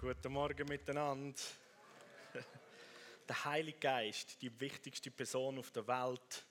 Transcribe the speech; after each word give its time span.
Guten 0.00 0.32
Morgen 0.32 0.66
miteinander. 0.66 1.38
Der 3.28 3.44
Heilige 3.44 3.80
Geist, 3.80 4.40
die 4.40 4.50
wichtigste 4.58 5.10
Person 5.10 5.58
auf 5.58 5.70
der 5.72 5.86
Welt. 5.86 6.42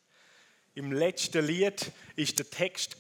Im 0.75 0.91
letzten 0.91 1.43
Lied 1.43 1.91
ist 2.15 2.37
der 2.37 2.47
Text 2.47 2.95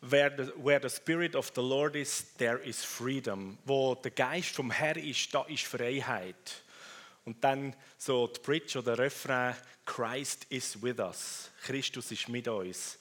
where 0.00 0.32
the, 0.38 0.52
where 0.64 0.80
the 0.80 0.88
Spirit 0.88 1.34
of 1.34 1.50
the 1.56 1.60
Lord 1.60 1.96
is, 1.96 2.36
there 2.38 2.58
is 2.58 2.84
freedom. 2.84 3.58
Wo 3.64 3.96
der 3.96 4.12
Geist 4.12 4.50
vom 4.50 4.70
Herrn 4.70 5.00
ist, 5.00 5.34
da 5.34 5.42
ist 5.42 5.64
Freiheit. 5.64 6.62
Und 7.24 7.42
dann 7.42 7.74
so 7.98 8.28
die 8.28 8.40
Bridge 8.42 8.78
oder 8.78 8.94
der 8.94 9.06
Refrain, 9.06 9.56
Christ 9.86 10.46
is 10.50 10.80
with 10.80 11.00
us. 11.00 11.50
Christus 11.64 12.12
ist 12.12 12.28
mit 12.28 12.46
uns. 12.46 12.96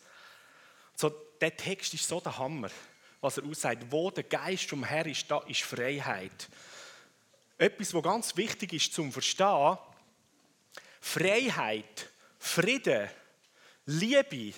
So, 0.95 1.09
der 1.39 1.55
Text 1.55 1.93
ist 1.93 2.07
so 2.07 2.19
der 2.19 2.35
Hammer 2.35 2.71
was 3.23 3.37
er 3.37 3.45
aussagt. 3.45 3.85
Wo 3.89 4.11
der 4.11 4.25
Geist 4.25 4.69
vom 4.69 4.83
Herrn 4.83 5.09
ist, 5.09 5.31
da 5.31 5.39
ist 5.47 5.61
Freiheit. 5.61 6.49
Etwas, 7.57 7.93
was 7.93 8.03
ganz 8.03 8.35
wichtig 8.35 8.73
ist 8.73 8.93
zum 8.93 9.11
Verstehen, 9.11 9.77
Freiheit, 10.99 12.09
Frieden, 12.37 13.09
Liebe, 13.85 14.53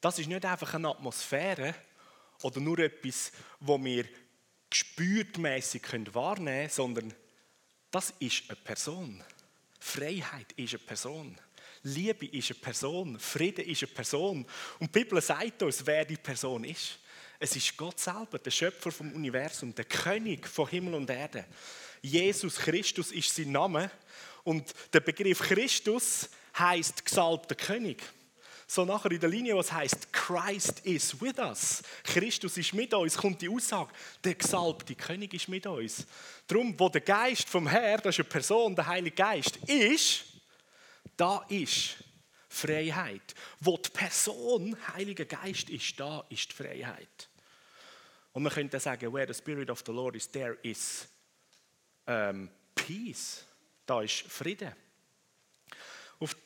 das 0.00 0.18
ist 0.18 0.28
nicht 0.28 0.44
einfach 0.44 0.74
eine 0.74 0.88
Atmosphäre 0.88 1.74
oder 2.42 2.60
nur 2.60 2.78
etwas, 2.78 3.32
wo 3.60 3.82
wir 3.82 4.06
gespürtmäßig 4.70 5.82
wahrnehmen 6.14 6.46
können, 6.46 6.70
sondern 6.70 7.14
das 7.90 8.14
ist 8.18 8.44
eine 8.48 8.56
Person. 8.56 9.22
Freiheit 9.78 10.52
ist 10.52 10.74
eine 10.74 10.82
Person. 10.82 11.38
Liebe 11.84 12.26
ist 12.26 12.50
eine 12.50 12.60
Person, 12.60 13.18
Frieden 13.18 13.64
ist 13.64 13.82
eine 13.82 13.92
Person. 13.92 14.46
Und 14.78 14.94
die 14.94 15.00
Bibel 15.00 15.20
sagt 15.20 15.62
uns, 15.62 15.84
wer 15.84 16.04
die 16.04 16.16
Person 16.16 16.64
ist. 16.64 16.98
Es 17.38 17.56
ist 17.56 17.76
Gott 17.76 17.98
selber, 17.98 18.38
der 18.38 18.52
Schöpfer 18.52 18.92
vom 18.92 19.12
Universum, 19.12 19.74
der 19.74 19.84
König 19.84 20.46
von 20.46 20.68
Himmel 20.68 20.94
und 20.94 21.10
Erde. 21.10 21.44
Jesus 22.00 22.56
Christus 22.56 23.10
ist 23.10 23.34
sein 23.34 23.50
Name 23.50 23.90
und 24.44 24.72
der 24.92 25.00
Begriff 25.00 25.40
Christus 25.40 26.28
heißt 26.56 27.04
gesalbter 27.04 27.56
König. 27.56 28.02
So 28.66 28.84
nachher 28.84 29.10
in 29.10 29.20
der 29.20 29.28
Linie, 29.28 29.56
was 29.56 29.72
heißt 29.72 30.12
Christ 30.12 30.80
is 30.86 31.20
with 31.20 31.38
us. 31.38 31.82
Christus 32.04 32.56
ist 32.56 32.72
mit 32.72 32.94
uns, 32.94 33.16
kommt 33.16 33.42
die 33.42 33.48
Aussage, 33.48 33.92
der 34.24 34.34
gesalbte 34.34 34.94
König 34.94 35.34
ist 35.34 35.48
mit 35.48 35.66
uns. 35.66 36.06
Darum, 36.46 36.78
wo 36.78 36.88
der 36.88 37.02
Geist 37.02 37.48
vom 37.48 37.66
Herr, 37.66 37.98
das 37.98 38.14
ist 38.14 38.20
eine 38.20 38.28
Person, 38.30 38.74
der 38.74 38.86
Heilige 38.86 39.16
Geist, 39.16 39.56
ist, 39.66 40.24
da 41.16 41.44
ist 41.48 41.96
Freiheit. 42.48 43.34
Wo 43.60 43.76
die 43.76 43.90
Person 43.90 44.76
Heiliger 44.94 45.24
Geist 45.24 45.70
ist, 45.70 45.98
da 45.98 46.24
ist 46.28 46.50
die 46.50 46.54
Freiheit. 46.54 47.28
Und 48.32 48.42
man 48.42 48.52
könnte 48.52 48.80
sagen, 48.80 49.12
where 49.12 49.26
the 49.26 49.34
Spirit 49.34 49.70
of 49.70 49.82
the 49.86 49.92
Lord 49.92 50.16
is, 50.16 50.30
there 50.30 50.58
is 50.62 51.06
um, 52.06 52.48
peace. 52.74 53.44
Da 53.86 54.02
ist 54.02 54.22
Frieden. 54.22 54.72
Auf, 56.18 56.36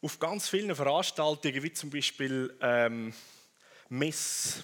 auf 0.00 0.18
ganz 0.18 0.48
vielen 0.48 0.74
Veranstaltungen, 0.74 1.62
wie 1.62 1.72
zum 1.72 1.90
Beispiel 1.90 2.56
ähm, 2.60 3.12
Miss 3.88 4.62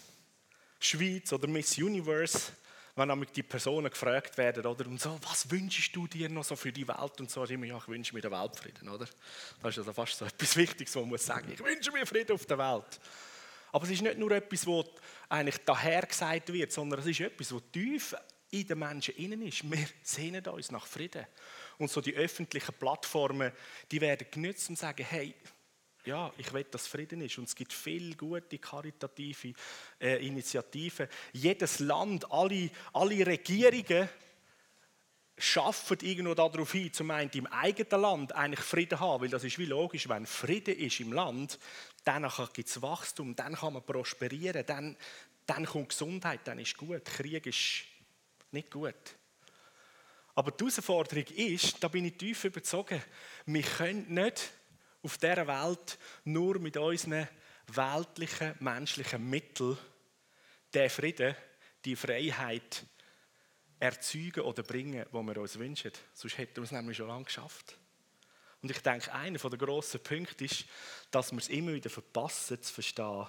Schweiz 0.80 1.32
oder 1.32 1.48
Miss 1.48 1.76
Universe, 1.76 2.52
wenn 2.98 3.08
nämlich 3.08 3.30
die 3.30 3.42
Personen 3.42 3.90
gefragt 3.90 4.36
werden, 4.36 4.66
oder, 4.66 4.86
und 4.86 5.00
so, 5.00 5.18
was 5.22 5.50
wünschst 5.50 5.94
du 5.94 6.06
dir 6.06 6.28
noch 6.28 6.44
so 6.44 6.56
für 6.56 6.72
die 6.72 6.86
Welt? 6.86 7.20
Und 7.20 7.30
so 7.30 7.44
immer, 7.44 7.66
ja, 7.66 7.78
ich 7.78 7.88
wünsche 7.88 8.14
mir 8.14 8.20
den 8.20 8.32
Weltfrieden, 8.32 8.88
oder? 8.88 9.06
Das 9.62 9.70
ist 9.70 9.78
also 9.78 9.92
fast 9.92 10.18
so 10.18 10.24
etwas 10.26 10.56
Wichtiges, 10.56 10.94
was 10.94 11.00
man 11.00 11.10
muss 11.10 11.24
sagen. 11.24 11.50
Ich 11.52 11.62
wünsche 11.62 11.92
mir 11.92 12.04
Frieden 12.06 12.32
auf 12.32 12.44
der 12.44 12.58
Welt. 12.58 13.00
Aber 13.70 13.84
es 13.84 13.90
ist 13.90 14.02
nicht 14.02 14.18
nur 14.18 14.32
etwas, 14.32 14.66
was 14.66 14.86
eigentlich 15.28 15.58
daher 15.64 16.02
gesagt 16.02 16.52
wird, 16.52 16.72
sondern 16.72 17.00
es 17.00 17.06
ist 17.06 17.20
etwas, 17.20 17.54
was 17.54 17.62
tief 17.72 18.14
in 18.50 18.66
den 18.66 18.78
Menschen 18.78 19.14
innen 19.16 19.42
ist. 19.42 19.70
Wir 19.70 19.86
sehnen 20.02 20.44
uns 20.46 20.70
nach 20.70 20.86
Frieden. 20.86 21.26
Und 21.76 21.90
so 21.90 22.00
die 22.00 22.14
öffentlichen 22.14 22.74
Plattformen, 22.74 23.52
die 23.90 24.00
werden 24.00 24.26
genützt 24.30 24.70
und 24.70 24.78
sagen, 24.78 25.06
hey, 25.08 25.34
ja, 26.08 26.32
ich 26.38 26.52
will, 26.52 26.64
dass 26.64 26.86
Frieden 26.86 27.20
ist. 27.20 27.36
Und 27.38 27.44
es 27.44 27.54
gibt 27.54 27.72
viele 27.72 28.16
gute 28.16 28.58
karitative 28.58 29.52
äh, 30.00 30.26
Initiativen. 30.26 31.06
Jedes 31.32 31.80
Land, 31.80 32.30
alle, 32.32 32.70
alle 32.94 33.26
Regierungen 33.26 34.08
schaffen 35.36 35.98
irgendwo 36.00 36.34
darauf 36.34 36.72
hin, 36.72 36.92
zum 36.92 37.10
einen 37.10 37.30
im 37.34 37.46
eigenen 37.46 38.00
Land 38.00 38.32
eigentlich 38.32 38.64
Frieden 38.64 38.98
haben, 38.98 39.22
weil 39.22 39.28
das 39.28 39.44
ist 39.44 39.58
wie 39.58 39.66
logisch, 39.66 40.08
wenn 40.08 40.26
Frieden 40.26 40.76
ist 40.76 40.98
im 40.98 41.12
Land, 41.12 41.58
dann 42.04 42.28
gibt 42.52 42.68
es 42.68 42.82
Wachstum, 42.82 43.36
dann 43.36 43.54
kann 43.54 43.74
man 43.74 43.84
prosperieren, 43.84 44.64
dann, 44.66 44.96
dann 45.46 45.66
kommt 45.66 45.90
Gesundheit, 45.90 46.40
dann 46.44 46.58
ist 46.58 46.76
gut. 46.76 47.04
Krieg 47.04 47.46
ist 47.46 47.84
nicht 48.50 48.70
gut. 48.70 48.94
Aber 50.34 50.52
die 50.52 50.64
Herausforderung 50.64 51.26
ist, 51.36 51.82
da 51.82 51.88
bin 51.88 52.06
ich 52.06 52.16
tief 52.16 52.44
überzogen, 52.44 53.02
wir 53.46 53.62
können 53.62 54.06
nicht 54.08 54.52
auf 55.08 55.16
dieser 55.16 55.46
Welt 55.46 55.98
nur 56.24 56.58
mit 56.58 56.76
unseren 56.76 57.26
weltlichen, 57.68 58.54
menschlichen 58.60 59.30
Mitteln 59.30 59.78
den 60.74 60.90
Frieden, 60.90 61.34
die 61.82 61.96
Freiheit 61.96 62.84
erzeugen 63.80 64.42
oder 64.42 64.62
bringen, 64.62 65.06
die 65.10 65.14
wir 65.14 65.36
uns 65.38 65.58
wünschen. 65.58 65.92
Sonst 66.12 66.36
hätten 66.36 66.56
wir 66.56 66.64
es 66.64 66.72
nämlich 66.72 66.98
schon 66.98 67.08
lange 67.08 67.24
geschafft. 67.24 67.78
Und 68.60 68.70
ich 68.70 68.82
denke, 68.82 69.10
einer 69.14 69.38
der 69.38 69.58
grossen 69.58 70.02
Punkte 70.02 70.44
ist, 70.44 70.66
dass 71.10 71.32
wir 71.32 71.38
es 71.38 71.48
immer 71.48 71.72
wieder 71.72 71.88
verpassen, 71.88 72.60
zu 72.62 72.74
verstehen, 72.74 73.28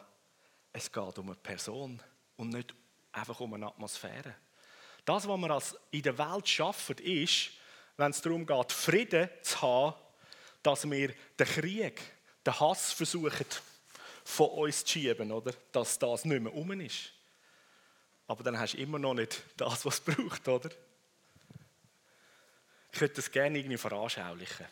es 0.74 0.92
geht 0.92 1.18
um 1.18 1.28
eine 1.28 1.36
Person 1.36 2.02
und 2.36 2.50
nicht 2.50 2.76
einfach 3.14 3.40
um 3.40 3.54
eine 3.54 3.68
Atmosphäre. 3.68 4.36
Das, 5.06 5.26
was 5.26 5.40
wir 5.40 5.62
in 5.92 6.02
der 6.02 6.18
Welt 6.18 6.50
schaffen, 6.50 6.98
ist, 6.98 7.52
wenn 7.96 8.12
es 8.12 8.22
darum 8.22 8.46
geht, 8.46 8.74
Frieden 8.74 9.30
zu 9.44 9.62
haben, 9.62 9.96
dass 10.64 10.90
wir 10.90 11.14
den 11.40 11.48
Krieg, 11.48 12.02
den 12.46 12.60
Hass 12.60 12.92
versuchen 12.92 13.46
von 14.24 14.50
uns 14.50 14.84
zu 14.84 14.94
schieben, 14.94 15.32
oder? 15.32 15.54
dass 15.72 15.98
das 15.98 16.26
nicht 16.26 16.42
mehr 16.42 16.54
um 16.54 16.72
ist. 16.80 17.12
Aber 18.28 18.44
dann 18.44 18.60
hast 18.60 18.74
du 18.74 18.78
immer 18.78 19.00
noch 19.00 19.16
nicht 19.16 19.42
das, 19.58 19.86
was 19.86 19.96
es 19.96 20.02
braucht, 20.02 20.48
oder? 20.48 20.70
Ich 22.92 23.02
würde 23.02 23.16
das 23.16 23.32
gerne 23.32 23.58
irgendwie 23.58 23.78
veranschaulichen. 23.78 24.66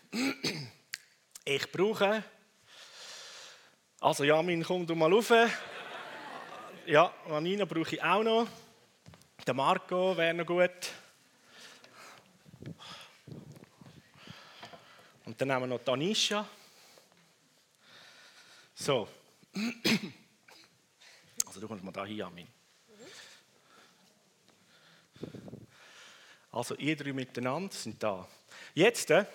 Ich 1.46 1.72
brauche. 1.72 2.24
Also, 4.00 4.24
Jamin, 4.24 4.64
komm 4.64 4.86
du 4.86 4.96
mal 4.96 5.12
rauf. 5.12 5.31
Ja, 6.86 7.14
Vanina 7.25 7.66
brauche 7.66 7.96
ich 7.96 8.04
auch 8.04 8.24
noch. 8.24 8.48
Der 9.46 9.54
Marco 9.54 10.16
wäre 10.18 10.34
noch 10.34 10.46
gut. 10.46 10.92
Und 15.27 15.41
dann 15.41 15.49
nehmen 15.49 15.63
wir 15.63 15.67
noch 15.67 15.83
Tanisha. 15.83 16.47
So. 18.73 19.09
Also 21.45 21.59
du 21.59 21.67
kommst 21.67 21.83
mal 21.83 21.91
da 21.91 22.05
hier, 22.05 22.27
Amin. 22.27 22.47
Also 26.49 26.75
ihr 26.75 26.95
drei 26.95 27.11
miteinander 27.11 27.73
sind 27.73 28.01
da. 28.01 28.25
Jetzt, 28.73 29.11
äh, 29.11 29.25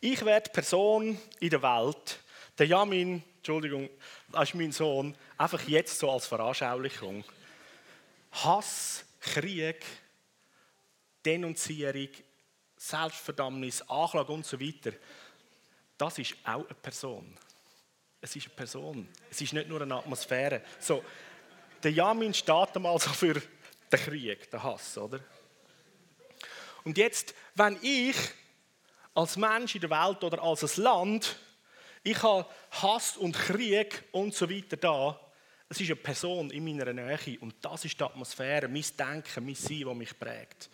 ich 0.00 0.24
werde 0.24 0.48
Person 0.48 1.20
in 1.40 1.50
der 1.50 1.62
Welt, 1.62 2.18
der 2.56 2.68
Jamin, 2.68 3.22
Entschuldigung, 3.36 3.90
das 4.30 4.48
ist 4.48 4.54
mein 4.54 4.72
Sohn, 4.72 5.14
einfach 5.36 5.60
jetzt 5.68 5.98
so 5.98 6.10
als 6.10 6.26
Veranschaulichung. 6.26 7.22
Hass, 8.30 9.04
Krieg, 9.20 9.84
Denunzierung, 11.22 12.08
Selbstverdammnis, 12.82 13.82
Anklage 13.82 14.32
und 14.32 14.44
so 14.44 14.60
weiter, 14.60 14.92
das 15.96 16.18
ist 16.18 16.34
auch 16.42 16.66
eine 16.66 16.74
Person. 16.74 17.38
Es 18.20 18.34
ist 18.34 18.46
eine 18.46 18.54
Person. 18.56 19.08
Es 19.30 19.40
ist 19.40 19.52
nicht 19.52 19.68
nur 19.68 19.82
eine 19.82 19.94
Atmosphäre. 19.94 20.62
So, 20.80 21.04
der 21.80 21.92
Jamin 21.92 22.34
steht 22.34 22.74
einmal 22.74 22.98
so 22.98 23.10
für 23.10 23.34
den 23.34 24.00
Krieg, 24.00 24.50
den 24.50 24.62
Hass, 24.62 24.98
oder? 24.98 25.20
Und 26.82 26.98
jetzt, 26.98 27.34
wenn 27.54 27.78
ich 27.82 28.16
als 29.14 29.36
Mensch 29.36 29.76
in 29.76 29.82
der 29.82 29.90
Welt 29.90 30.24
oder 30.24 30.42
als 30.42 30.76
ein 30.76 30.82
Land, 30.82 31.38
ich 32.02 32.20
habe 32.20 32.48
Hass 32.72 33.16
und 33.16 33.36
Krieg 33.36 34.04
und 34.10 34.34
so 34.34 34.50
weiter 34.50 34.76
da, 34.76 35.20
es 35.68 35.80
ist 35.80 35.86
eine 35.86 35.96
Person 35.96 36.50
in 36.50 36.64
meiner 36.64 36.92
Nähe 36.92 37.38
und 37.40 37.54
das 37.60 37.84
ist 37.84 37.98
die 37.98 38.04
Atmosphäre, 38.04 38.66
mein 38.66 38.84
Denken, 38.98 39.46
mein 39.46 39.54
Sein, 39.54 39.82
das 39.84 39.94
mich 39.94 40.18
prägt. 40.18 40.68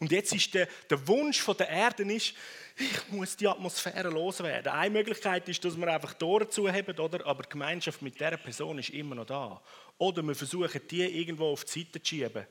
Und 0.00 0.12
jetzt 0.12 0.32
ist 0.32 0.54
der, 0.54 0.68
der 0.88 1.06
Wunsch 1.08 1.40
von 1.40 1.56
der 1.56 1.68
Erde 1.68 2.04
ist, 2.12 2.34
ich 2.76 3.08
muss 3.10 3.36
die 3.36 3.48
Atmosphäre 3.48 4.08
loswerden. 4.08 4.72
Eine 4.72 4.90
Möglichkeit 4.90 5.48
ist, 5.48 5.64
dass 5.64 5.76
wir 5.76 5.88
einfach 5.88 6.14
Tore 6.14 6.48
zuheben, 6.48 6.96
oder? 6.98 7.26
aber 7.26 7.42
die 7.42 7.48
Gemeinschaft 7.48 8.00
mit 8.02 8.14
dieser 8.14 8.36
Person 8.36 8.78
ist 8.78 8.90
immer 8.90 9.16
noch 9.16 9.26
da. 9.26 9.60
Oder 9.98 10.22
wir 10.22 10.36
versuchen, 10.36 10.80
die 10.88 11.02
irgendwo 11.02 11.52
auf 11.52 11.64
die 11.64 11.80
Seite 11.80 12.00
zu 12.00 12.08
schieben. 12.08 12.46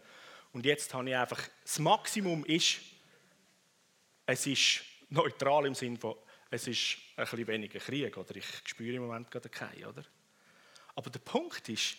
Und 0.52 0.66
jetzt 0.66 0.94
habe 0.94 1.10
ich 1.10 1.16
einfach, 1.16 1.42
das 1.64 1.80
Maximum 1.80 2.44
ist, 2.46 2.80
es 4.26 4.46
ist 4.46 4.82
neutral 5.10 5.66
im 5.66 5.76
Sinne 5.76 5.98
von, 5.98 6.16
es 6.50 6.68
ist 6.68 6.98
ein 7.16 7.24
bisschen 7.24 7.48
weniger 7.48 7.80
Krieg, 7.80 8.18
oder 8.18 8.36
ich 8.36 8.46
spüre 8.66 8.96
im 8.96 9.04
Moment 9.04 9.32
gerade 9.32 9.50
keinen, 9.50 9.86
oder? 9.86 10.04
Aber 10.96 11.10
der 11.10 11.20
Punkt 11.20 11.70
ist, 11.70 11.96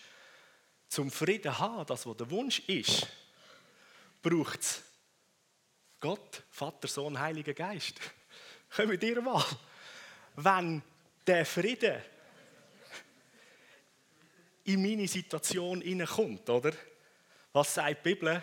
zum 0.89 1.11
Frieden 1.11 1.59
haben, 1.59 1.87
das, 1.87 2.07
was 2.07 2.17
der 2.17 2.31
Wunsch 2.31 2.61
ist, 2.61 3.07
braucht 4.23 4.61
es 4.61 4.83
Gott, 6.01 6.45
Vater, 6.51 6.87
Sohn, 6.87 7.19
Heiliger 7.19 7.55
Geist. 7.55 8.01
Kommt 8.77 9.03
ihr 9.03 9.21
mal. 9.21 9.45
Wenn 10.37 10.83
der 11.27 11.45
Frieden 11.45 12.01
in 14.65 14.83
meine 14.83 15.09
Situation 15.09 15.81
hineinkommt, 15.81 16.49
oder? 16.51 16.73
Was 17.53 17.75
sagt 17.75 18.05
die 18.05 18.15
Bibel? 18.15 18.43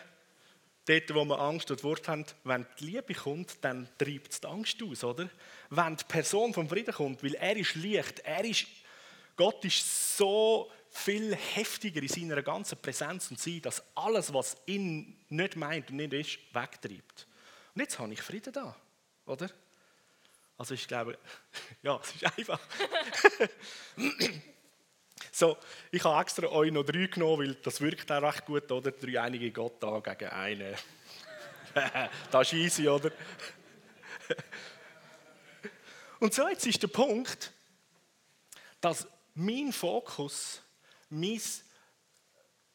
Dort, 0.85 1.15
wo 1.15 1.25
wir 1.25 1.39
Angst 1.39 1.71
und 1.71 1.83
Wort 1.83 2.07
haben, 2.07 2.25
wenn 2.43 2.65
die 2.79 2.85
Liebe 2.85 3.13
kommt, 3.13 3.63
dann 3.63 3.87
treibt 3.97 4.33
es 4.33 4.41
die 4.41 4.47
Angst 4.47 4.83
aus, 4.83 5.03
oder? 5.03 5.29
Wenn 5.69 5.95
die 5.95 6.03
Person 6.03 6.53
vom 6.53 6.67
Frieden 6.67 6.93
kommt, 6.93 7.23
weil 7.23 7.35
er 7.35 7.55
ist 7.55 7.75
Licht, 7.75 8.19
er 8.19 8.43
ist, 8.43 8.67
Gott 9.35 9.63
ist 9.65 10.17
so 10.17 10.71
viel 10.89 11.35
heftiger 11.35 12.01
in 12.01 12.07
seiner 12.07 12.41
ganzen 12.43 12.77
Präsenz 12.77 13.31
und 13.31 13.39
Sein, 13.39 13.61
dass 13.61 13.83
alles, 13.95 14.33
was 14.33 14.57
ihn 14.65 15.17
nicht 15.29 15.55
meint 15.55 15.89
und 15.89 15.97
nicht 15.97 16.13
ist, 16.13 16.39
wegtreibt. 16.53 17.27
Und 17.75 17.81
jetzt 17.81 17.99
habe 17.99 18.13
ich 18.13 18.21
Frieden 18.21 18.53
da, 18.53 18.73
oder? 19.25 19.49
Also 20.57 20.73
ich 20.73 20.87
glaube, 20.87 21.17
ja, 21.83 21.99
es 22.01 22.15
ist 22.15 22.37
einfach. 22.37 22.59
so, 25.31 25.57
ich 25.91 26.01
habe 26.03 26.21
extra 26.21 26.47
euch 26.47 26.71
noch 26.71 26.85
drei 26.85 27.07
genommen, 27.07 27.45
weil 27.45 27.55
das 27.55 27.81
wirkt 27.81 28.09
auch 28.13 28.21
recht 28.21 28.45
gut, 28.45 28.71
oder? 28.71 28.91
Drei 28.91 29.21
einige 29.21 29.51
Gott 29.51 29.83
da 29.83 29.99
gegen 29.99 30.29
einen. 30.29 30.75
das 32.31 32.47
ist 32.47 32.53
easy, 32.53 32.87
oder? 32.87 33.11
Und 36.19 36.33
so 36.33 36.47
jetzt 36.47 36.65
ist 36.65 36.81
der 36.81 36.87
Punkt, 36.87 37.51
dass 38.79 39.05
mein 39.33 39.73
Fokus, 39.73 40.61
mein, 41.09 41.41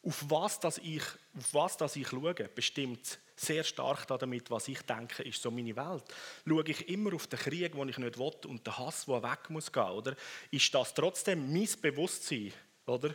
auf 0.03 0.25
was, 0.29 0.59
das 0.59 0.79
ich, 0.79 1.03
auf 1.37 1.53
was 1.53 1.77
das 1.77 1.95
ich 1.95 2.07
schaue, 2.07 2.33
bestimmt 2.33 3.19
sehr 3.35 3.63
stark 3.63 4.07
damit, 4.07 4.49
was 4.49 4.67
ich 4.67 4.81
denke, 4.81 5.23
ist 5.23 5.41
so 5.41 5.51
meine 5.51 5.75
Welt. 5.75 6.03
Schaue 6.47 6.63
ich 6.67 6.89
immer 6.89 7.13
auf 7.13 7.27
den 7.27 7.39
Krieg, 7.39 7.73
den 7.73 7.89
ich 7.89 7.97
nicht 7.97 8.17
will 8.17 8.31
und 8.47 8.65
den 8.65 8.77
Hass, 8.77 9.05
der 9.05 9.23
weg 9.23 9.49
muss 9.49 9.71
gehen, 9.71 9.83
oder? 9.83 10.15
Ist 10.49 10.73
das 10.73 10.93
trotzdem 10.93 11.51
mein 11.53 11.69
Bewusstsein, 11.81 12.53
oder? 12.85 13.13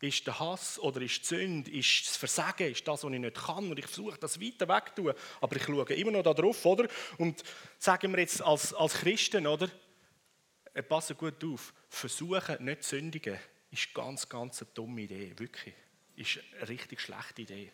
Ist 0.00 0.26
der 0.26 0.38
Hass 0.38 0.78
oder 0.80 1.00
ist 1.00 1.22
die 1.22 1.26
Sünde, 1.26 1.70
ist 1.70 2.06
das 2.06 2.16
Versagen, 2.16 2.70
ist 2.70 2.86
das, 2.86 3.04
was 3.04 3.12
ich 3.12 3.18
nicht 3.18 3.36
kann 3.36 3.70
und 3.70 3.78
ich 3.78 3.86
versuche, 3.86 4.18
das 4.18 4.40
weiter 4.40 4.68
wegzutun, 4.68 5.14
aber 5.40 5.56
ich 5.56 5.64
schaue 5.64 5.94
immer 5.94 6.10
noch 6.10 6.22
darauf, 6.22 6.64
oder? 6.66 6.88
Und 7.18 7.42
sagen 7.78 8.12
wir 8.12 8.18
jetzt 8.18 8.42
als, 8.42 8.74
als 8.74 8.94
Christen, 8.94 9.46
oder? 9.46 9.68
Äh, 10.74 10.82
passen 10.82 11.16
gut 11.16 11.42
auf, 11.44 11.72
versuchen 11.88 12.64
nicht 12.64 12.82
zu 12.82 12.96
sündigen, 12.96 13.38
ist 13.70 13.94
ganz, 13.94 14.28
ganz 14.28 14.62
eine 14.62 14.70
dumme 14.74 15.02
Idee, 15.02 15.32
wirklich. 15.36 15.74
Ist 16.16 16.40
eine 16.58 16.68
richtig 16.68 17.00
schlechte 17.00 17.42
Idee. 17.42 17.72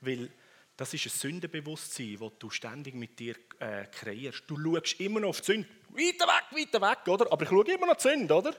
Weil 0.00 0.30
das 0.76 0.94
ist 0.94 1.06
ein 1.06 1.10
Sündenbewusstsein, 1.10 2.16
das 2.18 2.32
du 2.38 2.48
ständig 2.48 2.94
mit 2.94 3.18
dir 3.18 3.34
äh, 3.58 3.84
kreierst. 3.86 4.44
Du 4.46 4.56
schaust 4.56 4.98
immer 5.00 5.20
noch 5.20 5.30
auf 5.30 5.40
die 5.40 5.46
Sünde. 5.46 5.68
Weiter 5.90 6.26
weg, 6.26 6.44
weiter 6.52 6.80
weg, 6.80 7.06
oder? 7.06 7.30
Aber 7.30 7.42
ich 7.42 7.48
schaue 7.48 7.70
immer 7.70 7.86
noch 7.86 7.96
die 7.96 8.02
Sünde, 8.02 8.34
oder? 8.34 8.56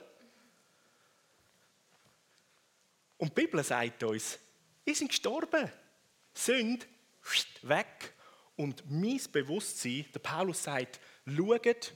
Und 3.18 3.36
die 3.36 3.40
Bibel 3.40 3.62
sagt 3.64 4.02
uns, 4.04 4.38
wir 4.84 4.94
sind 4.94 5.08
gestorben. 5.08 5.70
Sünde, 6.34 6.86
weg. 7.62 8.14
Und 8.56 8.88
mein 8.90 9.20
Bewusstsein, 9.32 10.06
der 10.14 10.20
Paulus 10.20 10.62
sagt, 10.62 11.00
schaut 11.26 11.92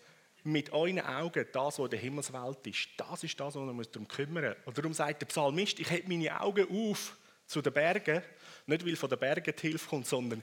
mit 0.46 0.72
euren 0.72 1.00
Augen 1.00 1.46
das, 1.52 1.78
was 1.78 1.84
in 1.84 1.90
der 1.90 1.98
Himmelswelt 1.98 2.66
ist. 2.66 2.88
Das 2.96 3.24
ist 3.24 3.38
das, 3.38 3.54
was 3.54 3.56
uns 3.56 3.90
darum 3.90 4.06
kümmern. 4.06 4.54
Und 4.64 4.78
darum 4.78 4.92
sagt 4.92 5.20
der 5.20 5.26
Psalmist, 5.26 5.80
ich 5.80 5.90
habe 5.90 6.04
meine 6.06 6.40
Augen 6.40 6.66
auf 6.70 7.16
zu 7.46 7.60
den 7.60 7.72
Bergen 7.72 8.22
nicht, 8.66 8.86
weil 8.86 8.96
von 8.96 9.10
den 9.10 9.18
Bergen 9.18 9.54
die 9.56 9.68
Hilfe 9.68 9.88
kommt, 9.88 10.06
sondern 10.06 10.42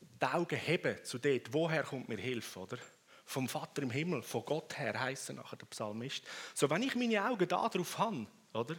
die 0.00 0.26
Augen 0.26 0.56
heben 0.58 1.02
zu 1.04 1.18
dort, 1.18 1.52
woher 1.52 1.84
kommt 1.84 2.08
mir 2.08 2.18
Hilfe, 2.18 2.60
oder? 2.60 2.78
Vom 3.24 3.48
Vater 3.48 3.82
im 3.82 3.90
Himmel, 3.90 4.22
von 4.22 4.44
Gott 4.44 4.76
her, 4.78 5.00
heisst 5.00 5.32
nachher 5.32 5.56
der 5.56 5.66
Psalmist. 5.66 6.24
So, 6.54 6.68
wenn 6.68 6.82
ich 6.82 6.94
meine 6.96 7.24
Augen 7.24 7.46
da 7.46 7.68
drauf 7.68 7.98
habe, 7.98 8.26
oder? 8.52 8.76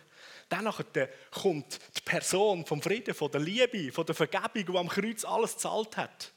Dann 0.50 0.70
kommt 1.32 1.80
die 1.98 2.02
Person 2.04 2.66
vom 2.66 2.82
Frieden, 2.82 3.14
von 3.14 3.32
der 3.32 3.42
Liebe, 3.42 3.92
von 3.92 4.06
der 4.06 4.16
Vergebung, 4.16 4.66
die 4.66 4.78
am 4.78 4.90
Kreuz 4.90 5.24
alles 5.24 5.58
zahlt 5.58 5.96
hat, 5.96 6.33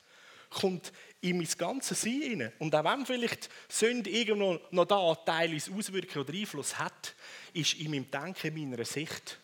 kommt 0.50 0.92
in 1.20 1.38
mein 1.38 1.48
ganzes 1.58 2.00
Sein 2.00 2.22
hinein. 2.22 2.52
Und 2.58 2.74
auch 2.74 2.84
wenn 2.84 3.06
vielleicht 3.06 3.48
Sünde 3.68 4.10
irgendwo 4.10 4.60
noch 4.70 4.84
da 4.84 5.14
teilweise 5.14 5.72
Auswirkungen 5.72 6.24
oder 6.24 6.34
Einfluss 6.34 6.78
hat, 6.78 7.14
ist 7.52 7.74
in 7.74 7.90
meinem 7.90 8.10
Denken, 8.10 8.56
in 8.56 8.70
meiner 8.70 8.84
Sicht, 8.84 9.38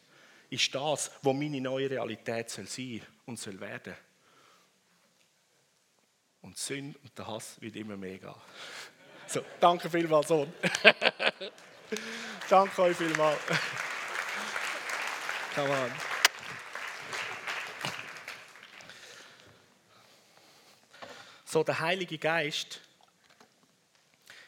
ist 0.50 0.75
das, 0.75 1.10
was 1.22 1.34
meine 1.34 1.60
neue 1.60 1.90
Realität 1.90 2.50
soll 2.50 2.66
sein 2.66 3.00
und 3.25 3.38
soll 3.38 3.58
werden. 3.58 3.94
Und 6.43 6.58
Sünde 6.58 6.99
und 7.02 7.16
der 7.16 7.26
Hass 7.26 7.60
wird 7.60 7.76
immer 7.76 7.96
mehr 7.96 8.19
gehen. 8.19 8.34
So, 9.26 9.43
danke 9.60 9.88
vielmals, 9.88 10.28
Sohn. 10.28 10.52
danke 12.50 12.82
euch 12.82 12.96
vielmals. 12.96 13.38
Come 15.55 15.70
on. 15.70 16.12
So, 21.52 21.62
der 21.62 21.81
Heilige 21.81 22.16
Geist 22.16 22.81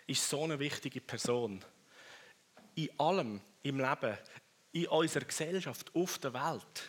ist 0.06 0.26
so 0.26 0.42
eine 0.42 0.58
wichtige 0.58 1.02
Person. 1.02 1.62
In 2.76 2.98
allem 2.98 3.42
im 3.62 3.78
Leben 3.78 4.16
in 4.72 4.86
unserer 4.86 5.26
Gesellschaft, 5.26 5.94
auf 5.94 6.16
der 6.16 6.32
Welt, 6.32 6.88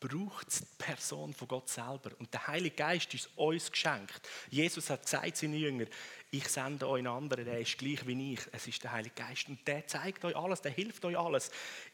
braucht 0.00 0.48
es 0.48 0.58
die 0.58 0.66
Person 0.78 1.32
von 1.32 1.46
Gott 1.46 1.68
selber. 1.68 2.10
Und 2.18 2.34
der 2.34 2.44
Heilige 2.48 2.74
Geist 2.74 3.14
ist 3.14 3.30
uns 3.36 3.70
geschenkt. 3.70 4.28
Jesus 4.50 4.90
hat 4.90 5.04
gesagt 5.04 5.36
seinen 5.36 5.54
Jüngern, 5.54 5.90
ich 6.32 6.48
sende 6.48 6.88
euch 6.88 6.98
einen 6.98 7.06
anderen, 7.06 7.44
der 7.44 7.60
ist 7.60 7.78
gleich 7.78 8.04
wie 8.04 8.32
ich. 8.32 8.40
Es 8.50 8.66
ist 8.66 8.82
der 8.82 8.90
Heilige 8.90 9.14
Geist. 9.14 9.46
Und 9.48 9.64
der 9.68 9.86
zeigt 9.86 10.24
euch 10.24 10.34
alles, 10.34 10.60
der 10.60 10.72
hilft 10.72 11.04
euch 11.04 11.16
alles. 11.16 11.52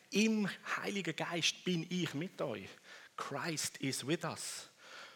Im 0.09 0.49
Heiligen 0.79 1.15
Geist 1.15 1.63
bin 1.65 1.87
ich 1.91 2.15
mit 2.15 2.41
euch. 2.41 2.71
Christ 3.15 3.77
is 3.77 4.07
with 4.07 4.25
us. 4.25 4.72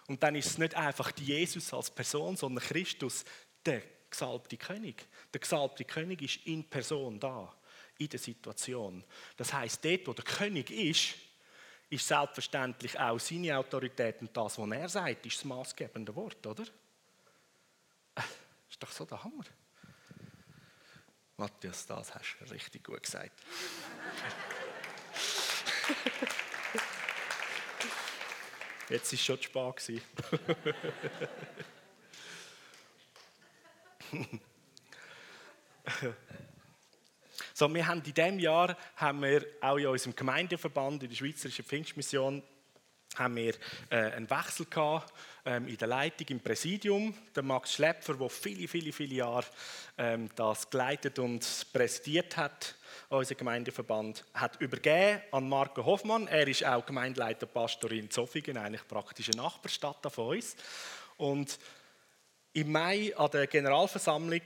Und 0.08 0.22
dann 0.22 0.34
ist 0.36 0.46
es 0.46 0.58
nicht 0.58 0.74
einfach 0.74 1.12
Jesus 1.18 1.72
als 1.72 1.90
Person, 1.90 2.36
sondern 2.36 2.64
Christus, 2.64 3.24
der 3.64 3.82
gesalbte 4.10 4.56
König. 4.56 5.06
Der 5.32 5.40
gesalbte 5.40 5.84
König 5.84 6.22
ist 6.22 6.46
in 6.46 6.64
Person 6.64 7.18
da 7.18 7.52
in 7.98 8.08
der 8.08 8.18
Situation. 8.18 9.02
Das 9.36 9.52
heißt, 9.52 9.84
dort, 9.84 10.06
wo 10.06 10.12
der 10.12 10.24
König 10.24 10.70
ist, 10.70 11.14
ist 11.88 12.06
selbstverständlich 12.06 12.98
auch 12.98 13.18
seine 13.18 13.56
Autorität 13.56 14.20
und 14.20 14.36
das, 14.36 14.58
was 14.58 14.70
er 14.70 14.88
sagt, 14.88 15.26
ist 15.26 15.36
das 15.38 15.44
maßgebende 15.44 16.14
Wort, 16.14 16.46
oder? 16.46 16.64
Ist 18.68 18.82
doch 18.82 18.90
so 18.90 19.04
der 19.04 19.22
Hammer. 19.22 19.44
Matthias, 21.36 21.86
das 21.86 22.14
hast 22.14 22.36
du 22.40 22.50
richtig 22.50 22.84
gut 22.84 23.02
gesagt. 23.02 23.42
Jetzt 28.88 29.12
war 29.12 29.18
schon 29.18 29.40
zu 29.40 29.48
spät. 29.48 30.02
So, 37.52 37.72
wir 37.72 37.86
haben 37.86 38.02
in 38.04 38.12
diesem 38.12 38.38
Jahr 38.38 38.76
haben 38.96 39.22
wir 39.22 39.46
auch 39.62 39.78
in 39.78 39.86
unserem 39.86 40.14
Gemeindeverband, 40.14 41.02
in 41.02 41.08
der 41.08 41.16
Schweizerischen 41.16 41.64
Pfingstmission, 41.64 42.42
haben 43.14 43.36
wir 43.36 43.54
äh, 43.88 43.96
einen 44.12 44.28
Wechsel 44.28 44.66
gehabt, 44.66 45.14
in 45.46 45.76
der 45.76 45.86
Leitung, 45.86 46.26
im 46.28 46.40
Präsidium. 46.40 47.14
Der 47.34 47.44
Max 47.44 47.74
Schlepfer, 47.74 48.14
der 48.14 48.28
viele, 48.28 48.66
viele, 48.66 48.92
viele 48.92 49.14
Jahre 49.14 49.46
ähm, 49.96 50.28
das 50.34 50.68
geleitet 50.68 51.20
und 51.20 51.66
präsidiert 51.72 52.36
hat, 52.36 52.74
unser 53.10 53.36
Gemeindeverband, 53.36 54.24
hat 54.34 54.60
übergeben 54.60 55.22
an 55.30 55.48
Marco 55.48 55.84
Hoffmann. 55.84 56.26
Er 56.26 56.48
ist 56.48 56.64
auch 56.64 56.84
Gemeindeleiter 56.84 57.46
Pastor 57.46 57.92
in 57.92 58.10
Zofingen, 58.10 58.56
eigentlich 58.56 58.88
praktisch 58.88 59.28
eine 59.28 59.42
Nachbarstadt 59.42 60.12
von 60.12 60.36
uns. 60.36 60.56
Und 61.16 61.60
im 62.52 62.72
Mai 62.72 63.16
an 63.16 63.30
der 63.30 63.46
Generalversammlung 63.46 64.42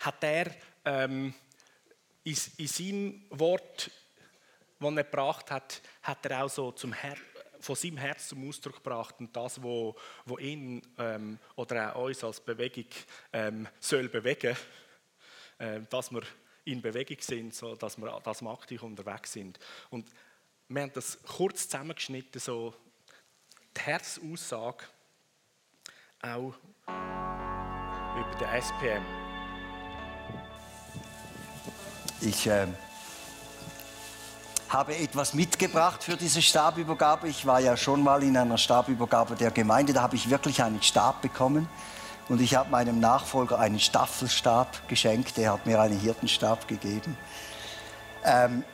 hat 0.00 0.22
er 0.22 0.54
ähm, 0.84 1.32
in, 2.22 2.36
in 2.58 2.66
seinem 2.66 3.24
Wort, 3.30 3.90
das 4.78 4.94
er 4.94 5.04
gebracht 5.04 5.50
hat, 5.50 5.80
hat 6.02 6.26
er 6.26 6.44
auch 6.44 6.50
so 6.50 6.70
zum 6.72 6.92
Her 6.92 7.16
von 7.66 7.74
seinem 7.74 7.96
Herz 7.96 8.28
zum 8.28 8.48
Ausdruck 8.48 8.76
gebracht 8.76 9.16
und 9.18 9.34
das, 9.36 9.60
was 9.62 9.94
wo 10.24 10.38
ihn 10.38 10.80
ähm, 10.98 11.38
oder 11.56 11.96
auch 11.96 12.06
uns 12.06 12.22
als 12.22 12.40
Bewegung 12.40 12.86
ähm, 13.32 13.66
soll 13.80 14.08
bewegen, 14.08 14.56
äh, 15.58 15.80
dass 15.90 16.12
wir 16.12 16.22
in 16.64 16.80
Bewegung 16.80 17.18
sind, 17.20 17.54
so 17.54 17.74
dass 17.74 17.98
wir, 17.98 18.20
dass 18.20 18.40
wir 18.40 18.50
aktiv 18.50 18.82
unterwegs 18.82 19.32
sind. 19.32 19.58
Und 19.90 20.08
wir 20.68 20.82
haben 20.82 20.92
das 20.94 21.18
kurz 21.22 21.68
zusammengeschnitten, 21.68 22.40
so 22.40 22.72
die 23.76 23.80
Herzaussage 23.80 24.84
auch 26.22 26.54
über 26.86 28.36
den 28.40 28.48
SPM. 28.48 29.04
Ich, 32.20 32.46
äh, 32.46 32.68
habe 34.68 34.96
etwas 34.96 35.34
mitgebracht 35.34 36.02
für 36.02 36.16
diese 36.16 36.42
Stabübergabe. 36.42 37.28
Ich 37.28 37.46
war 37.46 37.60
ja 37.60 37.76
schon 37.76 38.02
mal 38.02 38.22
in 38.22 38.36
einer 38.36 38.58
Stabübergabe 38.58 39.36
der 39.36 39.50
Gemeinde, 39.50 39.92
da 39.92 40.02
habe 40.02 40.16
ich 40.16 40.28
wirklich 40.30 40.62
einen 40.62 40.82
Stab 40.82 41.22
bekommen. 41.22 41.68
Und 42.28 42.40
ich 42.40 42.56
habe 42.56 42.70
meinem 42.70 42.98
Nachfolger 42.98 43.58
einen 43.58 43.78
Staffelstab 43.78 44.88
geschenkt, 44.88 45.36
der 45.36 45.52
hat 45.52 45.64
mir 45.64 45.80
einen 45.80 45.98
Hirtenstab 45.98 46.66
gegeben. 46.66 47.16
Ähm, 48.24 48.64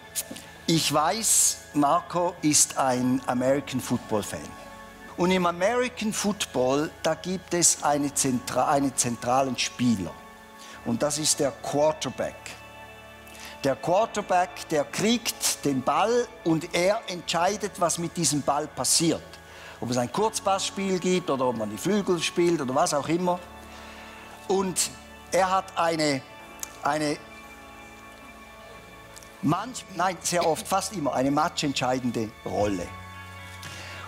ich 0.66 0.90
weiß, 0.92 1.58
Marco 1.74 2.34
ist 2.40 2.78
ein 2.78 3.20
American 3.26 3.80
Football 3.80 4.22
Fan. 4.22 4.40
Und 5.18 5.30
im 5.30 5.44
American 5.44 6.12
Football, 6.12 6.90
da 7.02 7.14
gibt 7.14 7.52
es 7.52 7.82
eine 7.82 8.14
Zentra 8.14 8.68
einen 8.68 8.96
zentralen 8.96 9.58
Spieler. 9.58 10.12
Und 10.86 11.02
das 11.02 11.18
ist 11.18 11.38
der 11.38 11.50
Quarterback. 11.50 12.34
Der 13.64 13.76
Quarterback, 13.76 14.68
der 14.70 14.84
kriegt 14.84 15.64
den 15.64 15.82
Ball 15.82 16.26
und 16.42 16.74
er 16.74 17.00
entscheidet, 17.06 17.72
was 17.78 17.98
mit 17.98 18.16
diesem 18.16 18.42
Ball 18.42 18.66
passiert. 18.66 19.22
Ob 19.80 19.90
es 19.90 19.96
ein 19.96 20.12
Kurzpassspiel 20.12 20.98
gibt 20.98 21.30
oder 21.30 21.46
ob 21.46 21.56
man 21.56 21.70
die 21.70 21.76
Flügel 21.76 22.20
spielt 22.20 22.60
oder 22.60 22.74
was 22.74 22.92
auch 22.92 23.08
immer. 23.08 23.38
Und 24.48 24.90
er 25.30 25.50
hat 25.50 25.78
eine, 25.78 26.22
eine 26.82 27.16
manch, 29.42 29.84
nein, 29.94 30.16
sehr 30.22 30.44
oft, 30.44 30.66
fast 30.66 30.92
immer 30.94 31.14
eine 31.14 31.30
matchentscheidende 31.30 32.30
Rolle. 32.44 32.86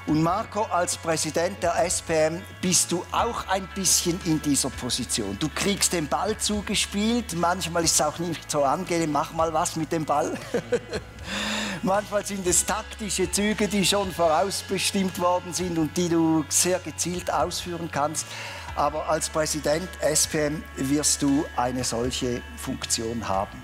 Und 0.07 0.23
Marco, 0.23 0.65
als 0.65 0.99
Präsident 0.99 1.63
der 1.63 1.83
SPM 1.87 2.43
bist 2.61 2.93
du 2.93 3.03
auch 3.11 3.49
ein 3.49 3.67
bisschen 3.75 4.21
in 4.27 4.41
dieser 4.43 4.69
Position. 4.69 5.39
Du 5.39 5.49
kriegst 5.49 5.95
den 5.95 6.09
Ball 6.09 6.37
zugespielt, 6.37 7.35
manchmal 7.37 7.85
ist 7.85 7.95
es 7.95 8.03
auch 8.03 8.19
nicht 8.19 8.51
so 8.51 8.65
angenehm, 8.65 9.13
mach 9.13 9.33
mal 9.33 9.51
was 9.55 9.77
mit 9.77 9.91
dem 9.93 10.05
Ball. 10.05 10.37
manchmal 11.83 12.27
sind 12.27 12.47
es 12.47 12.67
taktische 12.67 13.33
Züge, 13.33 13.67
die 13.67 13.83
schon 13.87 14.13
vorausbestimmt 14.13 15.19
worden 15.19 15.55
sind 15.55 15.79
und 15.79 15.97
die 15.97 16.11
du 16.11 16.45
sehr 16.51 16.81
gezielt 16.81 17.33
ausführen 17.33 17.89
kannst. 17.91 18.27
Aber 18.77 19.09
als 19.09 19.31
Präsident 19.31 19.89
SPM 20.01 20.63
wirst 20.77 21.23
du 21.23 21.47
eine 21.57 21.83
solche 21.83 22.43
Funktion 22.59 23.27
haben. 23.27 23.63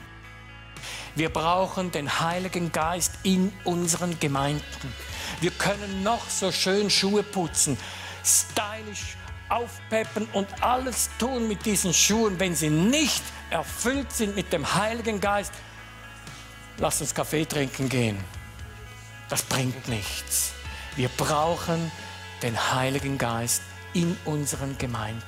Wir 1.14 1.28
brauchen 1.28 1.90
den 1.90 2.20
Heiligen 2.20 2.72
Geist 2.72 3.12
in 3.24 3.52
unseren 3.64 4.18
Gemeinden. 4.20 5.09
Wir 5.40 5.50
können 5.52 6.02
noch 6.02 6.28
so 6.28 6.52
schön 6.52 6.90
Schuhe 6.90 7.22
putzen, 7.22 7.78
stylisch 8.24 9.16
aufpeppen 9.48 10.28
und 10.32 10.48
alles 10.62 11.10
tun 11.18 11.48
mit 11.48 11.66
diesen 11.66 11.92
Schuhen, 11.92 12.38
wenn 12.38 12.54
sie 12.54 12.70
nicht 12.70 13.22
erfüllt 13.50 14.12
sind 14.12 14.36
mit 14.36 14.52
dem 14.52 14.74
Heiligen 14.74 15.20
Geist. 15.20 15.52
Lass 16.78 17.00
uns 17.00 17.14
Kaffee 17.14 17.44
trinken 17.44 17.88
gehen. 17.88 18.18
Das 19.28 19.42
bringt 19.42 19.88
nichts. 19.88 20.52
Wir 20.96 21.08
brauchen 21.08 21.90
den 22.42 22.72
Heiligen 22.72 23.18
Geist 23.18 23.62
in 23.92 24.16
unseren 24.24 24.78
Gemeinden. 24.78 25.22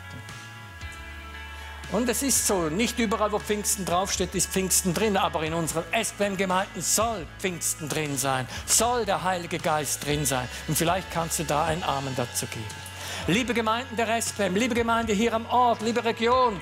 Und 1.92 2.08
es 2.08 2.22
ist 2.22 2.46
so, 2.46 2.70
nicht 2.70 2.98
überall, 2.98 3.32
wo 3.32 3.38
Pfingsten 3.38 3.84
draufsteht, 3.84 4.34
ist 4.34 4.50
Pfingsten 4.50 4.94
drin, 4.94 5.18
aber 5.18 5.42
in 5.42 5.52
unseren 5.52 5.84
SPM-Gemeinden 5.92 6.80
soll 6.80 7.26
Pfingsten 7.38 7.86
drin 7.86 8.16
sein, 8.16 8.48
soll 8.64 9.04
der 9.04 9.22
Heilige 9.22 9.58
Geist 9.58 10.06
drin 10.06 10.24
sein. 10.24 10.48
Und 10.68 10.78
vielleicht 10.78 11.10
kannst 11.12 11.38
du 11.38 11.44
da 11.44 11.66
einen 11.66 11.82
Amen 11.82 12.14
dazu 12.16 12.46
geben. 12.46 12.64
Liebe 13.26 13.52
Gemeinden 13.52 13.94
der 13.94 14.08
SPM, 14.16 14.56
liebe 14.56 14.74
Gemeinde 14.74 15.12
hier 15.12 15.34
am 15.34 15.44
Ort, 15.50 15.82
liebe 15.82 16.02
Region 16.02 16.58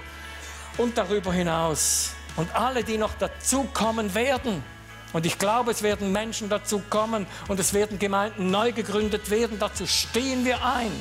und 0.79 0.99
darüber 0.99 1.33
hinaus 1.33 2.11
und 2.35 2.53
alle, 2.57 2.83
die 2.83 2.99
noch 2.99 3.15
dazukommen 3.15 4.13
werden. 4.17 4.65
Und 5.13 5.27
ich 5.27 5.39
glaube, 5.39 5.71
es 5.71 5.85
werden 5.85 6.11
Menschen 6.11 6.49
dazu 6.49 6.83
kommen 6.91 7.25
und 7.47 7.61
es 7.61 7.73
werden 7.73 8.01
Gemeinden 8.01 8.51
neu 8.51 8.73
gegründet 8.73 9.31
werden. 9.31 9.61
Dazu 9.61 9.87
stehen 9.87 10.45
wir 10.45 10.65
ein. 10.65 10.93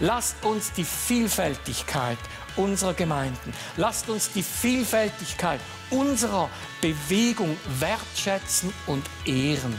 Lasst 0.00 0.42
uns 0.44 0.72
die 0.72 0.84
Vielfältigkeit 0.84 2.18
unserer 2.56 2.94
Gemeinden. 2.94 3.52
Lasst 3.76 4.08
uns 4.08 4.30
die 4.32 4.42
Vielfältigkeit 4.42 5.60
unserer 5.90 6.48
Bewegung 6.80 7.56
wertschätzen 7.78 8.72
und 8.86 9.04
ehren. 9.24 9.78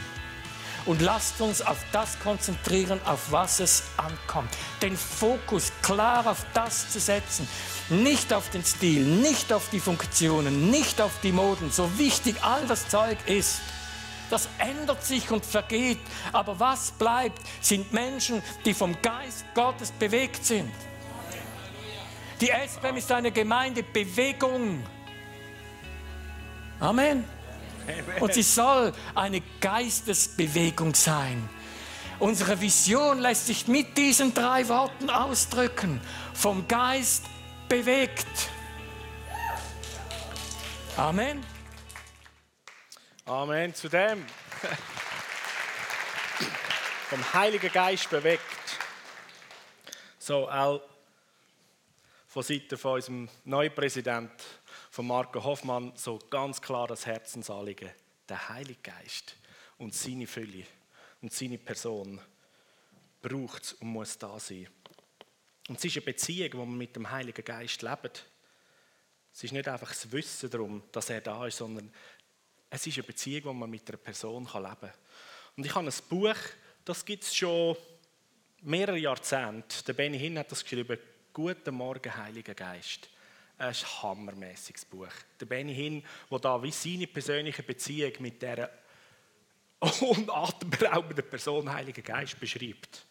Und 0.85 1.01
lasst 1.01 1.39
uns 1.39 1.61
auf 1.61 1.77
das 1.93 2.19
konzentrieren, 2.19 2.99
auf 3.05 3.31
was 3.31 3.61
es 3.61 3.83
ankommt. 3.95 4.49
Den 4.81 4.97
Fokus 4.97 5.71
klar 5.81 6.27
auf 6.27 6.45
das 6.53 6.91
zu 6.91 6.99
setzen. 6.99 7.47
Nicht 7.89 8.33
auf 8.33 8.49
den 8.49 8.65
Stil, 8.65 9.05
nicht 9.05 9.53
auf 9.53 9.69
die 9.69 9.79
Funktionen, 9.79 10.69
nicht 10.71 10.99
auf 10.99 11.11
die 11.21 11.31
Moden, 11.31 11.71
so 11.71 11.97
wichtig 11.97 12.35
all 12.41 12.65
das 12.67 12.89
Zeug 12.89 13.17
ist. 13.27 13.61
Das 14.29 14.49
ändert 14.57 15.03
sich 15.05 15.31
und 15.31 15.45
vergeht. 15.45 15.99
Aber 16.33 16.59
was 16.59 16.91
bleibt, 16.91 17.41
sind 17.61 17.93
Menschen, 17.93 18.41
die 18.65 18.73
vom 18.73 19.01
Geist 19.01 19.45
Gottes 19.53 19.91
bewegt 19.91 20.45
sind. 20.45 20.71
Die 22.41 22.49
SPM 22.49 22.97
ist 22.97 23.11
eine 23.11 23.31
Gemeindebewegung. 23.31 24.83
Amen. 26.79 27.23
Und 28.19 28.33
sie 28.33 28.43
soll 28.43 28.93
eine 29.15 29.41
Geistesbewegung 29.61 30.95
sein. 30.95 31.49
Unsere 32.19 32.59
Vision 32.59 33.19
lässt 33.19 33.47
sich 33.47 33.67
mit 33.67 33.97
diesen 33.97 34.33
drei 34.33 34.67
Worten 34.69 35.09
ausdrücken. 35.09 35.99
Vom 36.33 36.67
Geist 36.67 37.25
bewegt. 37.67 38.49
Amen. 40.95 41.43
Amen. 43.25 43.73
Zu 43.73 43.89
dem. 43.89 44.25
Vom 47.09 47.33
Heiligen 47.33 47.71
Geist 47.71 48.09
bewegt. 48.09 48.41
So, 50.19 50.49
auch 50.49 50.81
von 52.33 52.41
Seiten 52.41 52.79
von 52.79 52.93
unserem 52.95 53.29
neuen 53.45 53.75
Präsidenten, 53.75 54.31
von 54.89 55.05
Marco 55.05 55.43
Hoffmann, 55.43 55.93
so 55.95 56.17
ganz 56.31 56.59
klar 56.59 56.87
das 56.87 57.05
Herzensanliegen. 57.05 57.91
Der 58.27 58.49
Heilige 58.49 58.79
Geist 58.81 59.35
und 59.77 59.93
seine 59.93 60.25
Fülle 60.25 60.65
und 61.21 61.31
seine 61.31 61.59
Person 61.59 62.19
braucht 63.21 63.61
es 63.61 63.73
und 63.73 63.89
muss 63.89 64.17
da 64.17 64.39
sein. 64.39 64.67
Und 65.69 65.77
es 65.77 65.85
ist 65.85 65.95
eine 65.95 66.05
Beziehung, 66.05 66.49
die 66.49 66.57
man 66.57 66.75
mit 66.75 66.95
dem 66.95 67.11
Heiligen 67.11 67.45
Geist 67.45 67.83
lebt. 67.83 68.25
Es 69.31 69.43
ist 69.43 69.53
nicht 69.53 69.67
einfach 69.67 69.89
das 69.89 70.11
Wissen 70.11 70.49
darum, 70.49 70.81
dass 70.91 71.11
er 71.11 71.21
da 71.21 71.45
ist, 71.45 71.57
sondern 71.57 71.93
es 72.71 72.87
ist 72.87 72.97
eine 72.97 73.03
Beziehung, 73.03 73.43
die 73.43 73.59
man 73.59 73.69
mit 73.69 73.87
einer 73.87 73.99
Person 73.99 74.45
leben 74.45 74.63
kann. 74.79 74.91
Und 75.55 75.67
ich 75.67 75.75
habe 75.75 75.85
ein 75.85 75.93
Buch, 76.09 76.37
das 76.83 77.05
gibt 77.05 77.25
es 77.25 77.35
schon 77.35 77.77
mehrere 78.63 78.97
Jahrzehnte. 78.97 79.83
Der 79.83 79.93
Benny 79.93 80.17
Hinn 80.17 80.39
hat 80.39 80.51
das 80.51 80.63
geschrieben, 80.63 80.97
Guten 81.33 81.73
Morgen, 81.73 82.15
Heiliger 82.15 82.53
Geist. 82.53 83.09
Es 83.57 83.81
ist 83.81 83.85
ein 83.85 84.03
hammermäßiges 84.03 84.85
Buch. 84.85 85.07
Der 85.39 85.47
Benny 85.47 85.73
Hinn, 85.73 86.03
der 86.29 86.37
da 86.37 86.61
wie 86.61 86.69
seine 86.69 87.07
persönliche 87.07 87.63
Beziehung 87.63 88.11
mit 88.19 88.39
dieser 88.39 88.69
unatemberaubenden 90.01 91.27
Person 91.27 91.73
Heiliger 91.73 92.03
Geist 92.03 92.39
beschreibt. 92.39 93.03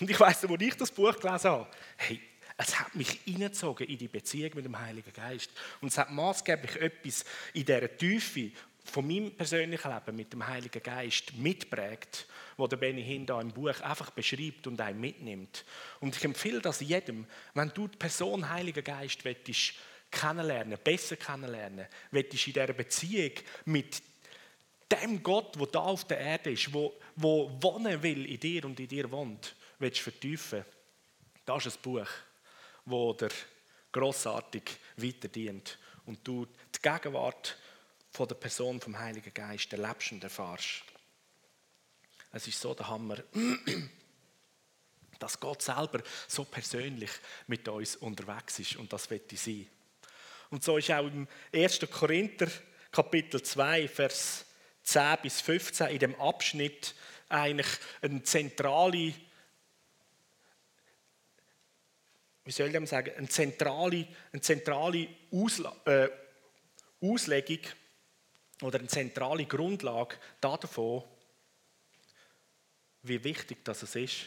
Und 0.00 0.10
ich 0.10 0.20
weiss, 0.20 0.44
als 0.44 0.60
ich 0.60 0.74
das 0.76 0.92
Buch 0.92 1.18
gelesen 1.18 1.50
habe, 1.50 1.66
hey, 1.96 2.20
es 2.58 2.78
hat 2.78 2.94
mich 2.94 3.08
hineingezogen 3.24 3.88
in 3.88 3.96
die 3.96 4.08
Beziehung 4.08 4.50
mit 4.56 4.66
dem 4.66 4.78
Heiligen 4.78 5.12
Geist. 5.14 5.50
Und 5.80 5.88
es 5.88 5.96
hat 5.96 6.10
maßgeblich 6.10 6.76
etwas 6.76 7.24
in 7.54 7.64
dieser 7.64 7.96
Tiefe 7.96 8.52
von 8.84 9.06
meinem 9.06 9.34
persönlichen 9.34 9.90
Leben 9.90 10.16
mit 10.16 10.32
dem 10.32 10.46
Heiligen 10.46 10.82
Geist 10.82 11.34
mitprägt, 11.36 12.26
wo 12.56 12.66
der 12.66 12.76
Benny 12.76 13.02
Hinn 13.02 13.26
da 13.26 13.40
im 13.40 13.50
Buch 13.50 13.80
einfach 13.80 14.10
beschreibt 14.10 14.66
und 14.66 14.80
einen 14.80 15.00
mitnimmt. 15.00 15.64
Und 16.00 16.14
ich 16.14 16.24
empfehle 16.24 16.60
das 16.60 16.80
jedem, 16.80 17.26
wenn 17.54 17.70
du 17.70 17.88
die 17.88 17.96
Person 17.96 18.48
Heiliger 18.48 18.82
Geist 18.82 19.24
willst, 19.24 19.74
kennenlernen, 20.10 20.78
besser 20.82 21.16
kennenlernen, 21.16 21.86
willst 22.10 22.46
in 22.46 22.52
dieser 22.52 22.72
Beziehung 22.72 23.32
mit 23.64 24.02
dem 24.92 25.22
Gott, 25.22 25.58
der 25.58 25.66
da 25.66 25.80
auf 25.80 26.04
der 26.04 26.18
Erde 26.18 26.52
ist, 26.52 26.72
wo, 26.72 26.94
wo 27.16 27.50
wohnen 27.60 28.02
will 28.02 28.26
in 28.26 28.38
dir 28.38 28.64
und 28.64 28.78
in 28.78 28.88
dir 28.88 29.10
wohnt, 29.10 29.56
willst 29.78 30.00
vertiefen. 30.00 30.64
Das 31.44 31.66
ist 31.66 31.78
ein 31.78 31.82
Buch, 31.82 32.08
wo 32.84 33.12
der 33.14 33.30
grossartig 33.90 34.62
weiter 34.96 35.28
dient 35.28 35.78
und 36.06 36.26
du 36.26 36.46
die 36.46 36.82
Gegenwart 36.82 37.56
von 38.14 38.28
der 38.28 38.36
Person 38.36 38.80
vom 38.80 38.96
Heiligen 38.96 39.34
Geist 39.34 39.72
erlebst 39.72 40.12
und 40.12 40.22
erfahrst. 40.22 40.84
Es 42.30 42.46
ist 42.46 42.60
so 42.60 42.72
der 42.72 42.88
Hammer, 42.88 43.16
dass 45.18 45.40
Gott 45.40 45.62
selber 45.62 46.00
so 46.28 46.44
persönlich 46.44 47.10
mit 47.48 47.68
uns 47.68 47.96
unterwegs 47.96 48.60
ist 48.60 48.76
und 48.76 48.92
das 48.92 49.10
wird 49.10 49.36
sein. 49.36 49.68
Und 50.50 50.62
so 50.62 50.78
ist 50.78 50.92
auch 50.92 51.06
im 51.06 51.26
1. 51.52 51.80
Korinther 51.90 52.46
Kapitel 52.92 53.42
2, 53.42 53.88
Vers 53.88 54.44
10 54.84 55.16
bis 55.20 55.40
15 55.40 55.88
in 55.88 55.98
dem 55.98 56.14
Abschnitt 56.20 56.94
eigentlich 57.28 57.66
eine 58.00 58.22
zentrale, 58.22 59.12
wie 62.44 62.52
soll 62.52 62.72
ich 62.72 62.88
sagen, 62.88 63.12
eine 63.16 63.28
zentrale, 63.28 64.06
eine 64.30 64.40
zentrale 64.40 65.08
Ausla 65.32 65.74
äh, 65.86 66.08
Auslegung 67.00 67.58
oder 68.62 68.78
eine 68.78 68.88
zentrale 68.88 69.46
Grundlage 69.46 70.16
davon, 70.40 71.04
wie 73.02 73.22
wichtig 73.22 73.64
das 73.64 73.82
ist, 73.94 74.26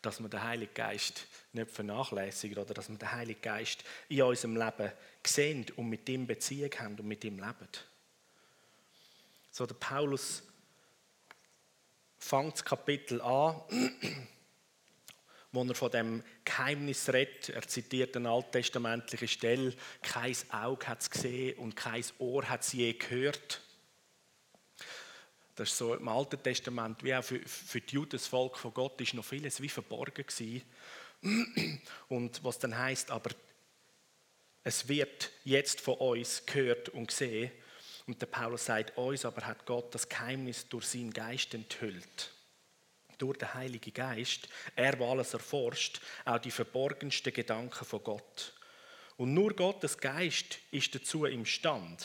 dass 0.00 0.20
wir 0.20 0.28
den 0.28 0.42
Heiligen 0.42 0.74
Geist 0.74 1.26
nicht 1.52 1.70
vernachlässigen 1.70 2.58
oder 2.58 2.72
dass 2.74 2.88
wir 2.88 2.96
den 2.96 3.12
Heiligen 3.12 3.42
Geist 3.42 3.84
in 4.08 4.22
unserem 4.22 4.56
Leben 4.56 4.92
sehen 5.26 5.66
und 5.76 5.88
mit 5.88 6.08
ihm 6.08 6.26
Beziehung 6.26 6.70
haben 6.78 6.98
und 6.98 7.06
mit 7.06 7.24
ihm 7.24 7.38
leben. 7.38 7.68
So, 9.50 9.66
der 9.66 9.74
Paulus 9.74 10.42
fängt 12.18 12.54
das 12.54 12.64
Kapitel 12.64 13.20
an, 13.20 13.60
wo 15.52 15.64
er 15.64 15.74
von 15.74 15.90
dem 15.90 16.22
Geheimnis 16.44 17.08
redet. 17.12 17.48
Er 17.50 17.66
zitiert 17.66 18.16
eine 18.16 18.30
alttestamentliche 18.30 19.28
Stelle: 19.28 19.74
Kein 20.02 20.36
Auge 20.50 20.86
hat 20.88 21.00
es 21.00 21.10
gesehen 21.10 21.58
und 21.58 21.76
kein 21.76 22.04
Ohr 22.18 22.48
hat 22.48 22.62
es 22.62 22.72
je 22.72 22.92
gehört. 22.92 23.62
Das 25.54 25.70
ist 25.70 25.78
so 25.78 25.94
im 25.94 26.06
Alten 26.06 26.40
Testament, 26.40 27.02
wie 27.02 27.14
auch 27.14 27.24
für, 27.24 27.40
für 27.40 27.80
die 27.80 27.94
Juden, 27.94 28.10
das 28.10 28.28
Volk 28.28 28.56
von 28.58 28.72
Gott, 28.72 29.00
ist 29.00 29.14
noch 29.14 29.24
vieles 29.24 29.60
wie 29.60 29.68
verborgen 29.68 30.24
gewesen. 30.24 30.62
Und 32.08 32.44
was 32.44 32.60
dann 32.60 32.78
heißt, 32.78 33.10
aber 33.10 33.30
es 34.62 34.86
wird 34.86 35.32
jetzt 35.44 35.80
von 35.80 35.94
uns 35.94 36.46
gehört 36.46 36.90
und 36.90 37.08
gesehen. 37.08 37.50
Und 38.06 38.20
der 38.22 38.26
Paulus 38.26 38.66
sagt, 38.66 38.96
uns 38.96 39.24
aber 39.24 39.46
hat 39.46 39.66
Gott 39.66 39.94
das 39.94 40.08
Geheimnis 40.08 40.68
durch 40.68 40.86
seinen 40.86 41.12
Geist 41.12 41.54
enthüllt. 41.54 42.32
Durch 43.18 43.38
den 43.38 43.52
Heiligen 43.52 43.92
Geist, 43.92 44.48
er, 44.76 44.96
der 44.96 45.06
alles 45.06 45.34
erforscht, 45.34 46.00
auch 46.24 46.38
die 46.38 46.50
verborgensten 46.50 47.32
Gedanken 47.32 47.84
von 47.84 48.02
Gott. 48.02 48.54
Und 49.16 49.34
nur 49.34 49.52
Gottes 49.54 49.98
Geist 49.98 50.60
ist 50.70 50.94
dazu 50.94 51.24
imstande, 51.24 52.04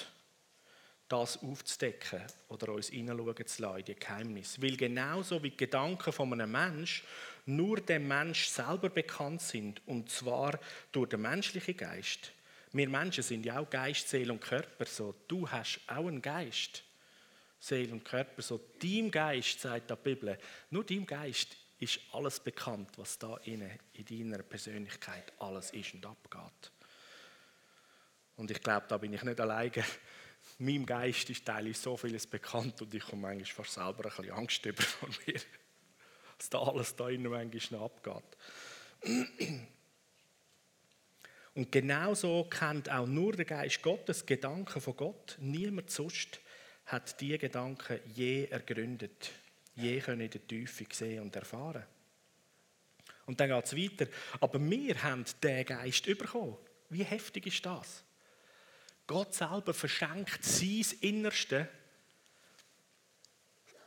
das 1.08 1.38
aufzudecken 1.44 2.24
oder 2.50 2.74
uns 2.74 2.90
hineinschauen 2.90 3.46
zu 3.46 3.62
lassen 3.62 3.78
in 3.78 3.86
die 3.86 3.96
Geheimnis. 3.96 4.60
Weil 4.60 4.76
genauso 4.76 5.44
wie 5.44 5.52
die 5.52 5.58
Gedanken 5.58 6.12
von 6.12 6.34
einem 6.34 6.52
Menschen 6.52 7.06
nur 7.46 7.80
dem 7.82 8.08
Mensch 8.08 8.48
selber 8.48 8.90
bekannt 8.90 9.42
sind, 9.42 9.82
und 9.86 10.10
zwar 10.10 10.60
durch 10.92 11.10
den 11.10 11.22
menschlichen 11.22 11.78
Geist. 11.78 12.32
Wir 12.72 12.90
Menschen 12.90 13.24
sind 13.24 13.46
ja 13.46 13.60
auch 13.60 13.70
Geist, 13.70 14.10
Seele 14.10 14.34
und 14.34 14.42
Körper. 14.42 14.86
So, 14.86 15.14
du 15.28 15.48
hast 15.48 15.82
auch 15.86 16.08
einen 16.08 16.22
Geist, 16.22 16.84
Seele 17.64 17.94
und 17.94 18.04
Körper. 18.04 18.42
So, 18.42 18.60
deinem 18.82 19.10
Geist, 19.10 19.62
sagt 19.62 19.90
die 19.90 19.96
Bibel, 19.96 20.38
nur 20.70 20.84
deinem 20.84 21.06
Geist 21.06 21.56
ist 21.80 22.00
alles 22.12 22.40
bekannt, 22.42 22.90
was 22.98 23.18
da 23.18 23.38
in, 23.46 23.70
in 23.94 24.06
deiner 24.30 24.44
Persönlichkeit 24.44 25.32
alles 25.40 25.72
ist 25.72 25.94
und 25.94 26.06
abgeht. 26.06 26.72
Und 28.36 28.52
ich 28.52 28.62
glaube, 28.62 28.86
da 28.90 28.98
bin 28.98 29.14
ich 29.14 29.24
nicht 29.24 29.40
alleine 29.40 29.72
meinem 30.58 30.86
Geist 30.86 31.30
ist 31.30 31.46
teilweise 31.46 31.82
so 31.82 31.96
vieles 31.96 32.28
bekannt 32.28 32.82
und 32.82 32.94
ich 32.94 33.04
komme 33.04 33.22
manchmal 33.22 33.46
fast 33.46 33.74
selber 33.76 34.10
ein 34.10 34.16
bisschen 34.16 34.32
Angst 34.32 34.66
über 34.66 34.84
von 34.84 35.10
mir, 35.26 35.40
was 36.38 36.50
da 36.50 36.60
alles 36.60 36.96
da 36.98 37.08
innen 37.08 37.32
manchmal 37.32 37.80
noch 37.80 37.86
abgeht. 37.86 38.38
Und 41.56 41.72
genauso 41.72 42.46
kennt 42.46 42.90
auch 42.90 43.06
nur 43.06 43.34
der 43.34 43.46
Geist 43.46 43.84
Gottes 43.84 44.26
Gedanken 44.26 44.82
von 44.82 44.98
Gott. 44.98 45.38
Niemand 45.40 45.92
sonst 45.92 46.40
hat 46.86 47.20
diese 47.20 47.38
Gedanken 47.38 48.00
je 48.14 48.46
ergründet, 48.46 49.32
je 49.76 50.00
können 50.00 50.22
in 50.22 50.30
der 50.30 50.48
Tiefe 50.48 50.86
sehen 50.92 51.22
und 51.22 51.36
erfahren. 51.36 51.84
Und 53.26 53.40
dann 53.40 53.50
geht 53.50 53.66
es 53.66 53.76
weiter. 53.76 54.12
Aber 54.40 54.60
wir 54.60 55.04
haben 55.04 55.26
den 55.42 55.66
Geist 55.66 56.06
bekommen. 56.06 56.58
Wie 56.90 57.04
heftig 57.04 57.48
ist 57.48 57.66
das? 57.66 58.04
Gott 59.08 59.34
selber 59.34 59.74
verschenkt 59.74 60.44
sein 60.44 60.86
Innerste. 61.02 61.70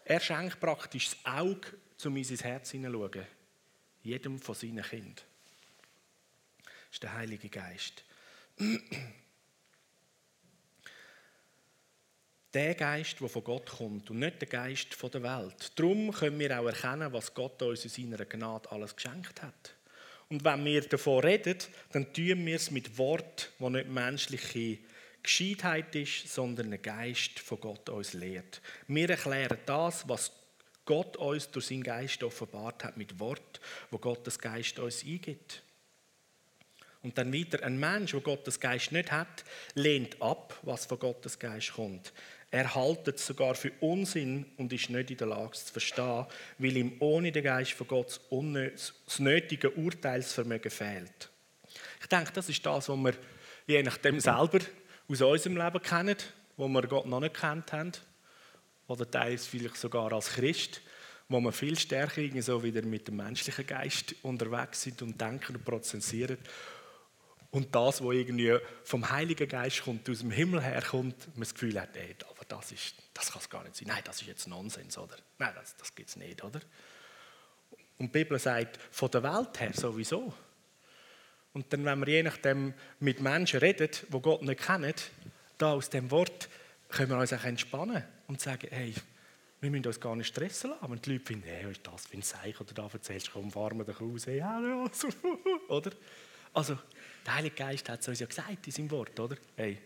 Er 0.04 0.20
schenkt 0.20 0.60
praktisch 0.60 1.10
das 1.10 1.18
Auge, 1.24 1.68
um 2.04 2.16
in 2.16 2.24
sein 2.24 2.38
Herz 2.38 2.70
hineinzuschauen. 2.70 3.26
Jedem 4.02 4.38
von 4.38 4.54
seinen 4.54 4.84
Kindern. 4.84 5.14
Das 6.64 6.92
ist 6.92 7.02
der 7.02 7.14
Heilige 7.14 7.49
Geist. 7.49 8.04
Der 12.56 12.75
Geist, 12.75 13.21
der 13.21 13.28
von 13.28 13.45
Gott 13.45 13.66
kommt 13.66 14.10
und 14.10 14.21
nicht 14.21 14.40
der 14.40 14.49
Geist 14.49 14.97
der 15.12 15.23
Welt. 15.23 15.73
Darum 15.78 16.10
können 16.10 16.38
wir 16.38 16.58
auch 16.58 16.64
erkennen, 16.64 17.12
was 17.12 17.34
Gott 17.34 17.60
uns 17.60 17.84
in 17.84 17.90
seiner 17.90 18.25
Gnade 18.25 18.73
alles 18.73 18.97
geschenkt 18.97 19.42
hat. 19.42 19.75
Und 20.30 20.42
wenn 20.42 20.64
wir 20.64 20.80
davon 20.80 21.23
reden, 21.23 21.58
dann 21.92 22.10
tun 22.14 22.47
wir 22.47 22.56
es 22.56 22.71
mit 22.71 22.97
Wort, 22.97 23.52
wo 23.58 23.69
nicht 23.69 23.90
menschliche 23.90 24.78
Gescheitheit 25.23 25.95
ist, 25.97 26.32
sondern 26.32 26.73
ein 26.73 26.80
Geist 26.80 27.40
von 27.40 27.60
Gott 27.60 27.90
uns 27.90 28.14
lehrt. 28.14 28.62
Wir 28.88 29.10
erklären 29.10 29.58
das, 29.66 30.08
was 30.08 30.32
Gott 30.86 31.19
uns 31.19 31.50
durch 31.50 31.66
seinen 31.66 31.82
Geist 31.82 32.23
offenbart 32.23 32.84
hat, 32.84 32.97
mit 32.97 33.21
Wort, 33.21 33.60
wo 33.90 33.99
Gottes 33.99 34.38
Geist 34.38 34.78
uns 34.78 35.04
eingibt. 35.04 35.62
Und 37.02 37.19
dann 37.19 37.32
wieder, 37.32 37.62
ein 37.62 37.78
Mensch, 37.78 38.12
der 38.12 38.21
Gottes 38.21 38.58
Geist 38.58 38.90
nicht 38.90 39.12
hat, 39.12 39.45
lehnt 39.75 40.21
ab, 40.23 40.58
was 40.62 40.86
von 40.86 40.99
Gottes 40.99 41.38
Geist 41.38 41.75
kommt. 41.75 42.12
Er 42.50 42.75
haltet 42.75 43.19
sogar 43.19 43.54
für 43.54 43.73
Unsinn 43.80 44.47
und 44.56 44.73
ist 44.73 44.89
nicht 44.89 45.11
in 45.11 45.17
der 45.17 45.26
Lage 45.26 45.52
es 45.52 45.67
zu 45.67 45.73
verstehen, 45.73 46.26
weil 46.59 46.76
ihm 46.76 46.97
ohne 47.00 47.32
den 47.32 47.45
Geist 47.45 47.73
von 47.73 47.89
Gott 47.89 48.21
das 48.30 49.19
nötige 49.19 49.71
Urteilsvermögen 49.71 50.71
fehlt. 50.71 51.30
Ich 52.00 52.06
denke, 52.06 52.32
das 52.32 52.49
ist 52.49 52.65
das, 52.65 52.89
was 52.89 52.99
wir 52.99 53.15
je 53.67 53.82
nachdem 53.82 54.21
selber 54.21 54.61
aus 55.09 55.21
unserem 55.21 55.56
Leben 55.56 55.82
kennen, 55.82 56.17
wo 56.56 56.69
wir 56.69 56.82
Gott 56.82 57.06
noch 57.06 57.21
nicht 57.21 57.35
kennt 57.35 57.73
haben, 57.73 57.93
oder 58.89 59.11
teils 59.11 59.47
vielleicht 59.47 59.76
sogar 59.76 60.13
als 60.13 60.30
Christ, 60.30 60.80
wo 61.28 61.41
wir 61.41 61.52
viel 61.52 61.76
stärker 61.76 62.23
so 62.41 62.63
wieder 62.63 62.82
mit 62.82 63.09
dem 63.09 63.17
menschlichen 63.17 63.67
Geist 63.67 64.15
unterwegs 64.23 64.82
sind 64.82 65.02
und 65.02 65.21
denken 65.21 65.56
und 65.56 65.65
prozessieren. 65.65 66.39
Und 67.56 67.75
das, 67.75 68.04
was 68.04 68.14
irgendwie 68.14 68.58
vom 68.84 69.08
Heiligen 69.08 69.49
Geist 69.49 69.82
kommt, 69.82 70.10
aus 70.10 70.19
dem 70.19 70.30
Himmel 70.30 70.60
herkommt, 70.60 71.26
man 71.28 71.40
das 71.40 71.54
Gefühl 71.54 71.80
hat, 71.80 71.97
ey, 71.97 72.14
aber 72.28 72.45
das, 72.47 72.71
ist, 72.71 72.97
das 73.14 73.32
kann 73.32 73.40
es 73.40 73.49
gar 73.49 73.62
nicht 73.62 73.76
sein. 73.76 73.88
Nein, 73.88 74.02
das 74.04 74.21
ist 74.21 74.26
jetzt 74.26 74.47
Nonsens, 74.47 74.99
oder? 74.99 75.16
Nein, 75.38 75.52
das, 75.54 75.75
das 75.75 75.95
gibt 75.95 76.10
es 76.10 76.16
nicht, 76.16 76.45
oder? 76.45 76.60
Und 77.97 78.08
die 78.14 78.19
Bibel 78.19 78.38
sagt, 78.38 78.78
von 78.90 79.10
der 79.10 79.23
Welt 79.23 79.58
her 79.58 79.71
sowieso. 79.73 80.34
Und 81.54 81.73
dann, 81.73 81.82
wenn 81.86 81.99
wir 82.00 82.08
je 82.08 82.23
nachdem 82.25 82.75
mit 83.00 83.23
Menschen 83.23 83.60
reden, 83.60 83.88
die 84.06 84.21
Gott 84.21 84.42
nicht 84.42 84.60
kennen, 84.60 84.92
da 85.56 85.73
aus 85.73 85.88
dem 85.88 86.10
Wort 86.10 86.50
können 86.90 87.08
wir 87.08 87.16
uns 87.16 87.32
auch 87.32 87.45
entspannen 87.45 88.04
und 88.26 88.38
sagen, 88.38 88.69
hey, 88.71 88.92
wir 89.62 89.71
müssen 89.71 89.86
uns 89.86 89.99
gar 89.99 90.14
nicht 90.14 90.26
stressen 90.26 90.73
lassen. 90.73 90.92
Wenn 90.92 91.00
die 91.00 91.12
Leute 91.14 91.25
finden, 91.25 91.49
hey, 91.49 91.71
ist 91.71 91.86
das 91.86 92.06
für 92.06 92.19
ein 92.19 92.23
Zeichen, 92.23 92.62
oder 92.62 92.75
da 92.75 92.90
erzählst, 92.92 93.30
komm, 93.32 93.50
fahren 93.50 93.78
wir 93.78 93.86
doch 93.86 93.99
raus, 93.99 94.26
hey, 94.26 94.45
so, 94.92 95.08
oder? 95.69 95.92
Also, 96.52 96.78
der 97.26 97.34
Heilige 97.34 97.56
Geist 97.56 97.89
hat 97.89 98.00
es 98.00 98.08
uns 98.08 98.21
ja 98.21 98.26
gesagt 98.26 98.67
in 98.67 98.73
seinem 98.73 98.91
Wort, 98.91 99.19
oder? 99.19 99.36
Hey, 99.56 99.78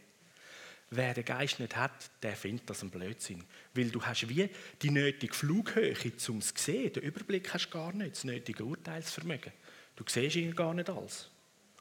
wer 0.90 1.14
den 1.14 1.24
Geist 1.24 1.58
nicht 1.58 1.74
hat, 1.76 2.10
der 2.22 2.36
findet 2.36 2.68
das 2.68 2.82
ein 2.82 2.90
Blödsinn. 2.90 3.44
Weil 3.74 3.90
du 3.90 4.02
hast 4.02 4.28
wie 4.28 4.50
die 4.82 4.90
nötige 4.90 5.34
Flughöhe, 5.34 5.94
um 6.28 6.38
es 6.38 6.54
zu 6.54 6.62
sehen. 6.62 6.92
Den 6.92 7.02
Überblick 7.02 7.52
hast 7.52 7.66
du 7.66 7.70
gar 7.70 7.92
nicht, 7.92 8.16
das 8.16 8.24
nötige 8.24 8.64
Urteilsvermögen. 8.64 9.52
Du 9.96 10.04
siehst 10.06 10.36
ihn 10.36 10.54
gar 10.54 10.74
nicht 10.74 10.90
alles. 10.90 11.28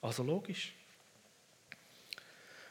Also 0.01 0.23
logisch. 0.23 0.73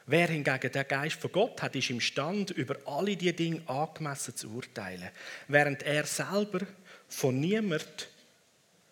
Wer 0.07 0.27
hingegen 0.27 0.71
der 0.71 0.85
Geist 0.85 1.21
von 1.21 1.31
Gott 1.31 1.61
hat, 1.61 1.75
ist 1.75 1.91
imstande, 1.91 2.53
über 2.55 2.75
alle 2.85 3.15
diese 3.15 3.33
Dinge 3.33 3.61
angemessen 3.69 4.35
zu 4.35 4.49
urteilen. 4.49 5.09
Während 5.47 5.83
er 5.83 6.03
selber 6.05 6.65
von 7.07 7.39
niemand, 7.39 8.09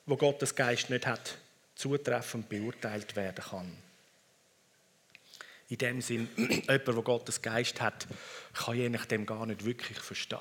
wo 0.06 0.16
Gottes 0.16 0.54
Geist 0.54 0.92
nicht 0.92 1.08
hat, 1.08 1.40
zutreffend 1.74 2.48
beurteilt 2.50 3.16
werden 3.16 3.44
kann. 3.44 3.87
In 5.70 5.78
dem 5.78 6.02
Sinn, 6.02 6.30
jemand, 6.38 6.70
der 6.70 6.94
Gottes 6.96 7.42
Geist 7.42 7.82
hat, 7.82 8.08
kann 8.54 8.78
je 8.78 8.90
nachdem 8.90 9.26
gar 9.26 9.46
nicht 9.46 9.66
wirklich 9.66 10.00
verstehen, 10.00 10.40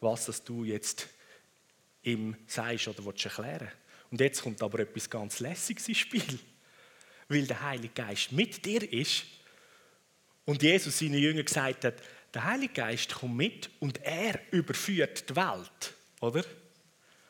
was 0.00 0.26
das 0.26 0.42
du 0.42 0.64
jetzt 0.64 1.08
ihm 2.02 2.36
sagst 2.46 2.88
oder 2.88 3.04
willst 3.04 3.24
erklären. 3.24 3.70
Und 4.10 4.20
jetzt 4.20 4.42
kommt 4.42 4.62
aber 4.62 4.80
etwas 4.80 5.08
ganz 5.08 5.38
Lässiges 5.38 5.88
ins 5.88 5.98
Spiel 5.98 6.40
weil 7.30 7.46
der 7.46 7.62
Heilige 7.62 7.94
Geist 7.94 8.32
mit 8.32 8.66
dir 8.66 8.92
ist. 8.92 9.24
Und 10.44 10.62
Jesus 10.62 10.98
seinen 10.98 11.14
Jüngern 11.14 11.44
gesagt 11.44 11.84
hat, 11.84 11.94
der 12.34 12.44
Heilige 12.44 12.74
Geist 12.74 13.14
kommt 13.14 13.36
mit 13.36 13.70
und 13.78 14.02
er 14.02 14.40
überführt 14.50 15.30
die 15.30 15.36
Welt, 15.36 15.94
oder? 16.20 16.44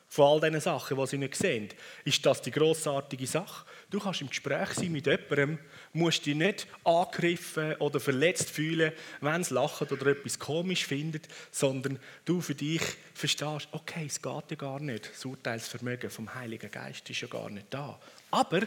Von 0.08 0.24
all 0.24 0.40
diesen 0.40 0.60
Sachen, 0.60 0.96
die 0.96 1.06
sie 1.06 1.18
nicht 1.18 1.36
sehen, 1.36 1.68
ist 2.04 2.24
das 2.24 2.40
die 2.42 2.50
großartige 2.50 3.26
Sache. 3.26 3.66
Du 3.90 3.98
kannst 3.98 4.20
im 4.20 4.28
Gespräch 4.28 4.68
sein 4.70 4.92
mit 4.92 5.06
jemandem, 5.06 5.58
musst 5.92 6.24
dich 6.24 6.36
nicht 6.36 6.68
angegriffen 6.84 7.74
oder 7.76 7.98
verletzt 7.98 8.48
fühlen, 8.48 8.92
wenn 9.20 9.40
es 9.40 9.50
lacht 9.50 9.90
oder 9.90 10.06
etwas 10.06 10.38
komisch 10.38 10.86
findet, 10.86 11.26
sondern 11.50 11.98
du 12.24 12.40
für 12.40 12.54
dich 12.54 12.82
verstehst, 13.14 13.66
okay, 13.72 14.04
es 14.06 14.22
geht 14.22 14.50
ja 14.50 14.56
gar 14.56 14.78
nicht. 14.78 15.10
Das 15.10 15.24
Urteilsvermögen 15.24 16.08
vom 16.08 16.32
Heiligen 16.32 16.70
Geist 16.70 17.10
ist 17.10 17.20
ja 17.20 17.26
gar 17.26 17.50
nicht 17.50 17.66
da. 17.70 17.98
Aber 18.30 18.60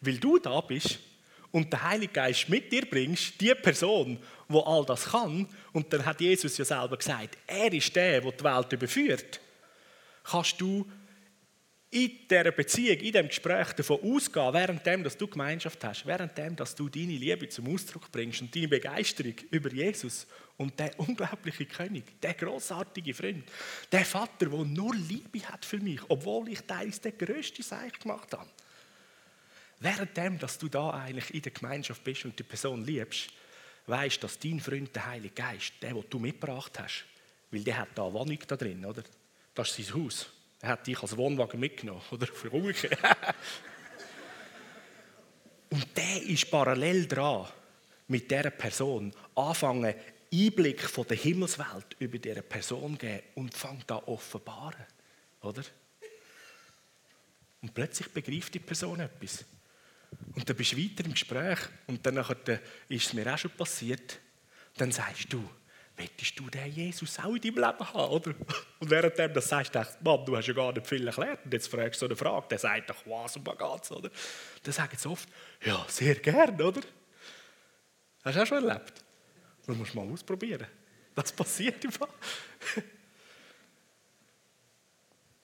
weil 0.00 0.16
du 0.16 0.38
da 0.38 0.58
bist 0.62 0.98
und 1.52 1.70
den 1.70 1.82
Heiligen 1.82 2.14
Geist 2.14 2.48
mit 2.48 2.72
dir 2.72 2.88
bringst, 2.88 3.38
die 3.38 3.54
Person, 3.54 4.18
wo 4.48 4.60
all 4.60 4.86
das 4.86 5.10
kann, 5.10 5.46
und 5.74 5.92
dann 5.92 6.06
hat 6.06 6.22
Jesus 6.22 6.56
ja 6.56 6.64
selber 6.64 6.96
gesagt, 6.96 7.36
er 7.46 7.70
ist 7.70 7.94
der, 7.94 8.22
der 8.22 8.32
die 8.32 8.44
Welt 8.44 8.72
überführt, 8.72 9.40
kannst 10.24 10.58
du 10.58 10.90
in 11.92 12.28
dieser 12.28 12.52
Beziehung, 12.52 12.98
in 12.98 13.12
diesem 13.12 13.26
Gespräch 13.28 13.72
davon 13.72 13.98
ausgehen, 14.02 14.52
währenddem, 14.52 15.02
dass 15.02 15.16
du 15.16 15.26
Gemeinschaft 15.26 15.82
hast, 15.82 16.06
währenddem, 16.06 16.54
dass 16.54 16.76
du 16.76 16.88
deine 16.88 17.16
Liebe 17.16 17.48
zum 17.48 17.74
Ausdruck 17.74 18.12
bringst 18.12 18.42
und 18.42 18.54
deine 18.54 18.68
Begeisterung 18.68 19.34
über 19.50 19.72
Jesus 19.72 20.26
und 20.56 20.78
der 20.78 20.98
unglaubliche 21.00 21.66
König, 21.66 22.20
der 22.20 22.34
großartige 22.34 23.12
Freund, 23.12 23.44
der 23.90 24.04
Vater, 24.04 24.46
der 24.46 24.64
nur 24.64 24.94
Liebe 24.94 25.40
hat 25.48 25.64
für 25.64 25.78
mich, 25.78 26.00
obwohl 26.08 26.50
ich 26.50 26.60
teils 26.60 27.00
der 27.00 27.12
größte 27.12 27.64
Seich 27.64 27.98
gemacht 27.98 28.32
habe. 28.34 28.48
Währenddem, 29.80 30.38
dass 30.38 30.58
du 30.58 30.68
da 30.68 30.90
eigentlich 30.90 31.34
in 31.34 31.42
der 31.42 31.52
Gemeinschaft 31.52 32.04
bist 32.04 32.24
und 32.24 32.38
die 32.38 32.44
Person 32.44 32.84
liebst, 32.84 33.30
weißt, 33.86 34.22
dass 34.22 34.38
dein 34.38 34.60
Freund, 34.60 34.94
der 34.94 35.06
Heilige 35.06 35.34
Geist, 35.34 35.72
der, 35.82 35.94
den 35.94 36.04
du 36.08 36.20
mitgebracht 36.20 36.78
hast, 36.78 37.04
weil 37.50 37.64
der 37.64 37.78
hat 37.78 37.88
da 37.96 38.12
Wohnung 38.12 38.38
da 38.46 38.54
drin, 38.54 38.84
oder? 38.84 39.02
Das 39.54 39.76
ist 39.76 39.88
sein 39.88 40.04
Haus. 40.04 40.30
Er 40.60 40.70
hat 40.70 40.86
dich 40.86 41.00
als 41.02 41.16
Wohnwagen 41.16 41.58
mitgenommen, 41.58 42.02
oder? 42.10 42.26
Für 42.26 42.50
umgekehrt. 42.50 42.98
Und 45.70 45.96
der 45.96 46.22
ist 46.22 46.50
parallel 46.50 47.06
dran, 47.06 47.46
mit 48.08 48.30
dieser 48.30 48.50
Person 48.50 49.14
anfangen, 49.36 49.94
Einblick 50.32 50.82
von 50.82 51.06
der 51.06 51.16
Himmelswelt 51.16 51.96
über 51.98 52.18
diese 52.18 52.42
Person 52.42 52.98
geben 52.98 53.22
und 53.34 53.54
fängt 53.54 53.90
an 53.90 53.98
offenbaren, 54.04 54.86
oder? 55.42 55.62
Und 57.62 57.74
plötzlich 57.74 58.08
begreift 58.08 58.54
die 58.54 58.60
Person 58.60 59.00
etwas. 59.00 59.44
Und 60.34 60.48
dann 60.48 60.56
bist 60.56 60.72
du 60.72 60.76
weiter 60.76 61.04
im 61.04 61.12
Gespräch 61.12 61.58
und 61.86 62.04
dann 62.04 62.16
ist 62.16 63.06
es 63.06 63.12
mir 63.12 63.32
auch 63.32 63.38
schon 63.38 63.50
passiert, 63.52 64.18
dann 64.76 64.92
sagst 64.92 65.32
du, 65.32 65.48
Möchtest 66.00 66.38
du 66.38 66.48
den 66.48 66.72
Jesus 66.72 67.18
auch 67.18 67.34
in 67.34 67.42
deinem 67.42 67.56
Leben 67.56 67.92
haben? 67.92 68.10
Oder? 68.10 68.34
Und 68.78 68.90
während 68.90 69.18
du 69.18 69.28
das 69.28 69.48
sagst, 69.50 69.74
denkst 69.74 69.98
du, 70.02 70.10
Mann, 70.10 70.24
du 70.24 70.34
hast 70.34 70.46
ja 70.46 70.54
gar 70.54 70.72
nicht 70.72 70.86
viel 70.86 71.06
erklärt. 71.06 71.44
Und 71.44 71.52
jetzt 71.52 71.68
fragst 71.68 72.00
du 72.00 72.06
so 72.06 72.06
eine 72.06 72.16
Frage, 72.16 72.46
der 72.48 72.58
sagt 72.58 72.88
doch, 72.88 73.04
was 73.04 73.38
was 73.44 73.58
geht's, 73.58 73.92
oder? 73.92 74.10
Dann 74.62 74.72
sagen 74.72 74.96
sie 74.96 75.08
oft, 75.10 75.28
ja, 75.62 75.84
sehr 75.88 76.14
gern, 76.14 76.58
oder? 76.58 76.80
Hast 78.24 78.34
du 78.34 78.42
auch 78.42 78.46
schon 78.46 78.66
erlebt? 78.66 79.04
Das 79.66 79.76
musst 79.76 79.92
du 79.92 80.00
mal 80.00 80.10
ausprobieren. 80.10 80.66
Das 81.14 81.32
passiert 81.32 81.84
im 81.84 81.92
Fall. 81.92 82.08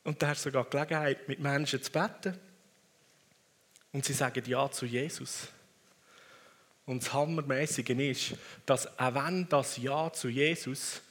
Und 0.04 0.22
da 0.22 0.28
hast 0.28 0.46
du 0.46 0.48
sogar 0.48 0.64
die 0.64 0.70
Gelegenheit, 0.70 1.28
mit 1.28 1.38
Menschen 1.38 1.82
zu 1.82 1.92
beten. 1.92 2.38
Und 3.92 4.06
sie 4.06 4.14
sagen 4.14 4.42
Ja 4.46 4.70
zu 4.70 4.86
Jesus. 4.86 5.48
Und 6.86 7.02
das 7.02 7.12
Hammermäßige 7.12 7.90
ist, 7.90 8.34
dass 8.64 8.86
auch 8.98 9.14
wenn 9.14 9.48
das 9.48 9.76
Ja 9.76 10.12
zu 10.12 10.28
Jesus 10.28 11.02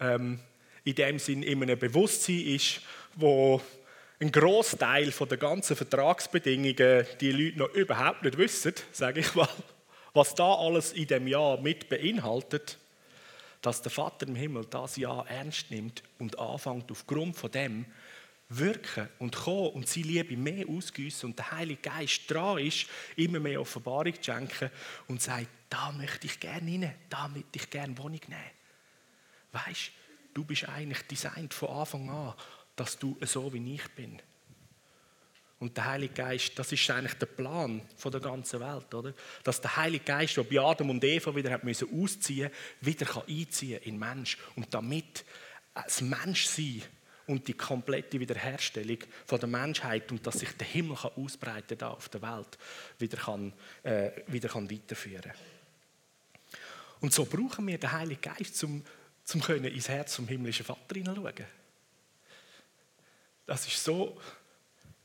ähm, 0.00 0.40
in 0.82 0.94
dem 0.96 1.18
Sinn 1.20 1.44
in 1.44 1.62
einem 1.62 1.78
Bewusstsein 1.78 2.40
ist, 2.40 2.80
wo 3.14 3.62
ein 4.18 4.32
Großteil 4.32 5.10
der 5.10 5.36
ganzen 5.38 5.76
Vertragsbedingungen 5.76 7.06
die 7.20 7.32
Leute 7.32 7.58
noch 7.58 7.74
überhaupt 7.74 8.24
nicht 8.24 8.38
wissen, 8.38 8.74
sage 8.92 9.20
ich 9.20 9.34
mal, 9.34 9.48
was 10.14 10.34
da 10.34 10.52
alles 10.52 10.92
in 10.92 11.06
dem 11.06 11.28
Ja 11.28 11.56
mit 11.62 11.88
beinhaltet, 11.88 12.76
dass 13.62 13.82
der 13.82 13.92
Vater 13.92 14.26
im 14.26 14.34
Himmel 14.34 14.66
das 14.68 14.96
Ja 14.96 15.24
ernst 15.28 15.70
nimmt 15.70 16.02
und 16.18 16.38
anfängt 16.40 16.90
aufgrund 16.90 17.36
von 17.36 17.52
dem 17.52 17.86
wirken 18.50 19.08
und 19.18 19.34
kommen 19.34 19.70
und 19.70 19.88
seine 19.88 20.06
Liebe 20.06 20.36
mehr 20.36 20.68
ausgießen 20.68 21.30
und 21.30 21.38
der 21.38 21.52
Heilige 21.52 21.80
Geist 21.82 22.28
dran 22.28 22.58
ist, 22.58 22.86
immer 23.16 23.38
mehr 23.38 23.60
Offenbarung 23.60 24.14
zu 24.14 24.24
schenken 24.24 24.70
und 25.06 25.22
sagt, 25.22 25.48
da 25.68 25.92
möchte 25.92 26.26
ich 26.26 26.38
gerne 26.40 26.70
rein, 26.70 26.94
da 27.08 27.28
möchte 27.28 27.48
ich 27.54 27.70
gerne 27.70 27.96
Wohnung 27.96 28.20
nehmen. 28.26 28.50
Weißt 29.52 29.92
du, 30.34 30.44
bist 30.44 30.68
eigentlich 30.68 31.02
designt 31.02 31.54
von 31.54 31.68
Anfang 31.70 32.10
an, 32.10 32.34
dass 32.74 32.98
du 32.98 33.16
so 33.22 33.52
wie 33.52 33.74
ich 33.74 33.88
bin. 33.94 34.20
Und 35.60 35.76
der 35.76 35.84
Heilige 35.84 36.14
Geist, 36.14 36.58
das 36.58 36.72
ist 36.72 36.90
eigentlich 36.90 37.14
der 37.14 37.26
Plan 37.26 37.82
von 37.96 38.10
der 38.10 38.20
ganzen 38.20 38.60
Welt, 38.60 38.94
oder? 38.94 39.12
Dass 39.44 39.60
der 39.60 39.76
Heilige 39.76 40.04
Geist, 40.04 40.36
der 40.36 40.42
bei 40.42 40.58
Adam 40.58 40.90
und 40.90 41.04
Eva 41.04 41.36
wieder 41.36 41.50
hat 41.50 41.64
müssen 41.64 42.02
ausziehen, 42.02 42.50
wieder 42.80 43.04
kann 43.04 43.24
einziehen 43.28 43.80
in 43.82 43.98
Mensch 43.98 44.38
und 44.56 44.72
damit 44.72 45.24
das 45.74 46.00
Menschsein 46.00 46.82
und 47.30 47.46
die 47.46 47.54
komplette 47.54 48.18
Wiederherstellung 48.18 48.98
von 49.24 49.38
der 49.38 49.48
Menschheit 49.48 50.10
und 50.10 50.26
dass 50.26 50.40
sich 50.40 50.50
der 50.56 50.66
Himmel 50.66 50.96
kann 50.96 51.12
ausbreiten 51.12 51.78
da 51.78 51.90
auf 51.90 52.08
der 52.08 52.22
Welt 52.22 52.58
wieder 52.98 53.18
kann, 53.18 53.52
äh, 53.84 54.10
wieder 54.26 54.48
kann 54.48 54.68
weiterführen. 54.68 55.32
Und 57.00 57.14
so 57.14 57.24
brauchen 57.24 57.66
wir 57.68 57.78
den 57.78 57.92
Heiligen 57.92 58.20
Geist, 58.20 58.56
zum 58.56 58.84
können 59.42 59.66
ins 59.66 59.88
Herz 59.88 60.14
zum 60.14 60.26
himmlischen 60.26 60.66
Vater 60.66 60.94
hineinschauen. 60.94 61.46
Das 63.46 63.64
ist 63.64 63.82
so 63.82 64.20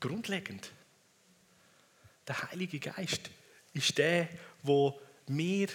grundlegend. 0.00 0.72
Der 2.26 2.50
Heilige 2.50 2.80
Geist 2.80 3.30
ist 3.72 3.96
der, 3.98 4.28
wo 4.64 5.00
mir 5.28 5.68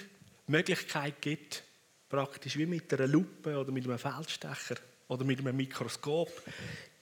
Möglichkeit 0.48 1.22
gibt, 1.22 1.64
praktisch 2.10 2.58
wie 2.58 2.66
mit 2.66 2.94
einer 2.94 3.08
Lupe 3.08 3.58
oder 3.58 3.72
mit 3.72 3.86
einem 3.86 3.98
Feldstecher 3.98 4.76
oder 5.12 5.26
mit 5.26 5.40
einem 5.40 5.58
Mikroskop 5.58 6.32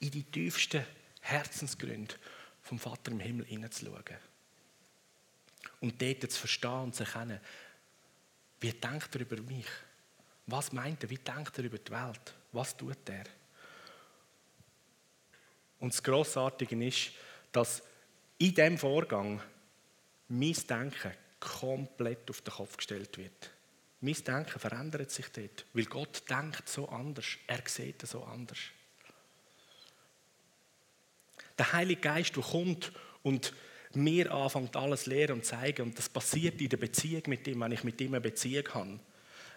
in 0.00 0.10
die 0.10 0.24
tiefsten 0.24 0.84
Herzensgründe 1.20 2.16
vom 2.60 2.76
Vater 2.76 3.12
im 3.12 3.20
Himmel 3.20 3.46
hineinzuschauen. 3.46 4.02
Und 5.78 6.02
dort 6.02 6.32
zu 6.32 6.40
verstehen 6.40 6.82
und 6.82 6.94
zu 6.96 7.04
erkennen, 7.04 7.38
wie 8.58 8.72
denkt 8.72 9.14
er 9.14 9.20
über 9.20 9.40
mich? 9.42 9.66
Was 10.46 10.72
meint 10.72 11.04
er? 11.04 11.10
Wie 11.10 11.18
denkt 11.18 11.56
er 11.56 11.64
über 11.64 11.78
die 11.78 11.92
Welt? 11.92 12.34
Was 12.50 12.76
tut 12.76 13.08
er? 13.08 13.26
Und 15.78 15.92
das 15.92 16.02
Grossartige 16.02 16.84
ist, 16.84 17.12
dass 17.52 17.80
in 18.38 18.52
diesem 18.52 18.76
Vorgang 18.76 19.40
mein 20.26 20.56
Denken 20.68 21.12
komplett 21.38 22.28
auf 22.28 22.40
den 22.40 22.54
Kopf 22.54 22.76
gestellt 22.76 23.16
wird. 23.16 23.50
Mein 24.00 24.14
Denken 24.14 24.58
verändert 24.58 25.10
sich 25.10 25.28
dort, 25.28 25.66
weil 25.74 25.84
Gott 25.84 26.22
denkt 26.30 26.68
so 26.68 26.88
anders, 26.88 27.26
er 27.46 27.62
sieht 27.66 28.06
so 28.06 28.24
anders. 28.24 28.58
Der 31.58 31.72
Heilige 31.72 32.00
Geist, 32.00 32.34
der 32.36 32.42
kommt 32.42 32.92
und 33.22 33.52
mir 33.92 34.32
anfängt 34.32 34.76
alles 34.76 35.06
lehren 35.06 35.36
und 35.36 35.44
zeigen 35.44 35.82
und 35.82 35.98
das 35.98 36.08
passiert 36.08 36.60
in 36.60 36.70
der 36.70 36.78
Beziehung 36.78 37.22
mit 37.26 37.46
ihm, 37.46 37.60
wenn 37.60 37.72
ich 37.72 37.84
mit 37.84 38.00
ihm 38.00 38.14
eine 38.14 38.20
Beziehung 38.20 38.66
habe. 38.72 39.00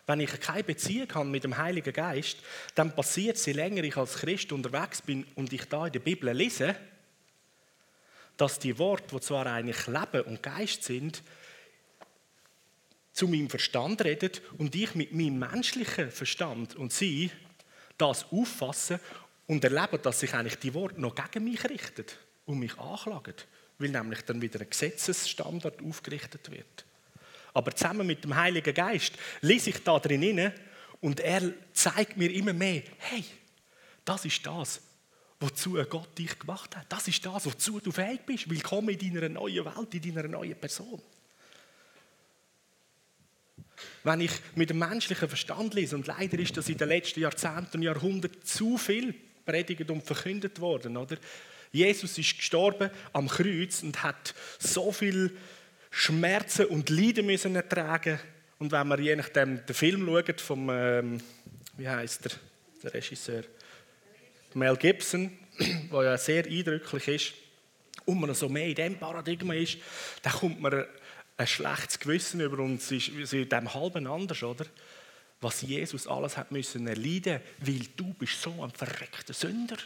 Wenn 0.06 0.19
ich 0.19 0.39
keine 0.41 0.65
Beziehung 0.65 1.13
habe 1.13 1.29
mit 1.29 1.45
dem 1.45 1.58
Heiligen 1.58 1.93
Geist, 1.93 2.39
dann 2.75 2.93
passiert 2.93 3.38
es, 3.38 3.45
je 3.45 3.53
länger 3.53 3.84
ich 3.84 3.95
als 3.95 4.15
Christ 4.15 4.51
unterwegs 4.51 5.01
bin 5.01 5.25
und 5.36 5.53
ich 5.53 5.63
da 5.69 5.86
in 5.86 5.93
der 5.93 5.99
Bibel 6.01 6.29
lese, 6.34 6.75
dass 8.36 8.60
die 8.60 8.77
Worte, 8.77 9.15
die 9.15 9.21
zwar 9.21 9.45
eigentlich 9.45 9.88
Leben 9.88 10.21
und 10.23 10.43
Geist 10.43 10.84
sind, 10.84 11.23
zu 13.13 13.28
meinem 13.28 13.49
Verstand 13.49 14.04
redet 14.04 14.41
und 14.58 14.76
ich 14.76 14.95
mit 14.95 15.13
meinem 15.13 15.39
menschlichen 15.39 16.12
Verstand 16.12 16.76
und 16.76 16.91
sie 16.91 17.32
das 17.97 18.26
auffassen 18.32 18.99
und 19.47 19.63
erleben, 19.63 20.02
dass 20.02 20.19
sich 20.19 20.34
eigentlich 20.34 20.58
die 20.60 20.73
Worte 20.73 20.99
noch 20.99 21.15
gegen 21.15 21.45
mich 21.45 21.63
richten 21.69 22.06
und 22.45 22.60
mich 22.60 22.78
anklagen, 22.78 23.36
weil 23.78 23.89
nämlich 23.89 24.21
dann 24.21 24.41
wieder 24.41 24.60
ein 24.60 24.69
Gesetzesstandard 24.69 25.82
aufgerichtet 25.84 26.49
wird. 26.52 26.86
Aber 27.54 27.76
zusammen 27.76 28.08
mit 28.08 28.23
dem 28.23 28.36
Heiligen 28.36 28.73
Geist 28.73 29.13
lese 29.41 29.69
ich 29.69 29.84
da 29.84 29.99
drin 29.99 30.52
und 31.02 31.19
er 31.19 31.54
zeigt 31.71 32.17
mir 32.17 32.34
immer 32.34 32.54
mehr, 32.54 32.82
hey, 32.97 33.23
das 34.04 34.26
ist 34.26 34.45
das, 34.45 34.82
wozu 35.39 35.73
Gott 35.88 36.17
dich 36.17 36.39
gemacht 36.39 36.76
hat. 36.76 36.88
Das 36.89 37.08
ist 37.08 37.23
das, 37.23 37.45
wozu 37.45 37.80
du 37.80 37.91
fähig 37.91 38.21
bist. 38.26 38.49
Willkommen 38.49 38.89
in 38.89 39.13
deiner 39.13 39.30
neuen 39.30 39.65
Welt, 39.65 39.93
in 39.93 40.15
deiner 40.15 40.28
neuen 40.28 40.56
Person. 40.56 41.02
Wenn 44.03 44.21
ich 44.21 44.31
mit 44.55 44.69
dem 44.69 44.79
menschlichen 44.79 45.29
Verstand 45.29 45.73
lese, 45.73 45.95
und 45.95 46.07
leider 46.07 46.37
ist 46.39 46.57
das 46.57 46.69
in 46.69 46.77
den 46.77 46.89
letzten 46.89 47.21
Jahrzehnten 47.21 47.77
und 47.77 47.83
Jahrhunderten 47.83 48.43
zu 48.43 48.77
viel 48.77 49.15
predigt 49.45 49.89
und 49.89 50.03
verkündet 50.03 50.59
worden, 50.59 50.97
oder? 50.97 51.17
Jesus 51.71 52.17
ist 52.17 52.37
gestorben 52.37 52.91
am 53.13 53.27
Kreuz 53.27 53.81
und 53.81 54.03
hat 54.03 54.35
so 54.59 54.91
viel 54.91 55.35
Schmerzen 55.89 56.67
und 56.67 56.89
Leiden 56.89 57.25
müssen 57.25 57.55
ertragen. 57.55 58.19
Und 58.59 58.71
wenn 58.71 58.87
man 58.87 59.01
je 59.01 59.15
nachdem 59.15 59.65
den 59.65 59.75
Film 59.75 60.05
schaut 60.05 60.39
vom, 60.39 60.69
ähm, 60.69 61.21
wie 61.77 61.89
heißt 61.89 62.25
der, 62.25 62.31
der 62.83 62.93
Regisseur? 62.93 63.43
Mel 64.53 64.77
Gibson, 64.77 65.31
der 65.91 66.03
ja 66.03 66.17
sehr 66.17 66.45
eindrücklich 66.45 67.07
ist, 67.07 67.33
und 68.05 68.19
man 68.19 68.33
so 68.33 68.49
mehr 68.49 68.67
in 68.67 68.75
diesem 68.75 68.97
Paradigma 68.97 69.53
ist, 69.53 69.77
dann 70.21 70.33
kommt 70.33 70.61
man 70.61 70.85
ein 71.38 71.48
schlechtes 71.48 72.00
Gewissen 72.00 72.41
über 72.41 72.60
uns 72.60 72.91
ist, 72.91 73.10
ist 73.10 73.34
in 73.34 73.50
dem 73.50 73.74
halben 73.74 74.08
anders, 74.08 74.43
oder? 74.43 74.65
Was 75.41 75.62
Jesus 75.62 76.08
alles 76.08 76.38
hat 76.38 76.52
müssen 76.52 76.88
erleiden, 76.88 77.41
weil 77.60 77.82
du 77.98 78.13
bist 78.13 78.41
so 78.41 78.63
ein 78.63 78.72
verreckter 78.72 79.34
Sünder. 79.34 79.78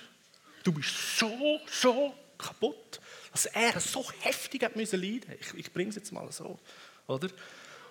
Du 0.64 0.72
bist 0.72 1.18
so, 1.18 1.60
so 1.72 2.14
kaputt, 2.38 3.00
dass 3.32 3.48
er 3.48 3.80
so 3.80 4.06
heftig 4.20 4.64
hat 4.64 4.76
müssen 4.76 5.02
leiden. 5.02 5.34
Ich, 5.40 5.54
ich 5.54 5.74
bringe 5.74 5.90
es 5.90 5.96
jetzt 5.96 6.12
mal 6.12 6.32
so. 6.32 6.60
oder? 7.08 7.30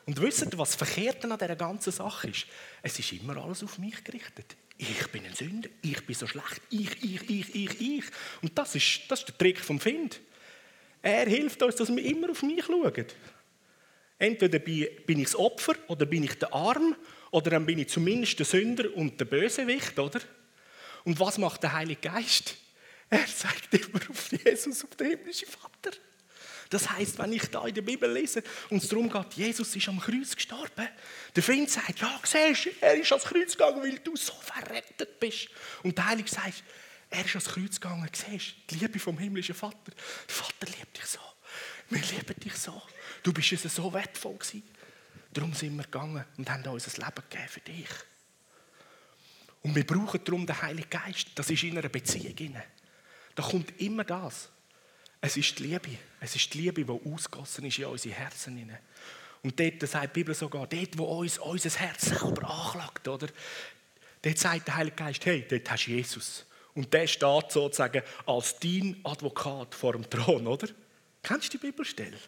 Und 0.05 0.21
wisst 0.21 0.43
ihr, 0.43 0.59
was 0.59 0.77
verkehrt 0.77 1.25
an 1.25 1.37
dieser 1.37 1.57
ganzen 1.57 1.91
Sache 1.93 2.29
ist? 2.29 2.47
Es 2.83 2.99
ist 2.99 3.13
immer 3.13 3.37
alles 3.39 3.65
auf 3.65 3.79
mich 3.79 4.05
gerichtet. 4.05 4.57
Ich 4.79 5.09
bin 5.09 5.25
ein 5.25 5.35
Sünder, 5.35 5.69
ich 5.83 6.05
bin 6.07 6.15
so 6.15 6.27
schlecht, 6.27 6.61
ich, 6.71 7.03
ich, 7.03 7.29
ich, 7.29 7.55
ich, 7.55 7.81
ich. 7.81 8.05
Und 8.43 8.57
das 8.57 8.75
ist, 8.75 9.03
das 9.09 9.21
ist 9.21 9.29
der 9.29 9.39
Trick 9.39 9.59
vom 9.59 9.81
Find. 9.81 10.21
Er 11.03 11.27
hilft 11.27 11.63
uns, 11.63 11.77
dass 11.77 11.89
wir 11.89 12.05
immer 12.05 12.31
auf 12.31 12.43
mich 12.43 12.65
schauen. 12.65 13.07
Entweder 14.19 14.59
bin 14.59 15.19
ich 15.19 15.25
das 15.25 15.37
Opfer 15.37 15.75
oder 15.89 16.07
bin 16.07 16.25
ich 16.25 16.39
der 16.39 16.53
Arm 16.55 16.97
oder 17.31 17.51
dann 17.51 17.67
bin 17.67 17.79
ich 17.79 17.89
zumindest 17.89 18.39
der 18.39 18.47
Sünder 18.47 18.95
und 18.95 19.21
der 19.21 19.27
Bösewicht, 19.27 19.99
oder? 19.99 20.21
Und 21.05 21.21
was 21.21 21.39
macht 21.39 21.63
der 21.63 21.73
Heilige 21.73 22.09
Geist? 22.09 22.57
Er 23.11 23.27
zeigt 23.27 23.73
immer 23.75 24.01
auf 24.11 24.33
Jesus, 24.33 24.85
auf 24.85 24.97
den 24.97 25.11
himmlischen 25.11 25.49
Vater. 25.49 25.97
Das 26.71 26.91
heißt, 26.91 27.19
wenn 27.19 27.33
ich 27.33 27.45
da 27.45 27.65
in 27.67 27.75
der 27.75 27.83
Bibel 27.83 28.11
lese 28.11 28.43
und 28.71 28.83
es 28.83 28.89
darum 28.89 29.09
geht, 29.09 29.35
Jesus 29.35 29.77
ist 29.77 29.89
am 29.89 30.01
Kreuz 30.01 30.35
gestorben, 30.35 30.89
der 31.35 31.43
Find 31.43 31.71
sagt, 31.71 32.01
ja, 32.01 32.21
siehst 32.25 32.67
du, 32.67 32.71
er 32.81 32.95
ist 32.95 33.13
ans 33.13 33.25
Kreuz 33.25 33.53
gegangen, 33.53 33.83
weil 33.83 33.99
du 34.01 34.17
so 34.17 34.33
verrettet 34.33 35.21
bist. 35.21 35.49
Und 35.85 35.97
der 35.97 36.09
Heilige 36.09 36.29
sagt, 36.29 36.65
er 37.11 37.25
ist 37.25 37.37
ans 37.37 37.45
Kreuz 37.45 37.81
gegangen, 37.81 38.09
siehst 38.13 38.55
du, 38.67 38.75
die 38.75 38.85
Liebe 38.85 38.99
vom 38.99 39.17
himmlischen 39.17 39.55
Vater. 39.55 39.93
Der 39.93 40.35
Vater 40.35 40.67
liebt 40.67 40.97
dich 40.97 41.07
so. 41.07 41.21
Wir 41.91 42.03
lieben 42.03 42.41
dich 42.41 42.55
so. 42.55 42.83
Du 43.27 43.33
bist 43.33 43.51
uns 43.51 43.75
so 43.75 43.93
wertvoll 43.93 44.37
gewesen. 44.37 44.63
Darum 45.33 45.53
sind 45.53 45.77
wir 45.77 45.83
gegangen 45.83 46.25
und 46.37 46.49
haben 46.49 46.65
uns 46.69 46.87
ein 46.87 47.05
Leben 47.05 47.23
gegeben 47.29 47.49
für 47.49 47.61
dich. 47.61 47.89
Und 49.63 49.75
wir 49.75 49.85
brauchen 49.85 50.21
darum 50.23 50.47
den 50.47 50.63
Heiligen 50.63 50.89
Geist. 50.89 51.31
Das 51.35 51.51
ist 51.51 51.65
in 51.65 51.77
einer 51.77 51.89
Beziehung. 51.89 52.57
Da 53.35 53.43
kommt 53.43 53.81
immer 53.81 54.05
das. 54.05 54.49
Es 55.21 55.37
ist 55.37 55.59
die 55.59 55.65
Liebe. 55.65 55.99
Es 56.21 56.37
ist 56.37 56.55
die 56.55 56.59
Liebe, 56.59 56.85
die 56.85 57.13
ausgossen 57.13 57.65
ist 57.65 57.77
in 57.81 57.87
unsere 57.87 58.15
Herzen. 58.15 58.71
Und 59.43 59.59
dort 59.59 59.89
sagt 59.89 60.15
die 60.15 60.21
Bibel 60.21 60.33
sogar, 60.33 60.69
dort, 60.69 60.97
wo 60.97 61.19
uns 61.19 61.39
unser 61.39 61.81
Herz 61.81 62.03
selber 62.03 62.49
anklagt, 62.49 63.09
oder? 63.09 63.27
Dort 64.23 64.39
sagt 64.39 64.69
der 64.69 64.77
Heilige 64.77 64.95
Geist, 64.95 65.27
hey, 65.27 65.45
dort 65.51 65.69
hast 65.69 65.87
du 65.87 65.91
Jesus. 65.91 66.47
Und 66.75 66.95
der 66.95 67.09
steht 67.09 67.51
sozusagen 67.51 68.05
als 68.25 68.57
dein 68.61 69.01
Advokat 69.03 69.75
vor 69.75 69.95
dem 69.95 70.09
Thron, 70.09 70.47
oder? 70.47 70.69
Kennst 71.25 71.53
du 71.53 71.59
die 71.59 71.67
Bibelstelle? 71.67 72.19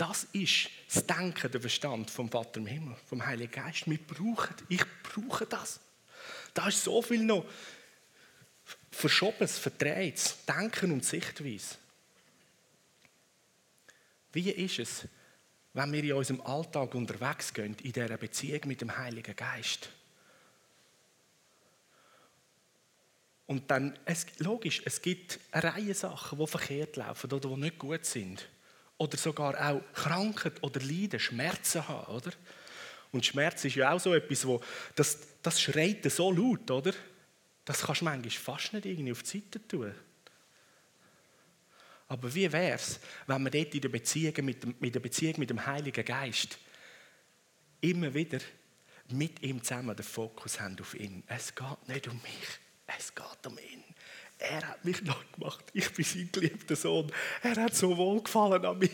Das 0.00 0.26
ist 0.32 0.70
das 0.90 1.06
Denken, 1.06 1.50
der 1.52 1.60
Verstand 1.60 2.10
vom 2.10 2.30
Vater 2.30 2.58
im 2.58 2.64
Himmel, 2.64 2.96
vom 3.04 3.26
Heiligen 3.26 3.52
Geist. 3.52 3.86
Wir 3.86 3.98
brauchen, 3.98 4.54
ich 4.70 4.82
brauche 5.02 5.44
das. 5.44 5.78
Da 6.54 6.68
ist 6.68 6.82
so 6.82 7.02
viel 7.02 7.22
noch 7.22 7.44
verschobenes, 8.90 9.58
verdrehtes 9.58 10.38
Denken 10.46 10.92
und 10.92 11.04
Sichtweise. 11.04 11.76
Wie 14.32 14.50
ist 14.50 14.78
es, 14.78 15.08
wenn 15.74 15.92
wir 15.92 16.02
in 16.02 16.14
unserem 16.14 16.40
Alltag 16.46 16.94
unterwegs 16.94 17.52
gehen, 17.52 17.76
in 17.82 17.92
dieser 17.92 18.16
Beziehung 18.16 18.62
mit 18.68 18.80
dem 18.80 18.96
Heiligen 18.96 19.36
Geist? 19.36 19.90
Und 23.46 23.70
dann, 23.70 23.98
es, 24.06 24.24
logisch, 24.38 24.80
es 24.86 25.02
gibt 25.02 25.40
eine 25.52 25.74
Reihe 25.74 25.92
Sachen, 25.92 26.38
die 26.38 26.46
verkehrt 26.46 26.96
laufen 26.96 27.30
oder 27.30 27.50
die 27.50 27.60
nicht 27.60 27.78
gut 27.78 28.06
sind 28.06 28.48
oder 29.00 29.16
sogar 29.16 29.58
auch 29.58 29.80
Krankheit 29.94 30.62
oder 30.62 30.78
Leiden, 30.80 31.18
Schmerzen 31.18 31.88
haben, 31.88 32.14
oder? 32.14 32.32
Und 33.12 33.24
Schmerz 33.24 33.64
ist 33.64 33.74
ja 33.76 33.92
auch 33.92 33.98
so 33.98 34.12
etwas, 34.12 34.46
wo 34.46 34.60
das, 34.94 35.18
das 35.42 35.58
schreit 35.58 36.04
so 36.12 36.30
laut, 36.30 36.70
oder? 36.70 36.92
Das 37.64 37.80
kannst 37.80 38.02
du 38.02 38.04
manchmal 38.04 38.30
fast 38.30 38.74
nicht 38.74 38.84
irgendwie 38.84 39.12
auf 39.12 39.22
die 39.22 39.40
Seite 39.40 39.66
tun. 39.66 39.94
Aber 42.08 42.34
wie 42.34 42.52
wäre 42.52 42.74
es, 42.74 43.00
wenn 43.26 43.42
wir 43.42 43.50
dort 43.50 43.74
in 43.74 43.80
der 43.80 43.88
Beziehung 43.88 44.44
mit, 44.44 44.62
dem, 44.62 44.74
mit 44.78 44.94
der 44.94 45.00
Beziehung 45.00 45.34
mit 45.38 45.48
dem 45.48 45.64
Heiligen 45.64 46.04
Geist 46.04 46.58
immer 47.80 48.12
wieder 48.12 48.40
mit 49.08 49.42
ihm 49.42 49.62
zusammen 49.64 49.96
den 49.96 50.04
Fokus 50.04 50.60
haben 50.60 50.78
auf 50.78 50.94
ihn? 50.94 51.22
Es 51.26 51.54
geht 51.54 51.88
nicht 51.88 52.06
um 52.06 52.20
mich, 52.20 52.48
es 52.98 53.14
geht 53.14 53.46
um 53.46 53.58
ihn. 53.58 53.82
Er 54.40 54.66
hat 54.66 54.84
mich 54.84 55.02
neu 55.02 55.14
gemacht. 55.34 55.64
Ich 55.74 55.92
bin 55.92 56.04
sein 56.04 56.28
geliebter 56.32 56.74
Sohn. 56.74 57.12
Er 57.42 57.56
hat 57.56 57.74
so 57.74 57.96
wohl 57.96 58.22
gefallen 58.22 58.64
an 58.64 58.78
mir. 58.78 58.88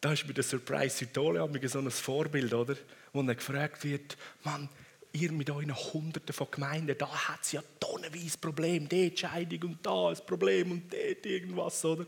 Da 0.00 0.12
ist 0.12 0.26
mir 0.26 0.34
der 0.34 0.42
Surprise 0.42 0.96
Südole 0.96 1.46
so 1.68 1.78
ein 1.78 1.90
Vorbild, 1.90 2.52
oder? 2.52 2.74
Wo 3.12 3.22
er 3.22 3.34
gefragt 3.34 3.84
wird, 3.84 4.16
Mann, 4.42 4.68
ihr 5.12 5.30
mit 5.30 5.50
euren 5.50 5.74
Hunderten 5.74 6.32
von 6.32 6.48
Gemeinden, 6.50 6.96
da 6.98 7.08
hat 7.28 7.42
es 7.42 7.52
ja 7.52 7.62
tonnenweise 7.78 8.38
Probleme, 8.38 8.88
dort 8.88 9.18
Scheidung 9.18 9.70
und 9.70 9.86
da 9.86 10.08
ein 10.08 10.26
Problem 10.26 10.72
und 10.72 10.92
dort 10.92 11.26
irgendwas, 11.26 11.84
oder? 11.84 12.06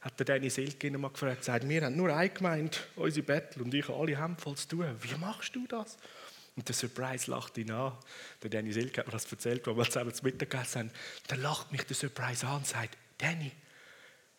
Hat 0.00 0.18
der 0.20 0.26
Danny 0.26 0.48
Silke 0.50 0.96
mal 0.96 1.10
gefragt, 1.10 1.42
sagt, 1.42 1.68
wir 1.68 1.82
haben 1.82 1.96
nur 1.96 2.14
eine 2.14 2.28
Gemeinde, 2.28 2.76
unsere 2.94 3.26
Bettel, 3.26 3.62
und 3.62 3.74
ich 3.74 3.88
alle 3.88 4.16
haben 4.16 4.36
voll 4.36 4.54
zu 4.54 4.68
tun. 4.68 4.86
Wie 5.00 5.16
machst 5.16 5.56
du 5.56 5.66
das? 5.66 5.96
Und 6.58 6.66
der 6.66 6.74
Surprise 6.74 7.30
lacht 7.30 7.56
ihn 7.56 7.70
an. 7.70 7.92
Der 8.42 8.50
Danny 8.50 8.72
Silke 8.72 8.98
hat 8.98 9.06
mir 9.06 9.12
das 9.12 9.30
erzählt, 9.30 9.68
als 9.68 9.76
wir 9.76 9.84
zusammen 9.84 10.12
zu 10.12 10.24
Mittag 10.24 10.50
gegessen 10.50 10.78
haben. 10.80 10.90
Dann 11.28 11.40
lacht 11.40 11.70
mich 11.70 11.84
der 11.84 11.94
Surprise 11.94 12.44
an 12.44 12.56
und 12.56 12.66
sagt, 12.66 12.98
Danny, 13.16 13.52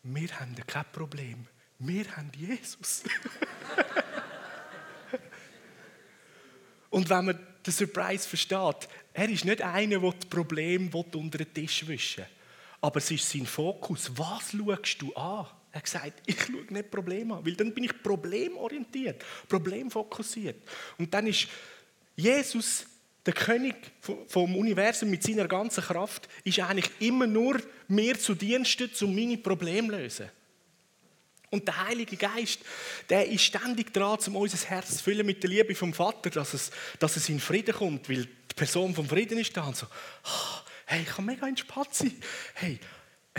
wir 0.04 0.30
haben 0.38 0.54
kein 0.68 0.84
Problem. 0.92 1.48
Wir 1.80 2.18
haben 2.18 2.30
Jesus. 2.36 3.04
und 6.90 7.10
wenn 7.10 7.24
man 7.24 7.40
den 7.66 7.72
Surprise 7.72 8.28
versteht, 8.28 8.90
er 9.14 9.30
ist 9.30 9.46
nicht 9.46 9.62
einer, 9.62 10.00
der 10.00 10.12
das 10.12 10.26
Problem 10.26 10.94
unter 10.94 11.38
den 11.38 11.54
Tisch 11.54 11.88
wischen 11.88 12.26
will. 12.26 12.32
Aber 12.82 12.98
es 12.98 13.10
ist 13.12 13.30
sein 13.30 13.46
Fokus. 13.46 14.12
Was 14.18 14.52
schaust 14.52 15.02
du 15.02 15.14
an? 15.14 15.48
Er 15.72 15.78
hat 15.78 15.86
gesagt, 15.86 16.22
ich 16.26 16.38
schaue 16.38 16.66
nicht 16.68 16.92
Probleme 16.92 17.36
an, 17.36 17.46
weil 17.46 17.54
dann 17.54 17.74
bin 17.74 17.86
ich 17.86 18.04
problemorientiert, 18.04 19.24
problemfokussiert. 19.48 20.68
Und 20.98 21.14
dann 21.14 21.28
ist 21.28 21.48
Jesus, 22.20 22.86
der 23.26 23.34
König 23.34 23.76
vom 24.28 24.56
Universum 24.56 25.10
mit 25.10 25.24
seiner 25.24 25.48
ganzen 25.48 25.84
Kraft, 25.84 26.28
ist 26.44 26.60
eigentlich 26.60 26.90
immer 27.00 27.28
nur 27.28 27.62
mir 27.88 28.20
zu 28.20 28.36
Diensten, 28.36 28.90
um 29.02 29.16
meine 29.16 29.38
Probleme 29.38 29.88
zu 29.88 29.96
lösen. 29.96 30.30
Und 31.52 31.68
der 31.68 31.88
Heilige 31.88 32.16
Geist, 32.16 32.60
der 33.10 33.28
ist 33.28 33.44
ständig 33.44 33.92
dran, 33.92 34.20
um 34.28 34.36
unser 34.36 34.70
Herz 34.70 34.98
zu 34.98 35.04
füllen 35.04 35.26
mit 35.26 35.42
der 35.42 35.50
Liebe 35.50 35.74
vom 35.74 35.94
Vater, 35.94 36.30
dass 36.30 36.54
es, 36.54 36.72
dass 37.00 37.16
es 37.16 37.28
in 37.30 37.40
Frieden 37.40 37.74
kommt, 37.74 38.08
weil 38.08 38.26
die 38.26 38.56
Person 38.56 38.94
vom 38.94 39.08
Frieden 39.08 39.40
ist 39.40 39.56
da 39.58 39.64
und 39.64 39.76
so, 39.76 39.88
oh, 39.88 40.60
hey, 40.86 41.02
ich 41.02 41.08
kann 41.08 41.26
mega 41.26 41.48
entspannt 41.48 41.94
sein. 41.94 42.16
Hey, 42.54 42.80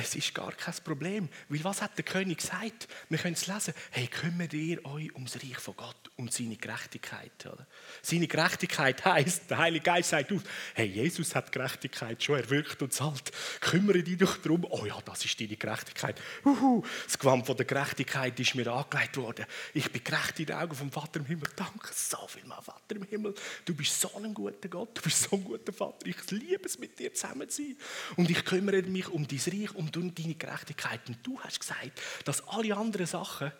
es 0.01 0.15
ist 0.15 0.35
gar 0.35 0.53
kein 0.53 0.75
Problem. 0.85 1.29
Weil 1.49 1.65
was 1.65 1.83
hat 1.83 1.97
der 1.97 2.05
König 2.05 2.39
gesagt? 2.39 2.89
Wir 3.09 3.19
können 3.19 3.35
es 3.35 3.47
lesen. 3.47 3.75
Hey, 3.91 4.07
kümmert 4.07 4.53
ihr 4.53 4.85
euch 4.85 5.15
ums 5.15 5.37
Reich 5.37 5.59
von 5.59 5.77
Gott 5.77 6.11
und 6.17 6.33
seine 6.33 6.57
Gerechtigkeit. 6.57 7.47
Oder? 7.47 7.67
Seine 8.03 8.27
Gerechtigkeit 8.27 9.05
heißt, 9.05 9.51
der 9.51 9.59
Heilige 9.59 9.85
Geist 9.85 10.11
sagt 10.11 10.33
auf, 10.33 10.43
hey, 10.75 10.87
Jesus 10.87 11.35
hat 11.35 11.53
Gerechtigkeit 11.53 12.23
schon 12.23 12.37
erwirkt 12.37 12.81
und 12.83 12.93
zahlt. 12.93 13.33
Kümmere 13.61 14.03
dich 14.03 14.19
doch 14.19 14.37
darum. 14.39 14.67
Oh 14.71 14.85
ja, 14.87 14.99
das 15.05 15.25
ist 15.25 15.41
deine 15.41 15.57
Gerechtigkeit. 15.57 16.21
Uhu, 16.45 16.83
das 17.05 17.19
Gewand 17.19 17.47
von 17.47 17.57
der 17.57 17.67
Gerechtigkeit 17.67 18.39
ist 18.41 18.55
mir 18.55 18.71
angelegt 18.73 19.17
worden. 19.17 19.47
Ich 19.75 19.91
bin 19.91 20.03
gerecht 20.03 20.41
in 20.41 20.47
den 20.47 20.57
Augen 20.57 20.75
vom 20.75 20.91
Vater 20.91 21.21
im 21.21 21.27
Himmel. 21.27 21.49
Danke 21.57 21.91
so 21.95 22.27
viel, 22.29 22.45
mein 22.47 22.63
Vater 22.63 22.97
im 22.97 23.05
Himmel. 23.05 23.35
Du 23.65 23.75
bist 23.75 24.01
so 24.01 24.11
ein 24.17 24.35
guter 24.35 24.69
Gott. 24.69 24.97
Du 24.97 25.03
bist 25.03 25.23
so 25.23 25.37
ein 25.37 25.45
guter 25.45 25.73
Vater. 25.73 26.07
Ich 26.07 26.31
liebe 26.31 26.65
es, 26.65 26.79
mit 26.79 26.99
dir 26.99 27.13
zusammen 27.13 27.49
zu 27.49 27.63
sein. 27.63 27.77
Und 28.17 28.31
ich 28.31 28.45
kümmere 28.45 28.83
mich 28.83 29.09
um 29.09 29.27
dein 29.27 29.39
Reich 29.39 29.75
um 29.75 29.90
deine 29.93 30.35
Gerechtigkeit. 30.35 31.01
Und 31.09 31.27
du 31.27 31.41
hast 31.41 31.61
gesagt, 31.61 32.01
dass 32.25 32.47
alle 32.49 32.77
anderen 32.77 33.07
Sachen, 33.07 33.53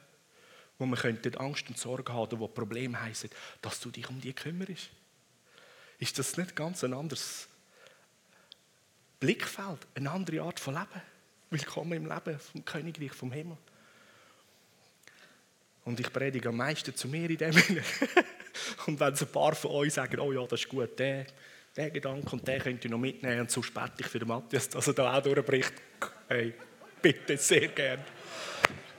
wo 0.79 0.87
man 0.87 0.99
könnte 0.99 1.39
Angst 1.39 1.69
und 1.69 1.79
Sorge 1.79 2.13
haben, 2.13 2.39
wo 2.39 2.49
Probleme 2.49 3.01
heißen, 3.01 3.31
dass 3.61 3.81
du 3.81 3.91
dich 3.91 4.09
um 4.09 4.21
die 4.21 4.33
kümmerst. 4.33 4.91
Ist 5.99 6.19
das 6.19 6.37
nicht 6.37 6.57
ganz 6.57 6.83
ein 6.83 6.95
anderes 6.95 7.49
Blickfeld, 9.19 9.87
eine 9.95 10.11
andere 10.11 10.43
Art 10.43 10.59
von 10.59 10.75
Leben? 10.75 11.03
Willkommen 11.51 11.93
im 11.93 12.07
Leben 12.07 12.39
vom 12.39 12.65
Königreich 12.65 13.13
vom 13.13 13.33
Himmel. 13.33 13.59
Und 15.85 15.99
ich 15.99 16.13
predige 16.13 16.49
am 16.51 16.57
meisten 16.57 16.95
zu 16.95 17.09
mir 17.09 17.29
in 17.29 17.37
dem 17.37 17.55
Und 18.87 19.01
wenn 19.01 19.15
ein 19.15 19.27
paar 19.33 19.55
von 19.55 19.71
euch 19.73 19.95
sagen, 19.95 20.21
oh 20.21 20.33
ja, 20.33 20.47
das 20.47 20.61
ist 20.61 20.69
gut, 20.69 20.99
der, 20.99 21.27
der 21.81 21.91
Gedanke 21.91 22.31
und 22.33 22.47
der 22.47 22.61
könnt 22.61 22.85
ihr 22.85 22.91
noch 22.91 22.99
mitnehmen 22.99 23.41
und 23.41 23.51
so 23.51 23.61
bete 23.61 23.93
ich 24.01 24.07
für 24.07 24.19
den 24.19 24.29
Matthias, 24.29 24.69
dass 24.69 24.87
er 24.87 24.93
da 24.93 25.17
auch 25.17 25.23
durchbricht. 25.23 25.73
Hey, 26.29 26.53
bitte, 27.01 27.37
sehr 27.39 27.69
gern. 27.69 28.05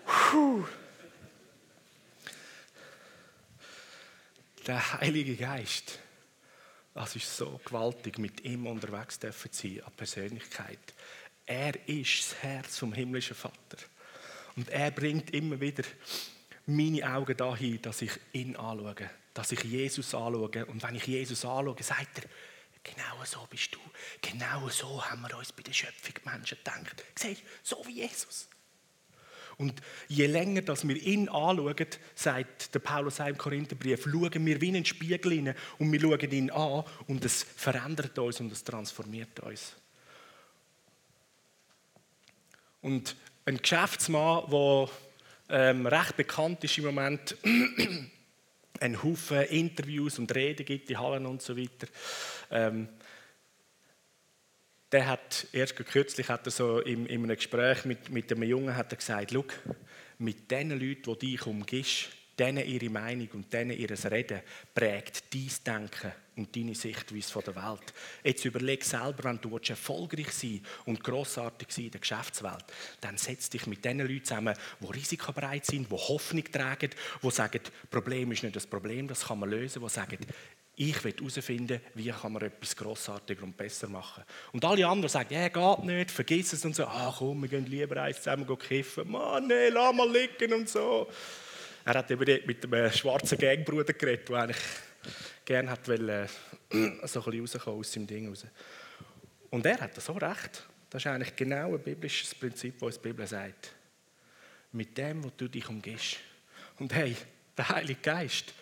Puh. 0.06 0.66
Der 4.66 5.00
Heilige 5.00 5.36
Geist, 5.36 6.00
das 6.94 7.16
ist 7.16 7.36
so 7.36 7.60
gewaltig, 7.64 8.18
mit 8.18 8.44
ihm 8.44 8.66
unterwegs 8.66 9.20
zu 9.20 9.32
sein, 9.32 9.82
an 9.86 9.94
Persönlichkeit. 9.94 10.80
Er 11.46 11.74
ist 11.88 12.20
das 12.20 12.44
Herz 12.44 12.78
vom 12.80 12.94
himmlischen 12.94 13.36
Vater. 13.36 13.78
Und 14.56 14.70
er 14.70 14.92
bringt 14.92 15.34
immer 15.34 15.60
wieder 15.60 15.84
meine 16.66 17.16
Augen 17.16 17.38
dahin, 17.38 17.82
dass 17.82 18.02
ich 18.02 18.12
ihn 18.34 18.56
anschaue, 18.56 19.10
dass 19.34 19.52
ich 19.52 19.64
Jesus 19.64 20.14
anschaue. 20.14 20.66
Und 20.66 20.84
wenn 20.84 20.96
ich 20.96 21.08
Jesus 21.08 21.46
anschaue, 21.46 21.82
sagt 21.82 22.20
er, 22.20 22.30
Genau 22.84 23.24
so 23.26 23.48
bist 23.50 23.76
du. 23.76 23.80
Genau 24.22 24.68
so 24.70 25.04
haben 25.06 25.22
wir 25.22 25.38
uns 25.38 25.52
bei 25.52 25.62
der 25.62 25.74
Schöpfung 25.74 26.16
Menschen 26.26 26.58
gedacht. 26.58 27.04
Siehst 27.16 27.44
so 27.62 27.84
wie 27.86 28.02
Jesus. 28.02 28.48
Und 29.58 29.80
je 30.08 30.26
länger 30.26 30.62
dass 30.62 30.88
wir 30.88 30.96
ihn 30.96 31.30
anschauen, 31.30 31.76
sagt 32.16 32.74
der 32.74 32.80
Paulus 32.80 33.20
im 33.20 33.38
Korintherbrief, 33.38 34.06
schauen 34.06 34.46
wir 34.46 34.60
wie 34.60 34.70
in 34.70 34.78
einen 34.78 34.86
Spiegel 34.86 35.32
rein 35.32 35.56
und 35.78 35.92
wir 35.92 36.00
schauen 36.02 36.32
ihn 36.32 36.50
an 36.50 36.84
und 37.08 37.24
es 37.24 37.44
verändert 37.44 38.18
uns 38.18 38.40
und 38.40 38.52
es 38.52 38.64
transformiert 38.64 39.40
uns. 39.42 39.76
Und 42.82 43.16
ein 43.46 43.58
Geschäftsmann, 43.58 44.50
der 44.50 44.90
ähm, 45.50 45.86
recht 45.86 46.18
bekannt 46.18 46.64
ist 46.64 46.80
im 46.80 46.86
Moment, 46.86 47.36
einen 48.82 49.02
Haufen 49.02 49.44
Interviews 49.44 50.20
und 50.20 50.34
Reden 50.34 50.66
gibt 50.66 50.90
in 50.90 51.00
Hallen 51.00 51.26
und 51.26 51.42
so 51.42 51.58
weiter. 51.58 51.88
Ähm, 52.50 52.90
der 54.92 55.08
hat 55.08 55.48
erst 55.54 55.76
kürzlich 55.76 56.28
hat 56.28 56.46
er 56.46 56.52
so 56.52 56.80
in, 56.80 57.06
in 57.06 57.24
einem 57.24 57.36
Gespräch 57.36 57.86
mit, 57.86 58.10
mit 58.10 58.32
einem 58.32 58.44
Jungen 58.44 58.76
hat 58.76 58.92
er 58.92 58.98
gesagt, 58.98 59.32
Schau, 59.32 59.46
mit 60.18 60.52
den 60.52 60.72
Leuten, 60.72 61.18
die 61.20 61.32
dich 61.32 61.46
umgibst, 61.46 62.10
denen 62.38 62.66
ihre 62.68 62.90
Meinung 62.90 63.30
und 63.34 63.54
denen 63.54 63.78
ihr 63.78 63.90
Reden 64.12 64.42
prägt 64.74 65.34
dein 65.34 65.50
Denken 65.66 66.12
und 66.42 66.56
deine 66.56 66.76
Sichtweise 66.76 67.32
von 67.32 67.44
der 67.44 67.56
Welt. 67.56 67.94
Jetzt 68.24 68.46
überleg 68.46 68.84
selber, 68.84 69.24
wenn 69.26 69.40
du 69.40 69.58
erfolgreich 69.58 70.32
sein 70.32 70.62
und 70.86 71.04
grossartig 71.04 71.68
sein 71.72 71.86
in 71.86 71.92
der 71.92 72.02
Geschäftswelt, 72.02 72.66
dann 73.00 73.18
setz 73.18 73.50
dich 73.50 73.68
mit 73.68 73.86
den 73.86 74.00
Leuten 74.00 74.26
zusammen, 74.26 74.56
die 74.80 74.92
risikobereit 74.92 75.66
sind, 75.66 75.92
die 75.92 75.96
Hoffnung 75.96 76.44
tragen, 76.52 76.90
die 77.22 77.32
sagen, 77.32 77.62
Problem 77.90 78.32
ist 78.32 78.44
nicht 78.44 78.56
das 78.56 78.66
Problem, 78.66 79.08
das 79.08 79.28
kann 79.28 79.40
man 79.40 79.50
lösen, 79.50 79.82
die 79.82 79.90
sagen, 79.90 80.18
ich 80.76 81.04
will 81.04 81.14
herausfinden, 81.14 81.82
wie 81.94 82.10
kann 82.10 82.32
man 82.32 82.42
etwas 82.42 82.76
grossartiger 82.76 83.44
und 83.44 83.56
besser 83.56 83.88
machen. 83.88 84.24
Und 84.52 84.66
alle 84.66 84.88
anderen 84.88 85.10
sagen, 85.10 85.34
ja, 85.34 85.48
geht 85.48 85.86
nicht, 85.86 86.10
vergiss 86.10 86.54
es 86.54 86.66
und 86.66 86.76
so. 86.76 86.86
Ach 86.86 87.18
komm, 87.20 87.42
wir 87.44 87.50
gehen 87.50 87.68
lieber 87.68 88.02
eins 88.02 88.18
zusammen 88.18 88.48
kiffen. 88.58 89.12
Mann, 89.12 89.48
nee, 89.48 89.68
lass 89.70 89.94
mal 89.94 90.10
liegen 90.10 90.54
und 90.54 90.68
so. 90.68 91.08
Er 91.86 91.96
hat 91.96 92.10
eben 92.10 92.46
mit 92.46 92.66
einem 92.66 92.92
schwarzen 92.92 93.38
Gangbruder 93.38 93.94
geredet, 93.94 94.30
der 94.30 94.38
eigentlich 94.38 94.58
gerne 95.46 95.70
hat 95.70 95.88
wollte, 95.88 96.30
so 96.70 96.78
ein 96.78 97.00
bisschen 97.02 97.40
rauskommen 97.40 97.80
aus 97.80 97.92
seinem 97.92 98.08
Ding 98.08 98.28
raus. 98.30 98.46
Und 99.50 99.66
er 99.66 99.80
hat 99.80 100.02
so 100.02 100.14
recht. 100.14 100.68
Das 100.90 101.02
ist 101.02 101.08
eigentlich 101.08 101.36
genau 101.36 101.74
ein 101.74 101.84
biblisches 101.84 102.36
Prinzip, 102.36 102.80
das 102.80 102.96
die 103.00 103.08
Bibel 103.08 103.26
sagt. 103.26 103.74
Mit 104.74 104.98
dem, 104.98 105.24
wo 105.24 105.32
du 105.36 105.48
dich 105.48 105.68
umgehst. 105.68 106.18
Und 106.80 106.94
hey, 106.94 107.16
der 107.58 107.70
Heilige 107.70 108.02
Geist, 108.02 108.54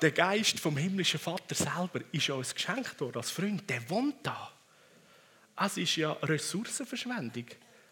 der 0.00 0.12
Geist 0.12 0.58
vom 0.58 0.76
himmlischen 0.76 1.20
Vater 1.20 1.54
selber 1.54 2.00
ist 2.12 2.30
uns 2.30 2.54
geschenkt 2.54 3.00
worden 3.00 3.18
als 3.18 3.30
Freund. 3.30 3.68
Der 3.68 3.88
wohnt 3.90 4.16
da. 4.22 4.52
Es 5.56 5.76
ist 5.76 5.96
ja 5.96 6.12
Ressourcenverschwendung. 6.12 7.46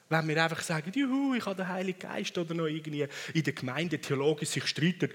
Wenn 0.08 0.28
wir 0.28 0.42
einfach 0.42 0.62
sagen, 0.62 0.90
juhu, 0.94 1.34
ich 1.34 1.44
habe 1.44 1.56
den 1.56 1.68
Heiligen 1.68 1.98
Geist 1.98 2.36
oder 2.38 2.54
noch 2.54 2.66
irgendwie 2.66 3.06
in 3.34 3.42
der 3.42 3.52
Gemeinde 3.52 4.00
theologisch 4.00 4.48
sich 4.48 4.66
streiten, 4.66 5.10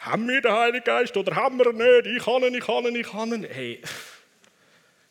haben 0.00 0.26
wir 0.28 0.40
den 0.40 0.52
Heiligen 0.52 0.84
Geist 0.84 1.16
oder 1.16 1.36
haben 1.36 1.58
wir 1.58 1.66
ihn 1.66 1.76
nicht? 1.76 2.16
Ich 2.16 2.24
kann 2.24 2.42
ihn, 2.42 2.54
ich 2.54 2.64
kann 2.64 2.84
ihn, 2.84 2.96
ich 2.96 3.06
kann 3.06 3.32
ihn. 3.32 3.44
Hey, 3.44 3.82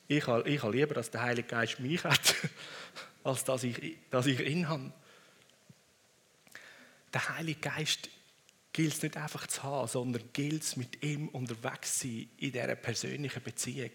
ich 0.07 0.25
habe, 0.25 0.49
ich 0.49 0.63
habe 0.63 0.75
lieber, 0.75 0.95
dass 0.95 1.11
der 1.11 1.21
Heilige 1.21 1.47
Geist 1.47 1.79
mich 1.79 2.03
hat, 2.03 2.35
als 3.23 3.43
dass 3.43 3.63
ich, 3.63 3.97
dass 4.09 4.25
ich 4.25 4.39
ihn 4.39 4.67
habe. 4.67 4.91
Der 7.13 7.37
Heilige 7.37 7.59
Geist 7.59 8.09
gilt 8.73 8.93
es 8.93 9.03
nicht 9.03 9.15
einfach 9.15 9.45
zu 9.45 9.61
haben, 9.61 9.87
sondern 9.87 10.23
gilt 10.33 10.63
es 10.63 10.75
mit 10.75 11.03
ihm 11.03 11.27
unterwegs 11.29 11.99
sein 11.99 12.27
in 12.37 12.51
dieser 12.51 12.75
persönlichen 12.75 13.43
Beziehung, 13.43 13.91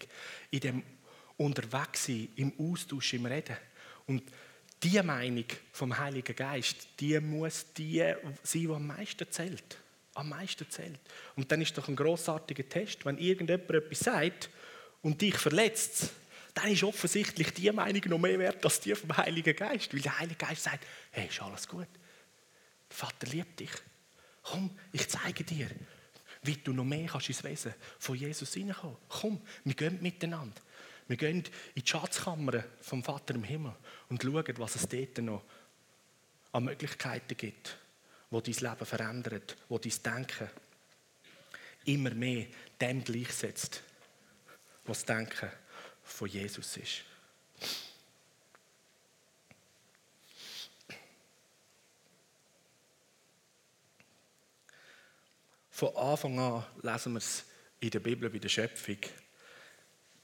in 0.51 0.59
dem 0.61 0.83
unterwegs 1.37 2.05
sein, 2.05 2.29
im 2.37 2.53
Austausch, 2.57 3.13
im 3.13 3.25
Reden. 3.25 3.57
Und 4.07 4.23
die 4.81 5.01
Meinung 5.01 5.45
vom 5.73 5.97
Heiligen 5.97 6.35
Geist, 6.35 6.87
die 6.99 7.19
muss 7.19 7.65
die 7.73 7.99
sein, 8.43 8.61
die 8.61 8.67
am 8.69 8.87
meisten 8.87 9.29
zählt. 9.29 9.77
Am 10.15 10.29
meisten 10.29 10.69
zählt. 10.69 10.99
Und 11.35 11.51
dann 11.51 11.61
ist 11.61 11.77
doch 11.77 11.87
ein 11.87 11.95
großartiger 11.95 12.67
Test, 12.67 13.05
wenn 13.05 13.17
irgendjemand 13.17 13.69
etwas 13.69 13.99
sagt 13.99 14.49
und 15.01 15.21
dich 15.21 15.37
verletzt, 15.37 16.09
dann 16.55 16.71
ist 16.71 16.83
offensichtlich 16.83 17.53
die 17.53 17.71
Meinung 17.71 18.01
noch 18.05 18.17
mehr 18.17 18.39
wert 18.39 18.63
als 18.63 18.79
die 18.79 18.95
vom 18.95 19.15
Heiligen 19.15 19.55
Geist. 19.55 19.93
Weil 19.93 20.01
der 20.01 20.17
Heilige 20.19 20.37
Geist 20.37 20.63
sagt, 20.63 20.85
hey, 21.11 21.27
ist 21.27 21.41
alles 21.41 21.67
gut. 21.67 21.87
Der 22.89 22.97
Vater 22.97 23.27
liebt 23.27 23.59
dich. 23.59 23.71
Komm, 24.41 24.71
ich 24.93 25.07
zeige 25.09 25.43
dir, 25.43 25.69
wie 26.43 26.55
du 26.55 26.71
noch 26.71 26.85
mehr 26.85 27.07
kannst 27.07 27.27
ins 27.27 27.43
Wesen 27.43 27.73
von 27.99 28.15
Jesus 28.15 28.53
hineinkommen. 28.53 28.97
Komm, 29.09 29.41
wir 29.63 29.73
gehen 29.73 30.01
miteinander. 30.01 30.61
Wir 31.07 31.17
gehen 31.17 31.43
in 31.75 31.83
die 31.83 31.87
Schatzkammer 31.87 32.63
vom 32.81 33.03
Vater 33.03 33.35
im 33.35 33.43
Himmel 33.43 33.75
und 34.09 34.23
schauen, 34.23 34.45
was 34.57 34.75
es 34.75 34.87
dort 34.87 35.17
noch 35.19 35.43
an 36.51 36.63
Möglichkeiten 36.63 37.35
gibt, 37.35 37.77
wo 38.35 38.41
dein 38.41 38.53
Leben 38.53 38.85
verändert, 38.85 39.55
wo 39.69 39.79
dein 39.79 39.93
Denken 40.03 40.49
immer 41.85 42.09
mehr 42.09 42.47
dem 42.81 43.01
gleichsetzt, 43.01 43.81
was 44.83 45.05
das 45.05 45.15
Denken 45.15 45.49
von 46.03 46.27
Jesus 46.27 46.75
ist. 46.75 47.05
Von 55.71 55.95
Anfang 55.95 56.37
an 56.37 56.65
lesen 56.81 57.13
wir 57.13 57.19
es 57.19 57.45
in 57.79 57.89
der 57.89 58.01
Bibel 58.01 58.29
bei 58.29 58.39
der 58.39 58.49
Schöpfung. 58.49 58.99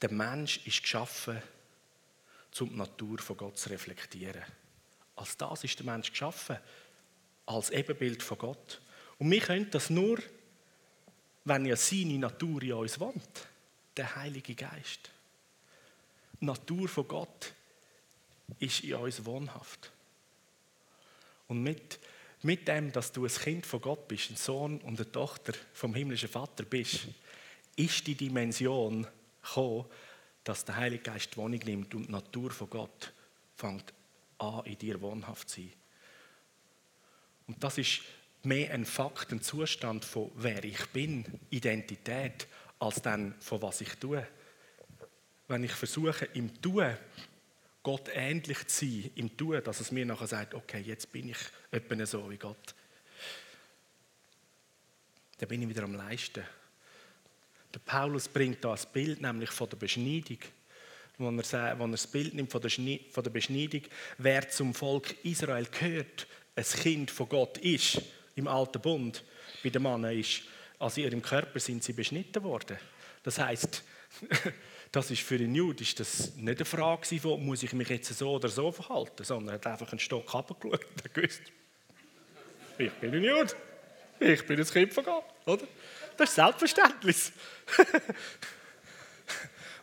Der 0.02 0.12
Mensch 0.12 0.66
ist 0.66 0.82
geschaffen, 0.82 1.40
um 2.60 2.68
die 2.68 2.76
Natur 2.76 3.18
von 3.20 3.38
Gott 3.38 3.56
zu 3.56 3.70
reflektieren. 3.70 4.44
Als 5.16 5.34
das 5.38 5.64
ist 5.64 5.78
der 5.78 5.86
Mensch 5.86 6.10
geschaffen, 6.10 6.58
als 7.46 7.70
Ebenbild 7.70 8.22
von 8.22 8.38
Gott. 8.38 8.80
Und 9.18 9.30
wir 9.30 9.40
können 9.40 9.70
das 9.70 9.90
nur, 9.90 10.18
wenn 11.44 11.66
ja 11.66 11.76
seine 11.76 12.18
Natur 12.18 12.62
in 12.62 12.72
uns 12.74 12.98
wohnt, 13.00 13.46
der 13.96 14.14
Heilige 14.16 14.54
Geist. 14.54 15.10
Die 16.40 16.44
Natur 16.44 16.88
von 16.88 17.06
Gott 17.06 17.52
ist 18.58 18.84
in 18.84 18.94
uns 18.94 19.24
wohnhaft. 19.24 19.90
Und 21.48 21.62
mit 21.62 21.98
mit 22.42 22.66
dem, 22.66 22.90
dass 22.90 23.12
du 23.12 23.24
ein 23.24 23.30
Kind 23.30 23.66
von 23.66 23.80
Gott 23.80 24.08
bist, 24.08 24.30
ein 24.30 24.36
Sohn 24.36 24.80
und 24.80 24.98
eine 25.00 25.10
Tochter 25.10 25.52
vom 25.72 25.94
himmlischen 25.94 26.28
Vater 26.28 26.64
bist, 26.64 27.06
ist 27.76 28.06
die 28.06 28.14
Dimension 28.14 29.06
gekommen, 29.42 29.86
dass 30.44 30.64
der 30.64 30.76
Heilige 30.76 31.04
Geist 31.04 31.36
Wohnung 31.36 31.60
nimmt 31.64 31.94
und 31.94 32.08
die 32.08 32.12
Natur 32.12 32.50
von 32.50 32.68
Gott 32.68 33.12
fängt 33.54 33.92
an, 34.38 34.64
in 34.64 34.76
dir 34.76 35.00
wohnhaft 35.00 35.48
zu 35.48 35.60
sein. 35.60 35.72
Und 37.52 37.62
das 37.62 37.76
ist 37.76 38.00
mehr 38.44 38.72
ein 38.72 38.86
Fakt, 38.86 39.30
ein 39.30 39.42
Zustand 39.42 40.06
von 40.06 40.32
wer 40.36 40.64
ich 40.64 40.86
bin, 40.86 41.22
Identität, 41.50 42.46
als 42.78 43.02
dann 43.02 43.34
von 43.40 43.60
was 43.60 43.82
ich 43.82 43.94
tue. 43.96 44.26
Wenn 45.48 45.62
ich 45.62 45.72
versuche, 45.72 46.24
im 46.32 46.62
Tun 46.62 46.96
Gott 47.82 48.08
ähnlich 48.14 48.66
zu 48.68 48.86
sein, 48.86 49.10
im 49.16 49.36
Tun, 49.36 49.62
dass 49.62 49.80
es 49.80 49.92
mir 49.92 50.06
nachher 50.06 50.28
sagt, 50.28 50.54
okay, 50.54 50.80
jetzt 50.80 51.12
bin 51.12 51.28
ich 51.28 51.36
etwa 51.70 52.06
so 52.06 52.30
wie 52.30 52.38
Gott. 52.38 52.74
Dann 55.36 55.48
bin 55.48 55.60
ich 55.60 55.68
wieder 55.68 55.82
am 55.82 55.94
Leisten. 55.94 56.44
Der 57.74 57.80
Paulus 57.80 58.28
bringt 58.28 58.64
da 58.64 58.72
ein 58.72 58.80
Bild, 58.94 59.20
nämlich 59.20 59.50
von 59.50 59.68
der 59.68 59.76
Beschneidung. 59.76 60.38
Wo 61.18 61.28
er, 61.28 61.78
er 61.78 61.88
das 61.88 62.06
Bild 62.06 62.32
nimmt 62.32 62.50
von 62.50 62.62
der 62.62 63.30
Beschneidung, 63.30 63.82
wer 64.16 64.48
zum 64.48 64.72
Volk 64.72 65.22
Israel 65.22 65.66
gehört, 65.66 66.26
ein 66.54 66.64
Kind 66.64 67.10
von 67.10 67.28
Gott 67.28 67.58
ist, 67.58 68.00
im 68.34 68.48
alten 68.48 68.80
Bund, 68.80 69.24
bei 69.62 69.70
den 69.70 69.82
Männern 69.82 70.18
ist, 70.18 70.42
also 70.78 71.00
ihrem 71.00 71.22
Körper 71.22 71.60
sind 71.60 71.82
sie 71.82 71.92
beschnitten 71.92 72.42
worden. 72.42 72.76
Das 73.22 73.38
heißt, 73.38 73.82
das 74.92 75.10
ist 75.10 75.22
für 75.22 75.38
den 75.38 75.54
Jude 75.54 75.82
ist 75.82 76.00
das 76.00 76.34
nicht 76.36 76.58
eine 76.58 76.64
Frage 76.64 77.20
von, 77.20 77.44
muss 77.44 77.62
ich 77.62 77.72
mich 77.72 77.88
jetzt 77.88 78.16
so 78.16 78.32
oder 78.32 78.48
so 78.48 78.72
verhalten, 78.72 79.24
sondern 79.24 79.50
er 79.50 79.54
hat 79.54 79.66
einfach 79.66 79.92
einen 79.92 80.00
Stock 80.00 80.34
abgeschaut 80.34 80.84
und 80.84 81.14
gewusst, 81.14 81.42
ich 82.78 82.92
bin 82.92 83.14
ein 83.14 83.22
Jude, 83.22 83.54
ich 84.18 84.46
bin 84.46 84.58
ein 84.58 84.66
Kind 84.66 84.92
von 84.92 85.04
Gott, 85.04 85.24
oder? 85.46 85.66
Das 86.16 86.30
ist 86.30 86.34
selbstverständlich. 86.34 87.32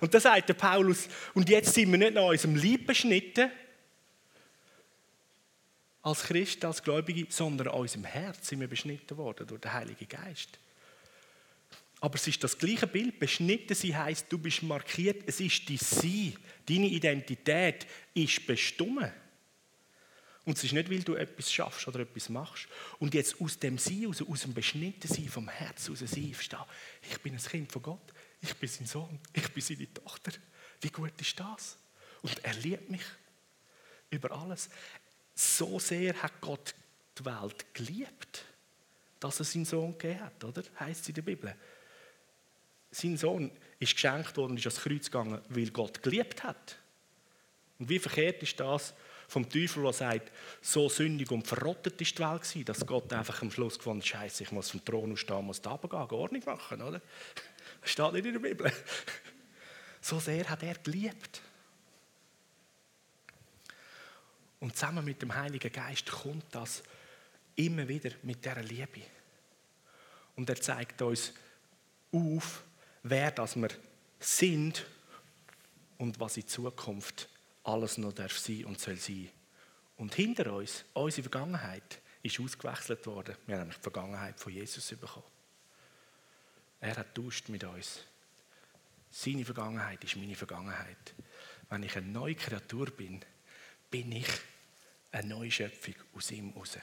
und 0.01 0.13
da 0.13 0.19
sagt 0.19 0.49
der 0.49 0.53
Paulus, 0.53 1.07
und 1.33 1.49
jetzt 1.49 1.73
sind 1.73 1.91
wir 1.91 1.97
nicht 1.97 2.17
an 2.17 2.25
unserem 2.25 2.55
Leib 2.55 2.85
beschnitten, 2.85 3.51
als 6.09 6.23
Christen, 6.23 6.65
als 6.65 6.83
Gläubige, 6.83 7.27
sondern 7.29 7.67
an 7.69 7.75
unserem 7.75 8.05
Herz 8.05 8.47
sind 8.47 8.59
wir 8.59 8.67
beschnitten 8.67 9.17
worden 9.17 9.47
durch 9.47 9.61
den 9.61 9.73
Heiligen 9.73 10.07
Geist. 10.07 10.59
Aber 12.01 12.15
es 12.15 12.27
ist 12.27 12.43
das 12.43 12.57
gleiche 12.57 12.87
Bild. 12.87 13.19
Beschnitten 13.19 13.75
sein 13.75 13.97
heißt, 13.97 14.25
du 14.29 14.37
bist 14.37 14.63
markiert. 14.63 15.23
Es 15.27 15.39
ist 15.39 15.69
dein 15.69 15.77
Sein. 15.77 16.33
Deine 16.65 16.87
Identität 16.87 17.85
ist 18.13 18.45
bestimmt. 18.47 19.11
Und 20.45 20.57
es 20.57 20.63
ist 20.63 20.71
nicht, 20.71 20.89
weil 20.89 21.03
du 21.03 21.15
etwas 21.15 21.51
schaffst 21.51 21.87
oder 21.87 21.99
etwas 21.99 22.29
machst. 22.29 22.67
Und 22.99 23.13
jetzt 23.13 23.39
aus 23.41 23.59
dem 23.59 23.77
Sein, 23.77 24.07
aus, 24.07 24.21
aus 24.21 24.41
dem 24.41 24.53
Beschnittensein, 24.53 25.27
vom 25.27 25.49
Herz 25.49 25.89
aus 25.89 25.99
Sein, 25.99 26.33
verstehen, 26.33 26.59
ich 27.09 27.19
bin 27.19 27.33
ein 27.33 27.39
Kind 27.39 27.71
von 27.71 27.83
Gott, 27.83 28.13
ich 28.41 28.55
bin 28.55 28.69
sein 28.69 28.87
Sohn, 28.87 29.19
ich 29.33 29.47
bin 29.49 29.61
seine 29.61 29.93
Tochter. 29.93 30.31
Wie 30.81 30.89
gut 30.89 31.11
ist 31.19 31.39
das? 31.39 31.77
Und 32.21 32.43
er 32.43 32.53
liebt 32.53 32.89
mich 32.89 33.03
über 34.09 34.31
alles. 34.31 34.69
So 35.39 35.79
sehr 35.79 36.21
hat 36.21 36.41
Gott 36.41 36.75
die 37.17 37.23
Welt 37.23 37.73
geliebt, 37.73 38.43
dass 39.21 39.39
er 39.39 39.45
seinen 39.45 39.63
Sohn 39.63 39.97
gegeben 39.97 40.19
hat, 40.19 40.43
oder? 40.43 40.63
Heißt 40.77 41.03
es 41.03 41.07
in 41.07 41.15
der 41.15 41.21
Bibel. 41.21 41.55
Sein 42.91 43.15
Sohn 43.15 43.49
ist 43.79 43.93
geschenkt 43.93 44.35
worden, 44.35 44.57
ist 44.57 44.65
ans 44.65 44.81
Kreuz 44.81 45.05
gegangen, 45.05 45.41
weil 45.47 45.69
Gott 45.69 46.03
geliebt 46.03 46.43
hat. 46.43 46.77
Und 47.77 47.87
wie 47.87 47.99
verkehrt 47.99 48.43
ist 48.43 48.59
das 48.59 48.93
vom 49.29 49.49
Teufel, 49.49 49.83
der 49.83 49.93
sagt, 49.93 50.29
so 50.61 50.89
sündig 50.89 51.31
und 51.31 51.47
verrottet 51.47 52.01
ist 52.01 52.17
die 52.17 52.21
Welt 52.21 52.41
gewesen, 52.41 52.65
dass 52.65 52.85
Gott 52.85 53.13
einfach 53.13 53.41
am 53.41 53.49
Schluss 53.49 53.77
gefunden 53.77 54.01
hat, 54.01 54.07
Scheiße, 54.09 54.43
ich 54.43 54.51
muss 54.51 54.71
vom 54.71 54.83
Thron 54.83 55.13
ausstehen, 55.13 55.45
muss 55.45 55.61
da 55.61 55.71
runtergehen, 55.71 56.19
Ordnung 56.19 56.43
machen, 56.45 56.81
oder? 56.81 57.01
Das 57.81 57.91
steht 57.91 58.11
nicht 58.11 58.25
in 58.25 58.33
der 58.33 58.39
Bibel. 58.39 58.73
So 60.01 60.19
sehr 60.19 60.49
hat 60.49 60.63
er 60.63 60.75
geliebt. 60.75 61.41
Und 64.59 64.75
zusammen 64.75 65.05
mit 65.05 65.21
dem 65.21 65.33
Heiligen 65.33 65.71
Geist 65.71 66.09
kommt 66.11 66.45
das 66.51 66.83
immer 67.55 67.87
wieder 67.87 68.11
mit 68.23 68.43
dieser 68.43 68.61
Liebe. 68.61 69.01
Und 70.35 70.49
er 70.49 70.61
zeigt 70.61 71.01
uns 71.01 71.33
auf, 72.11 72.63
wer 73.03 73.31
das 73.31 73.55
wir 73.55 73.69
sind 74.19 74.85
und 75.97 76.19
was 76.19 76.37
in 76.37 76.47
Zukunft 76.47 77.29
alles 77.63 77.97
noch 77.97 78.13
darf 78.13 78.37
sein 78.37 78.65
und 78.65 78.79
soll 78.79 78.95
sein. 78.95 79.29
Und 79.97 80.15
hinter 80.15 80.53
uns, 80.53 80.85
unsere 80.93 81.29
Vergangenheit, 81.29 81.99
ist 82.23 82.39
ausgewechselt 82.39 83.05
worden. 83.05 83.35
Wir 83.45 83.55
haben 83.55 83.61
nämlich 83.61 83.77
die 83.77 83.83
Vergangenheit 83.83 84.39
von 84.39 84.53
Jesus 84.53 84.87
bekommen. 84.89 85.25
Er 86.81 86.95
hat 86.95 87.15
tauscht 87.15 87.49
mit 87.49 87.63
uns. 87.63 88.01
Seine 89.11 89.43
Vergangenheit 89.43 90.03
ist 90.03 90.15
meine 90.15 90.35
Vergangenheit. 90.35 91.13
Wenn 91.69 91.83
ich 91.83 91.95
eine 91.97 92.07
neue 92.07 92.35
Kreatur 92.35 92.89
bin, 92.91 93.21
bin 93.89 94.11
ich 94.11 94.27
eine 95.11 95.27
neue 95.27 95.51
Schöpfung 95.51 95.95
aus 96.13 96.31
ihm 96.31 96.51
raus. 96.51 96.77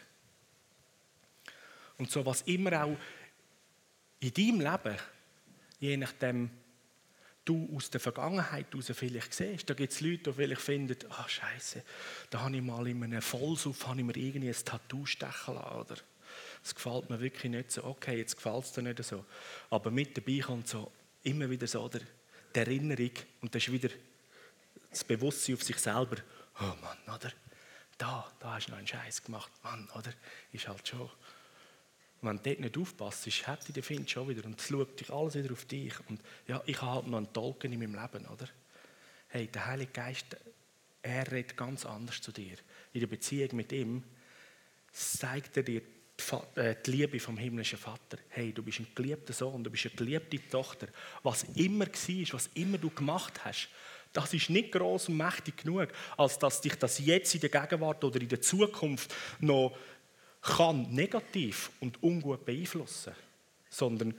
Und 1.99 2.11
so 2.11 2.25
was 2.27 2.43
immer 2.43 2.85
auch 2.85 2.97
in 4.21 4.35
deinem 4.35 4.61
Leben, 4.61 4.99
je 5.81 5.97
nachdem 5.97 6.51
du 7.45 7.69
aus 7.75 7.91
der 7.91 8.01
Vergangenheit 8.01 8.67
heraus 8.73 8.91
vielleicht 8.93 9.33
siehst, 9.33 9.71
da 9.71 9.75
gibt 9.75 9.93
es 9.93 10.01
Leute, 10.01 10.31
die 10.31 10.33
vielleicht 10.33 10.61
finden, 10.61 10.97
ah 11.11 11.25
oh, 11.25 11.29
Scheiße, 11.29 11.83
da 12.31 12.41
habe 12.41 12.57
ich 12.57 12.63
mal 12.63 12.87
in 12.89 13.03
einem 13.03 13.23
Vollsuff 13.23 13.87
habe 13.87 14.01
ich 14.01 14.07
mir 14.07 14.17
irgendwie 14.17 14.49
ein 14.49 14.65
Tattoo 14.65 15.07
stechen 15.07 15.55
lassen, 15.55 15.77
oder? 15.77 15.97
Das 16.63 16.75
gefällt 16.75 17.09
mir 17.09 17.21
wirklich 17.21 17.53
nicht 17.53 17.71
so. 17.71 17.85
Okay, 17.85 18.19
jetzt 18.19 18.37
gefällt 18.37 18.65
es 18.65 18.73
dir 18.73 18.83
nicht 18.83 19.03
so. 19.05 19.25
Aber 19.71 19.91
mit 19.91 20.17
dabei 20.17 20.41
kommt 20.41 20.67
so 20.67 20.91
immer 21.23 21.49
wieder 21.49 21.67
so 21.67 21.89
der, 21.89 22.01
die 22.55 22.59
Erinnerung 22.59 23.13
und 23.41 23.55
das 23.55 23.63
ist 23.63 23.73
wieder 23.73 23.91
das 24.91 25.05
Bewusstsein 25.05 25.55
auf 25.55 25.63
sich 25.63 25.79
selber. 25.79 26.17
Oh 26.61 26.75
Mann, 26.81 26.99
oder? 27.15 27.33
Da, 27.99 28.31
da 28.41 28.55
hast 28.55 28.67
du 28.67 28.71
noch 28.73 28.79
einen 28.79 28.87
Scheiß 28.87 29.25
gemacht. 29.25 29.51
Mann, 29.63 29.89
oder? 29.95 30.13
Ist 30.53 30.69
halt 30.69 30.87
schon. 30.87 31.11
Wenn 32.23 32.39
du 32.39 32.43
dort 32.43 32.61
nicht 32.61 32.79
aufpasst, 32.79 33.27
hätte 33.27 33.73
der 33.73 33.83
Find 33.83 34.11
schon 34.11 34.29
wieder 34.29 34.45
und 34.45 34.59
es 34.59 34.69
schaut 34.69 34.99
dich 34.99 35.11
alles 35.11 35.35
wieder 35.35 35.53
auf 35.53 35.65
dich. 35.67 35.95
Und 36.09 36.21
ja, 36.47 36.63
ich 36.67 36.81
habe 36.81 36.95
halt 36.95 37.07
noch 37.09 37.19
einen 37.19 37.33
Tolken 37.33 37.73
in 37.73 37.79
meinem 37.79 37.95
Leben, 37.95 38.27
oder? 38.27 38.49
Hey, 39.29 39.47
der 39.49 39.67
Heilige 39.67 39.93
Geist, 39.93 40.37
er 41.03 41.31
redet 41.31 41.57
ganz 41.57 41.85
anders 41.85 42.21
zu 42.21 42.33
dir. 42.33 42.57
In 42.93 43.01
der 43.01 43.07
Beziehung 43.07 43.51
mit 43.53 43.71
ihm 43.73 44.03
zeigt 44.93 45.57
er 45.59 45.63
dir 45.63 45.83
die, 45.83 46.61
äh, 46.61 46.75
Liebe 46.87 47.21
vom 47.21 47.37
himmlischen 47.37 47.79
Vater. 47.79 48.19
Hey, 48.31 48.53
du 48.53 48.63
bist 48.63 48.81
ein 48.81 48.89
geliebter 48.95 49.33
Sohn, 49.33 49.63
du 49.63 49.71
bist 49.71 49.87
eine 49.87 49.95
geliebte 49.95 50.49
Tochter. 50.49 50.89
Was 51.23 51.45
immer 51.55 51.87
war, 51.87 52.33
was 52.33 52.49
immer 52.55 52.79
du 52.79 52.91
gemacht 52.91 53.45
hast, 53.45 53.69
das 54.17 54.33
ist 54.33 54.49
nicht 54.51 54.73
groß 54.73 55.11
und 55.11 55.19
mächtig 55.19 55.59
genug, 55.59 55.89
als 56.17 56.39
dass 56.39 56.61
dich 56.61 56.75
das 56.77 56.99
jetzt 56.99 57.35
in 57.35 57.41
der 57.43 57.51
Gegenwart 57.51 58.03
oder 58.03 58.21
in 58.21 58.29
der 58.29 58.41
Zukunft 58.41 59.15
noch 59.41 59.77
kann 60.41 60.83
negativ 60.95 61.71
und 61.81 62.03
ungut 62.03 62.45
beeinflussen, 62.45 63.13
sondern 63.69 64.15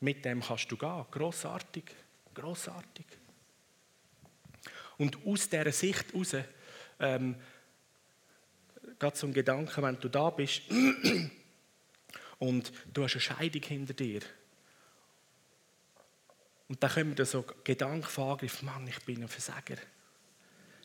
mit 0.00 0.24
dem 0.24 0.42
kannst 0.42 0.70
du 0.70 0.76
gehen. 0.76 1.06
Grossartig, 1.10 1.84
grossartig. 2.34 3.06
Und 4.98 5.18
aus 5.26 5.48
dieser 5.48 5.72
Sicht 5.72 6.12
heraus, 6.12 6.36
ähm, 7.00 7.36
gerade 8.98 9.16
so 9.16 9.26
ein 9.26 9.32
Gedanke, 9.32 9.82
wenn 9.82 10.00
du 10.00 10.08
da 10.08 10.30
bist 10.30 10.62
und 12.38 12.72
du 12.92 13.04
hast 13.04 13.14
eine 13.14 13.20
Scheidung 13.20 13.62
hinter 13.62 13.94
dir 13.94 14.20
und 16.68 16.82
dann 16.82 16.90
kommen 16.90 17.14
da 17.14 17.24
so 17.24 17.44
Gedanken 17.64 18.02
von 18.02 18.38
Mann, 18.62 18.86
ich 18.88 18.98
bin 19.04 19.22
ein 19.22 19.28
Versager. 19.28 19.76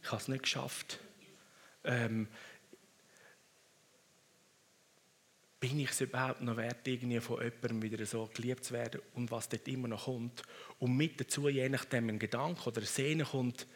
Ich 0.04 0.12
habe 0.12 0.22
es 0.22 0.28
nicht 0.28 0.44
geschafft. 0.44 1.00
Ähm, 1.84 2.28
bin 5.60 5.80
ich 5.80 5.92
es 5.92 6.02
überhaupt 6.02 6.42
noch 6.42 6.58
wert, 6.58 6.88
irgendwie 6.88 7.20
von 7.20 7.40
jemandem 7.40 7.82
wieder 7.84 8.04
so 8.06 8.30
geliebt 8.34 8.66
zu 8.66 8.74
werden 8.74 9.02
und 9.14 9.30
was 9.30 9.48
dort 9.48 9.68
immer 9.68 9.88
noch 9.88 10.06
kommt. 10.06 10.42
Und 10.80 10.98
mit 10.98 11.20
dazu, 11.20 11.50
je 11.50 11.70
nachdem 11.70 12.10
ein 12.10 12.20
Gedanke 12.20 12.68
oder 12.68 12.78
eine 12.78 12.88
Szene 12.88 13.26
kommt, 13.26 13.68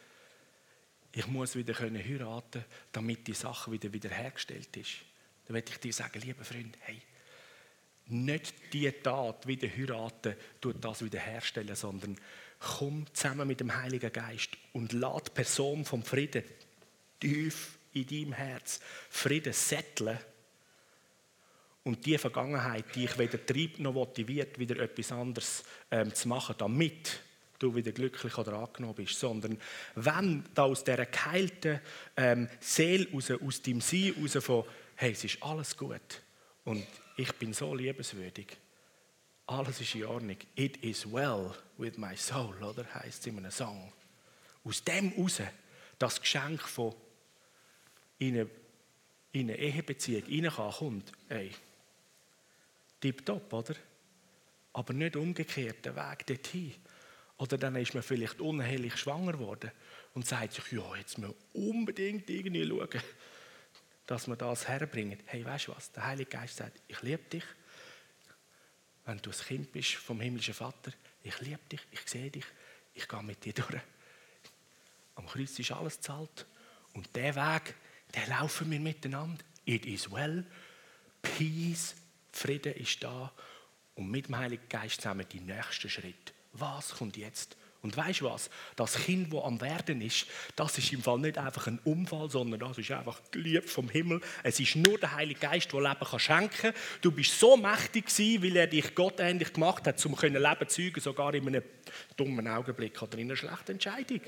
ich 1.12 1.26
muss 1.28 1.54
wieder 1.54 1.74
können 1.74 2.02
heiraten, 2.02 2.64
damit 2.92 3.26
die 3.26 3.34
Sache 3.34 3.70
wieder 3.70 3.92
wiederhergestellt 3.92 4.76
ist. 4.76 4.96
Dann 5.46 5.54
werde 5.54 5.70
ich 5.70 5.78
dir 5.78 5.92
sagen, 5.92 6.20
lieber 6.20 6.44
Freund, 6.44 6.76
hey, 6.80 7.00
nicht 8.08 8.54
die 8.72 8.90
Tat 8.90 9.46
wieder 9.46 9.68
heiraten, 9.68 10.36
tut 10.60 10.76
das 10.84 11.04
wiederherstellen, 11.04 11.74
sondern 11.74 12.16
komm 12.58 13.06
zusammen 13.12 13.48
mit 13.48 13.60
dem 13.60 13.74
Heiligen 13.74 14.12
Geist 14.12 14.50
und 14.72 14.92
lad 14.92 15.28
die 15.28 15.32
Person 15.32 15.84
vom 15.84 16.02
Frieden 16.02 16.44
tief 17.20 17.78
in 17.92 18.06
deinem 18.06 18.32
Herz 18.32 18.80
Frieden 19.10 19.52
setteln 19.52 20.18
und 21.84 22.04
die 22.04 22.18
Vergangenheit, 22.18 22.84
die 22.94 23.04
ich 23.04 23.18
weder 23.18 23.44
treibt 23.44 23.78
noch 23.78 23.92
motiviert, 23.92 24.58
wieder 24.58 24.80
etwas 24.80 25.12
anderes 25.12 25.64
ähm, 25.90 26.12
zu 26.12 26.28
machen, 26.28 26.56
damit 26.58 27.20
du 27.58 27.74
wieder 27.74 27.92
glücklich 27.92 28.36
oder 28.36 28.54
angenommen 28.54 28.96
bist, 28.96 29.18
sondern 29.18 29.58
wenn 29.94 30.44
da 30.54 30.64
aus 30.64 30.84
dieser 30.84 31.06
geheilten 31.06 31.80
ähm, 32.16 32.48
Seele 32.60 33.08
raus, 33.12 33.30
aus 33.30 33.62
deinem 33.62 33.80
Sein 33.80 34.14
raus 34.20 34.44
von, 34.44 34.64
hey, 34.96 35.12
es 35.12 35.24
ist 35.24 35.42
alles 35.42 35.76
gut 35.76 36.22
und 36.64 36.86
ich 37.16 37.32
bin 37.32 37.52
so 37.52 37.74
liebenswürdig. 37.74 38.56
Alles 39.46 39.80
ist 39.80 39.94
in 39.94 40.04
Ordnung. 40.04 40.36
It 40.54 40.76
is 40.78 41.10
well 41.10 41.54
with 41.78 41.96
my 41.96 42.16
soul, 42.16 42.54
oder? 42.62 42.84
Heißt 42.94 43.20
es 43.20 43.26
in 43.26 43.38
einem 43.38 43.50
Song. 43.50 43.92
Aus 44.64 44.82
dem 44.82 45.12
raus, 45.16 45.40
das 45.98 46.20
Geschenk 46.20 46.60
von 46.62 46.94
in 48.18 48.34
eine, 48.34 48.50
in 49.32 49.50
eine 49.50 49.58
Ehebeziehung 49.58 50.24
reinkommen, 50.24 50.72
kommt, 50.72 51.12
ey, 51.28 51.52
tipptopp, 53.00 53.52
oder? 53.52 53.74
Aber 54.72 54.92
nicht 54.92 55.16
umgekehrt, 55.16 55.84
der 55.84 55.96
Weg 55.96 56.26
dorthin. 56.26 56.74
Oder 57.38 57.58
dann 57.58 57.76
ist 57.76 57.94
man 57.94 58.02
vielleicht 58.02 58.40
unheilig 58.40 58.96
schwanger 58.96 59.32
geworden 59.32 59.70
und 60.14 60.26
sagt 60.26 60.54
sich, 60.54 60.72
ja, 60.72 60.96
jetzt 60.96 61.18
müssen 61.18 61.34
wir 61.52 61.62
unbedingt 61.62 62.28
irgendwie 62.28 62.66
schauen, 62.66 63.02
dass 64.06 64.28
wir 64.28 64.36
das 64.36 64.68
herbringen. 64.68 65.18
Hey, 65.26 65.44
weißt 65.44 65.68
du 65.68 65.76
was? 65.76 65.90
Der 65.92 66.06
Heilige 66.06 66.30
Geist 66.30 66.56
sagt, 66.56 66.80
ich 66.86 67.02
liebe 67.02 67.24
dich. 67.24 67.44
Wenn 69.04 69.18
du 69.18 69.30
ein 69.30 69.36
Kind 69.36 69.72
bist 69.72 69.94
vom 69.94 70.20
himmlischen 70.20 70.54
Vater, 70.54 70.92
ich 71.22 71.40
liebe 71.40 71.60
dich, 71.70 71.80
ich 71.90 72.00
sehe 72.06 72.30
dich, 72.30 72.44
ich 72.94 73.06
gehe 73.06 73.22
mit 73.22 73.44
dir 73.44 73.52
durch. 73.52 73.80
Am 75.16 75.26
Kreuz 75.26 75.58
ist 75.58 75.72
alles 75.72 76.00
zahlt. 76.00 76.46
Und 76.94 77.14
der 77.14 77.34
Weg, 77.34 77.74
den 78.14 78.28
laufen 78.28 78.70
wir 78.70 78.80
miteinander. 78.80 79.42
It 79.64 79.84
is 79.86 80.10
well. 80.10 80.44
Peace, 81.22 81.94
Frieden 82.32 82.74
ist 82.74 83.02
da. 83.02 83.32
Und 83.94 84.10
mit 84.10 84.28
dem 84.28 84.36
Heiligen 84.36 84.68
Geist 84.68 85.00
zusammen 85.00 85.26
die 85.30 85.40
nächsten 85.40 85.88
Schritt. 85.88 86.32
Was 86.52 86.90
kommt 86.90 87.16
jetzt? 87.16 87.56
Und 87.86 87.96
weißt 87.96 88.22
du 88.22 88.24
was? 88.24 88.50
Das 88.74 88.96
Kind, 88.96 89.32
das 89.32 89.44
am 89.44 89.60
Werden 89.60 90.00
ist, 90.00 90.26
das 90.56 90.76
ist 90.76 90.92
im 90.92 91.04
Fall 91.04 91.20
nicht 91.20 91.38
einfach 91.38 91.68
ein 91.68 91.78
Unfall, 91.84 92.28
sondern 92.28 92.58
das 92.58 92.78
ist 92.78 92.90
einfach 92.90 93.20
geliebt 93.30 93.70
vom 93.70 93.88
Himmel. 93.88 94.20
Es 94.42 94.58
ist 94.58 94.74
nur 94.74 94.98
der 94.98 95.14
Heilige 95.14 95.38
Geist, 95.38 95.72
der 95.72 95.80
Leben 95.80 96.00
kann 96.00 96.18
schenken 96.18 96.72
kann. 96.72 96.74
Du 97.00 97.12
bist 97.12 97.38
so 97.38 97.56
mächtig 97.56 98.06
gewesen, 98.06 98.42
weil 98.42 98.56
er 98.56 98.66
dich 98.66 98.92
Gott 98.96 99.20
ähnlich 99.20 99.52
gemacht 99.52 99.86
hat, 99.86 100.04
um 100.04 100.16
Leben 100.20 100.68
zu 100.68 100.82
zeugen, 100.82 101.00
sogar 101.00 101.32
in 101.34 101.46
einem 101.46 101.62
dummen 102.16 102.48
Augenblick 102.48 103.00
oder 103.00 103.18
in 103.18 103.28
einer 103.28 103.36
schlechten 103.36 103.72
Entscheidung. 103.72 104.20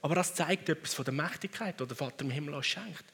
Aber 0.00 0.14
das 0.14 0.32
zeigt 0.32 0.68
etwas 0.68 0.94
von 0.94 1.04
der 1.04 1.14
Mächtigkeit, 1.14 1.80
die 1.80 1.86
der 1.86 1.96
Vater 1.96 2.24
im 2.24 2.30
Himmel 2.30 2.54
uns 2.54 2.66
schenkt. 2.66 3.04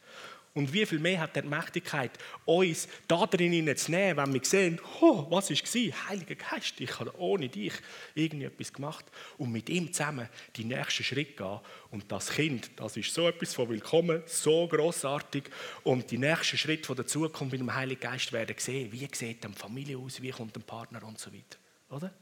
Und 0.58 0.72
wie 0.72 0.84
viel 0.84 0.98
mehr 0.98 1.20
hat 1.20 1.36
er 1.36 1.42
die 1.42 1.48
Mächtigkeit, 1.48 2.10
uns 2.44 2.88
da 3.06 3.26
drin 3.26 3.76
zu 3.76 3.90
nehmen, 3.92 4.16
wenn 4.16 4.34
wir 4.34 4.44
sehen, 4.44 4.80
oh, 5.00 5.24
was 5.30 5.50
war? 5.50 6.08
Heiliger 6.08 6.34
Geist, 6.34 6.80
ich 6.80 6.98
habe 6.98 7.16
ohne 7.16 7.48
dich 7.48 7.74
irgendetwas 8.16 8.72
gemacht. 8.72 9.04
Und 9.36 9.52
mit 9.52 9.68
ihm 9.68 9.92
zusammen 9.92 10.28
die 10.56 10.64
nächsten 10.64 11.04
Schritte 11.04 11.34
gehen. 11.34 11.60
Und 11.92 12.10
das 12.10 12.30
Kind, 12.30 12.72
das 12.74 12.96
ist 12.96 13.14
so 13.14 13.28
etwas 13.28 13.54
von 13.54 13.68
Willkommen, 13.68 14.20
so 14.26 14.66
großartig. 14.66 15.44
Und 15.84 16.10
die 16.10 16.18
nächsten 16.18 16.58
Schritte 16.58 16.88
von 16.88 16.96
der 16.96 17.06
Zukunft 17.06 17.52
mit 17.52 17.60
dem 17.60 17.72
Heiligen 17.72 18.00
Geist 18.00 18.32
werden 18.32 18.56
sehen, 18.58 18.90
wie 18.90 19.08
sieht 19.12 19.44
eine 19.44 19.54
Familie 19.54 19.96
aus, 19.96 20.20
wie 20.20 20.30
kommt 20.30 20.56
ein 20.56 20.62
Partner 20.64 21.04
und 21.04 21.20
so 21.20 21.32
weiter. 21.32 21.56
Oder? 21.88 22.12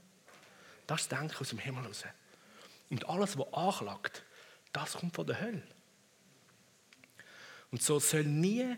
Das 0.87 1.09
Denken 1.09 1.37
aus 1.41 1.49
dem 1.49 1.59
Himmel 1.59 1.87
raus. 1.87 2.05
Und 2.91 3.09
alles, 3.09 3.39
was 3.39 3.51
anklagt, 3.55 4.25
das 4.75 4.93
kommt 4.93 5.15
von 5.15 5.27
der 5.27 5.41
Hölle. 5.41 5.63
Und 7.77 7.83
so 7.83 7.99
soll 7.99 8.25
nie 8.25 8.75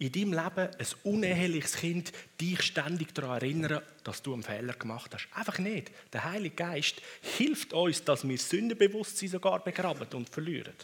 in 0.00 0.10
deinem 0.10 0.32
Leben 0.32 0.74
ein 0.76 0.86
uneheliches 1.04 1.76
Kind 1.76 2.10
dich 2.40 2.60
ständig 2.62 3.14
daran 3.14 3.36
erinnern, 3.36 3.80
dass 4.02 4.22
du 4.22 4.32
einen 4.32 4.42
Fehler 4.42 4.72
gemacht 4.72 5.14
hast. 5.14 5.28
Einfach 5.36 5.60
nicht. 5.60 5.92
Der 6.12 6.24
Heilige 6.24 6.56
Geist 6.56 6.96
hilft 7.20 7.72
uns, 7.72 8.02
dass 8.02 8.26
wir 8.26 8.36
Sündenbewusstsein 8.36 9.28
sogar 9.28 9.62
begraben 9.62 10.08
und 10.14 10.28
verlieren. 10.28 10.74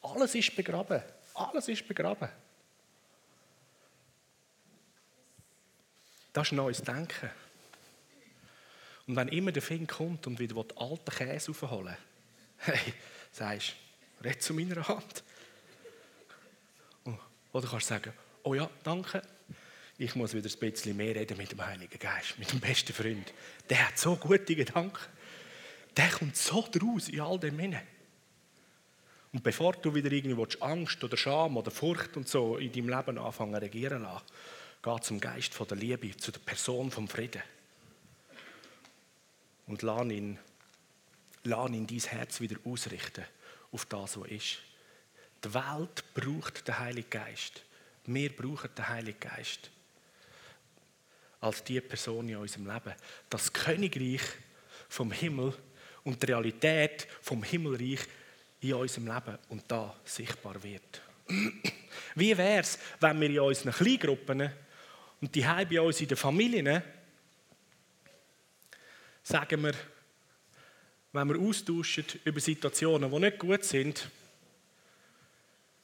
Alles 0.00 0.34
ist 0.34 0.56
begraben. 0.56 1.02
Alles 1.34 1.68
ist 1.68 1.86
begraben. 1.86 2.30
Das 6.32 6.46
ist 6.46 6.52
neues 6.52 6.80
Denken. 6.80 7.28
Und 9.06 9.16
wenn 9.16 9.28
immer 9.28 9.52
der 9.52 9.60
Fink 9.60 9.90
kommt 9.90 10.26
und 10.26 10.38
wieder 10.38 10.64
den 10.64 10.78
alten 10.78 11.10
Käse 11.10 11.50
aufholen 11.50 11.94
hey, 12.56 12.94
sagst 13.32 13.74
du, 14.18 14.24
red 14.26 14.42
zu 14.42 14.54
meiner 14.54 14.88
Hand. 14.88 15.22
Oder 17.56 17.68
kannst 17.68 17.88
du 17.88 17.94
sagen, 17.94 18.12
oh 18.42 18.52
ja, 18.52 18.68
danke, 18.84 19.22
ich 19.96 20.14
muss 20.14 20.34
wieder 20.34 20.46
ein 20.46 20.70
bisschen 20.70 20.94
mehr 20.94 21.14
reden 21.14 21.38
mit 21.38 21.52
dem 21.52 21.64
Heiligen 21.64 21.98
Geist, 21.98 22.38
mit 22.38 22.52
dem 22.52 22.60
besten 22.60 22.92
Freund. 22.92 23.32
Der 23.70 23.88
hat 23.88 23.98
so 23.98 24.14
gute 24.14 24.54
Gedanken. 24.54 25.02
Der 25.96 26.10
kommt 26.10 26.36
so 26.36 26.68
draus 26.70 27.08
in 27.08 27.22
all 27.22 27.38
dem 27.38 27.58
hinein. 27.58 27.86
Und 29.32 29.42
bevor 29.42 29.72
du 29.72 29.94
wieder 29.94 30.12
irgendwie 30.12 30.58
Angst 30.60 31.02
oder 31.02 31.16
Scham 31.16 31.56
oder 31.56 31.70
Furcht 31.70 32.18
und 32.18 32.28
so 32.28 32.58
in 32.58 32.72
deinem 32.72 32.90
Leben 32.90 33.16
anfangen 33.16 33.54
regieren 33.54 34.02
lassen, 34.02 34.26
geh 34.82 35.00
zum 35.00 35.18
Geist 35.18 35.54
von 35.54 35.66
der 35.66 35.78
Liebe, 35.78 36.14
zu 36.14 36.32
der 36.32 36.40
Person 36.40 36.90
vom 36.90 37.08
Frieden. 37.08 37.42
Und 39.66 39.80
lass 39.80 40.04
ihn, 40.10 40.38
lass 41.44 41.70
ihn 41.70 41.86
dein 41.86 42.00
Herz 42.00 42.38
wieder 42.38 42.56
ausrichten 42.66 43.24
auf 43.72 43.86
das, 43.86 44.20
was 44.20 44.28
ist. 44.28 44.58
Die 45.46 45.54
Welt 45.54 46.02
braucht 46.12 46.66
den 46.66 46.76
Heiligen 46.76 47.08
Geist. 47.08 47.62
Wir 48.06 48.34
brauchen 48.34 48.68
den 48.74 48.88
Heiligen 48.88 49.20
Geist 49.20 49.70
als 51.40 51.62
die 51.62 51.80
Person 51.80 52.28
in 52.28 52.36
unserem 52.36 52.66
Leben. 52.66 52.92
Das 53.30 53.52
Königreich 53.52 54.22
vom 54.88 55.12
Himmel 55.12 55.54
und 56.02 56.20
die 56.20 56.26
Realität 56.26 57.06
vom 57.22 57.44
Himmelreich 57.44 58.00
in 58.60 58.74
unserem 58.74 59.06
Leben 59.06 59.38
und 59.48 59.62
da 59.68 59.94
sichtbar 60.04 60.60
wird. 60.64 61.00
Wie 62.16 62.36
wäre 62.36 62.60
es, 62.62 62.76
wenn 62.98 63.20
wir 63.20 63.30
in 63.30 63.38
unseren 63.38 63.72
Kleingruppen 63.72 64.50
und 65.20 65.32
die 65.32 65.42
bei 65.42 65.80
uns 65.80 66.00
in 66.00 66.08
den 66.08 66.16
Familien 66.16 66.82
sagen 69.22 69.62
wir, 69.62 69.74
wenn 71.12 71.28
wir 71.28 71.40
austauschen 71.40 72.04
über 72.24 72.40
Situationen, 72.40 73.08
die 73.08 73.18
nicht 73.20 73.38
gut 73.38 73.62
sind, 73.62 74.10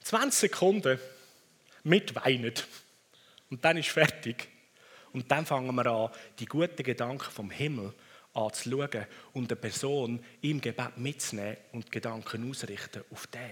20 0.05 0.40
Sekunden 0.40 0.98
mitweinen 1.84 2.53
und 3.50 3.64
dann 3.64 3.76
ist 3.76 3.88
fertig. 3.88 4.48
Und 5.12 5.30
dann 5.30 5.44
fangen 5.44 5.74
wir 5.74 5.86
an, 5.86 6.11
die 6.38 6.46
guten 6.46 6.82
Gedanken 6.82 7.30
vom 7.30 7.50
Himmel 7.50 7.92
anzuschauen 8.34 9.07
und 9.34 9.50
eine 9.50 9.61
Person 9.61 10.24
im 10.40 10.61
Gebet 10.61 10.96
mitzunehmen 10.96 11.59
und 11.72 11.92
Gedanken 11.92 12.48
ausrichten 12.48 13.05
auf 13.11 13.26
den, 13.26 13.50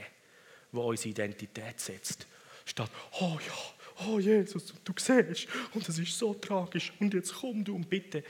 der 0.73 0.81
unsere 0.81 1.11
Identität 1.11 1.79
setzt. 1.79 2.27
Statt, 2.65 2.91
oh 3.21 3.39
ja, 3.47 4.07
oh 4.07 4.19
Jesus, 4.19 4.73
du 4.85 4.93
siehst, 4.97 5.49
und 5.75 5.89
es 5.89 5.99
ist 5.99 6.19
so 6.19 6.35
tragisch, 6.35 6.93
und 7.01 7.13
jetzt 7.13 7.35
komm 7.35 7.65
du 7.65 7.75
und 7.75 7.91
bitte. 7.91 8.25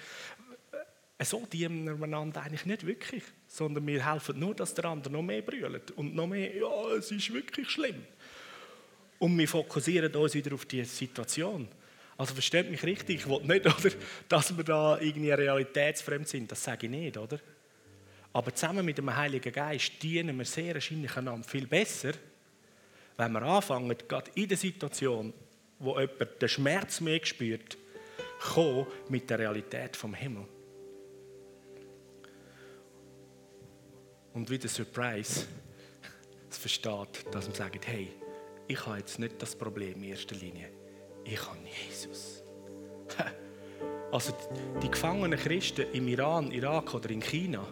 Äh, 1.18 1.24
so 1.24 1.46
dienen 1.46 1.84
wir 1.84 2.04
einander 2.04 2.42
eigentlich 2.42 2.66
nicht 2.66 2.86
wirklich, 2.86 3.22
sondern 3.50 3.84
wir 3.84 4.08
helfen 4.08 4.38
nur, 4.38 4.54
dass 4.54 4.74
der 4.74 4.84
andere 4.84 5.12
noch 5.12 5.22
mehr 5.22 5.42
brüllt 5.42 5.90
und 5.92 6.14
noch 6.14 6.28
mehr, 6.28 6.54
ja, 6.54 6.92
es 6.96 7.10
ist 7.10 7.32
wirklich 7.32 7.68
schlimm. 7.68 8.06
Und 9.18 9.36
wir 9.36 9.48
fokussieren 9.48 10.14
uns 10.14 10.34
wieder 10.34 10.54
auf 10.54 10.64
die 10.66 10.84
Situation. 10.84 11.66
Also 12.16 12.32
versteht 12.32 12.70
mich 12.70 12.84
richtig, 12.84 13.16
ich 13.16 13.28
will 13.28 13.40
nicht, 13.42 13.66
oder, 13.66 13.90
dass 14.28 14.56
wir 14.56 14.62
da 14.62 15.00
irgendwie 15.00 15.32
realitätsfremd 15.32 16.28
sind, 16.28 16.52
das 16.52 16.62
sage 16.62 16.86
ich 16.86 16.92
nicht, 16.92 17.16
oder? 17.16 17.40
Aber 18.32 18.54
zusammen 18.54 18.86
mit 18.86 18.98
dem 18.98 19.14
Heiligen 19.14 19.52
Geist 19.52 20.00
dienen 20.00 20.38
wir 20.38 20.44
sehr 20.44 20.74
wahrscheinlich 20.74 21.16
einander 21.16 21.46
viel 21.46 21.66
besser, 21.66 22.12
wenn 23.16 23.32
wir 23.32 23.42
anfangen, 23.42 23.92
gerade 24.06 24.30
in 24.36 24.48
der 24.48 24.58
Situation, 24.58 25.34
wo 25.80 25.98
jemand 25.98 26.40
den 26.40 26.48
Schmerz 26.48 27.00
mehr 27.00 27.18
spürt, 27.24 27.76
kommen 28.54 28.86
mit 29.08 29.28
der 29.28 29.40
Realität 29.40 29.96
vom 29.96 30.14
Himmel. 30.14 30.46
Und 34.40 34.48
wie 34.48 34.56
der 34.56 34.70
Surprise 34.70 35.44
es 36.50 36.56
versteht, 36.56 37.26
dass 37.30 37.44
man 37.44 37.54
sagt, 37.54 37.86
hey, 37.86 38.08
ich 38.68 38.86
habe 38.86 38.96
jetzt 38.96 39.18
nicht 39.18 39.34
das 39.42 39.54
Problem 39.54 40.02
in 40.02 40.04
erster 40.04 40.34
Linie. 40.34 40.70
Ich 41.24 41.38
habe 41.46 41.58
Jesus. 41.86 42.42
Also 44.10 44.34
die 44.82 44.90
gefangenen 44.90 45.38
Christen 45.38 45.84
im 45.92 46.08
Iran, 46.08 46.50
Irak 46.52 46.94
oder 46.94 47.10
in 47.10 47.20
China, 47.20 47.64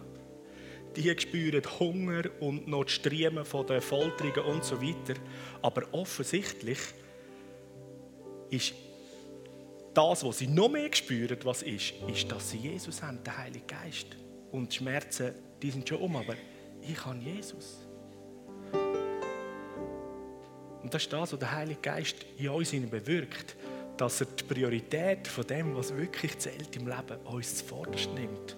die 0.95 1.13
spüren 1.19 1.63
Hunger 1.79 2.21
und 2.39 2.67
noch 2.67 2.83
die 2.85 2.91
Striemen 2.91 3.43
von 3.43 3.65
den 3.65 3.81
Folterungen 3.81 4.45
und 4.45 4.63
so 4.63 4.79
weiter. 4.79 5.19
Aber 5.63 5.91
offensichtlich 5.91 6.77
ist 8.51 8.75
das, 9.95 10.23
was 10.23 10.37
sie 10.37 10.47
noch 10.47 10.69
mehr 10.69 10.93
spüren, 10.93 11.39
was 11.43 11.63
ist, 11.63 11.95
ist, 12.07 12.31
dass 12.31 12.51
sie 12.51 12.57
Jesus 12.59 13.01
haben, 13.01 13.23
den 13.23 13.35
Heiligen 13.35 13.67
Geist. 13.67 14.15
Und 14.51 14.71
die 14.71 14.77
Schmerzen, 14.77 15.33
die 15.61 15.71
sind 15.71 15.89
schon 15.89 15.97
um, 15.97 16.15
aber 16.15 16.35
ich 16.81 17.05
habe 17.05 17.17
Jesus. 17.17 17.87
Und 20.81 20.93
das 20.93 21.03
ist 21.03 21.13
das, 21.13 21.33
was 21.33 21.39
der 21.39 21.51
Heilige 21.51 21.81
Geist 21.81 22.25
in 22.37 22.49
uns 22.49 22.71
bewirkt, 22.71 23.55
dass 23.97 24.21
er 24.21 24.27
die 24.27 24.43
Priorität 24.43 25.27
von 25.27 25.45
dem, 25.45 25.75
was 25.75 25.95
wirklich 25.95 26.37
zählt 26.37 26.75
im 26.75 26.87
Leben, 26.87 27.17
uns 27.25 27.57
zuvorderst 27.57 28.09
nimmt. 28.13 28.57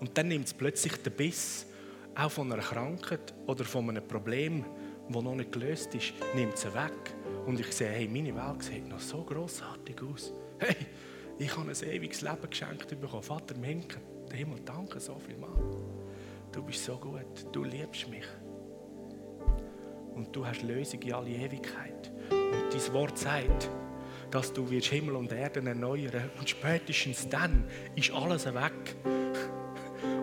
Und 0.00 0.16
dann 0.16 0.28
nimmt 0.28 0.46
es 0.46 0.54
plötzlich 0.54 0.92
den 1.02 1.12
Biss, 1.12 1.66
auch 2.14 2.30
von 2.30 2.52
einer 2.52 2.62
Krankheit 2.62 3.34
oder 3.46 3.64
von 3.64 3.90
einem 3.90 4.06
Problem, 4.06 4.64
das 5.08 5.22
noch 5.22 5.34
nicht 5.34 5.52
gelöst 5.52 5.94
ist, 5.94 6.12
nimmt 6.34 6.54
es 6.54 6.64
weg. 6.66 7.14
Und 7.46 7.60
ich 7.60 7.72
sehe, 7.72 7.90
hey, 7.90 8.08
meine 8.08 8.34
Welt 8.34 8.62
sieht 8.62 8.88
noch 8.88 9.00
so 9.00 9.22
grossartig 9.22 10.02
aus. 10.02 10.32
Hey, 10.58 10.76
ich 11.38 11.54
habe 11.56 11.70
ein 11.70 11.88
ewiges 11.88 12.22
Leben 12.22 12.48
geschenkt 12.48 12.88
bekommen. 12.88 13.22
Vater 13.22 13.54
im 13.54 13.64
Himmel, 14.32 14.60
danke 14.64 14.98
so 14.98 15.18
viel 15.18 15.36
mal. 15.36 15.50
Du 16.56 16.62
bist 16.62 16.86
so 16.86 16.96
gut, 16.96 17.46
du 17.52 17.64
liebst 17.64 18.08
mich 18.08 18.24
und 20.14 20.34
du 20.34 20.46
hast 20.46 20.62
Lösung 20.62 21.02
in 21.02 21.12
alle 21.12 21.28
Ewigkeit. 21.28 22.10
Und 22.30 22.72
dein 22.72 22.92
Wort 22.94 23.18
sagt, 23.18 23.68
dass 24.30 24.54
du 24.54 24.70
wirst 24.70 24.86
Himmel 24.86 25.16
und 25.16 25.30
Erden 25.32 25.66
erneuern 25.66 26.30
und 26.38 26.48
spätestens 26.48 27.28
dann 27.28 27.68
ist 27.94 28.10
alles 28.10 28.46
weg. 28.46 28.96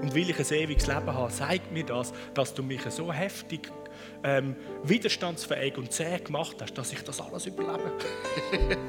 Und 0.01 0.15
weil 0.15 0.27
ich 0.31 0.39
ein 0.39 0.57
ewiges 0.57 0.87
Leben 0.87 1.13
habe, 1.13 1.31
zeigt 1.31 1.71
mir 1.71 1.85
das, 1.85 2.11
dass 2.33 2.51
du 2.55 2.63
mich 2.63 2.81
so 2.89 3.13
heftig 3.13 3.71
ähm, 4.23 4.55
widerstandsfähig 4.83 5.77
und 5.77 5.93
zäh 5.93 6.17
gemacht 6.17 6.55
hast, 6.59 6.73
dass 6.73 6.91
ich 6.93 7.03
das 7.03 7.21
alles 7.21 7.45
überlebe. 7.45 7.91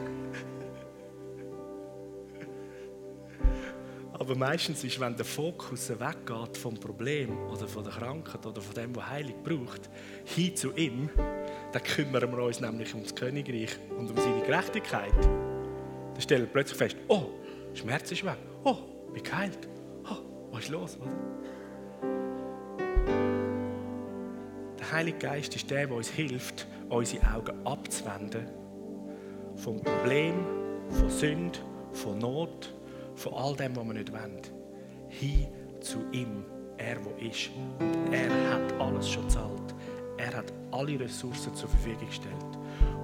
Aber 4.26 4.36
meistens 4.36 4.82
ist, 4.82 4.98
wenn 4.98 5.14
der 5.14 5.26
Fokus 5.26 5.90
weggeht 5.90 6.56
vom 6.56 6.80
Problem 6.80 7.46
oder 7.50 7.68
von 7.68 7.84
der 7.84 7.92
Krankheit 7.92 8.46
oder 8.46 8.62
von 8.62 8.74
dem, 8.74 8.96
was 8.96 9.06
Heilig 9.10 9.34
braucht, 9.44 9.90
hin 10.24 10.56
zu 10.56 10.72
ihm, 10.76 11.10
dann 11.70 11.82
kümmern 11.82 12.34
wir 12.34 12.42
uns 12.42 12.58
nämlich 12.58 12.94
um 12.94 13.02
das 13.02 13.14
Königreich 13.14 13.76
und 13.90 14.08
um 14.08 14.16
seine 14.16 14.40
Gerechtigkeit. 14.46 15.12
Dann 15.12 16.20
stellen 16.22 16.40
wir 16.40 16.48
plötzlich 16.48 16.78
fest, 16.78 16.96
oh, 17.08 17.26
Schmerz 17.74 18.12
ist 18.12 18.24
weg. 18.24 18.38
Oh, 18.64 18.78
bin 19.12 19.22
geheilt. 19.22 19.68
Oh, 20.10 20.16
was 20.52 20.64
ist 20.64 20.70
los? 20.70 20.96
Oder? 20.98 21.12
Der 24.78 24.90
Heilige 24.90 25.18
Geist 25.18 25.54
ist 25.54 25.70
der, 25.70 25.86
der 25.86 25.96
uns 25.96 26.08
hilft, 26.08 26.66
unsere 26.88 27.30
Augen 27.30 27.66
abzuwenden 27.66 28.46
vom 29.56 29.82
Problem, 29.82 30.46
von 30.88 31.10
Sünde, 31.10 31.58
von 31.92 32.18
Not 32.18 32.73
von 33.14 33.34
all 33.34 33.56
dem, 33.56 33.76
was 33.76 33.84
wir 33.84 33.94
nicht 33.94 34.12
wollen, 34.12 34.40
hin 35.08 35.46
zu 35.80 35.98
ihm, 36.12 36.44
er, 36.76 37.04
wo 37.04 37.10
ist. 37.24 37.50
Und 37.78 38.12
er 38.12 38.30
hat 38.52 38.72
alles 38.80 39.08
schon 39.08 39.24
gezahlt. 39.24 39.74
Er 40.16 40.36
hat 40.36 40.52
alle 40.70 40.98
Ressourcen 40.98 41.54
zur 41.54 41.68
Verfügung 41.68 42.06
gestellt. 42.06 42.34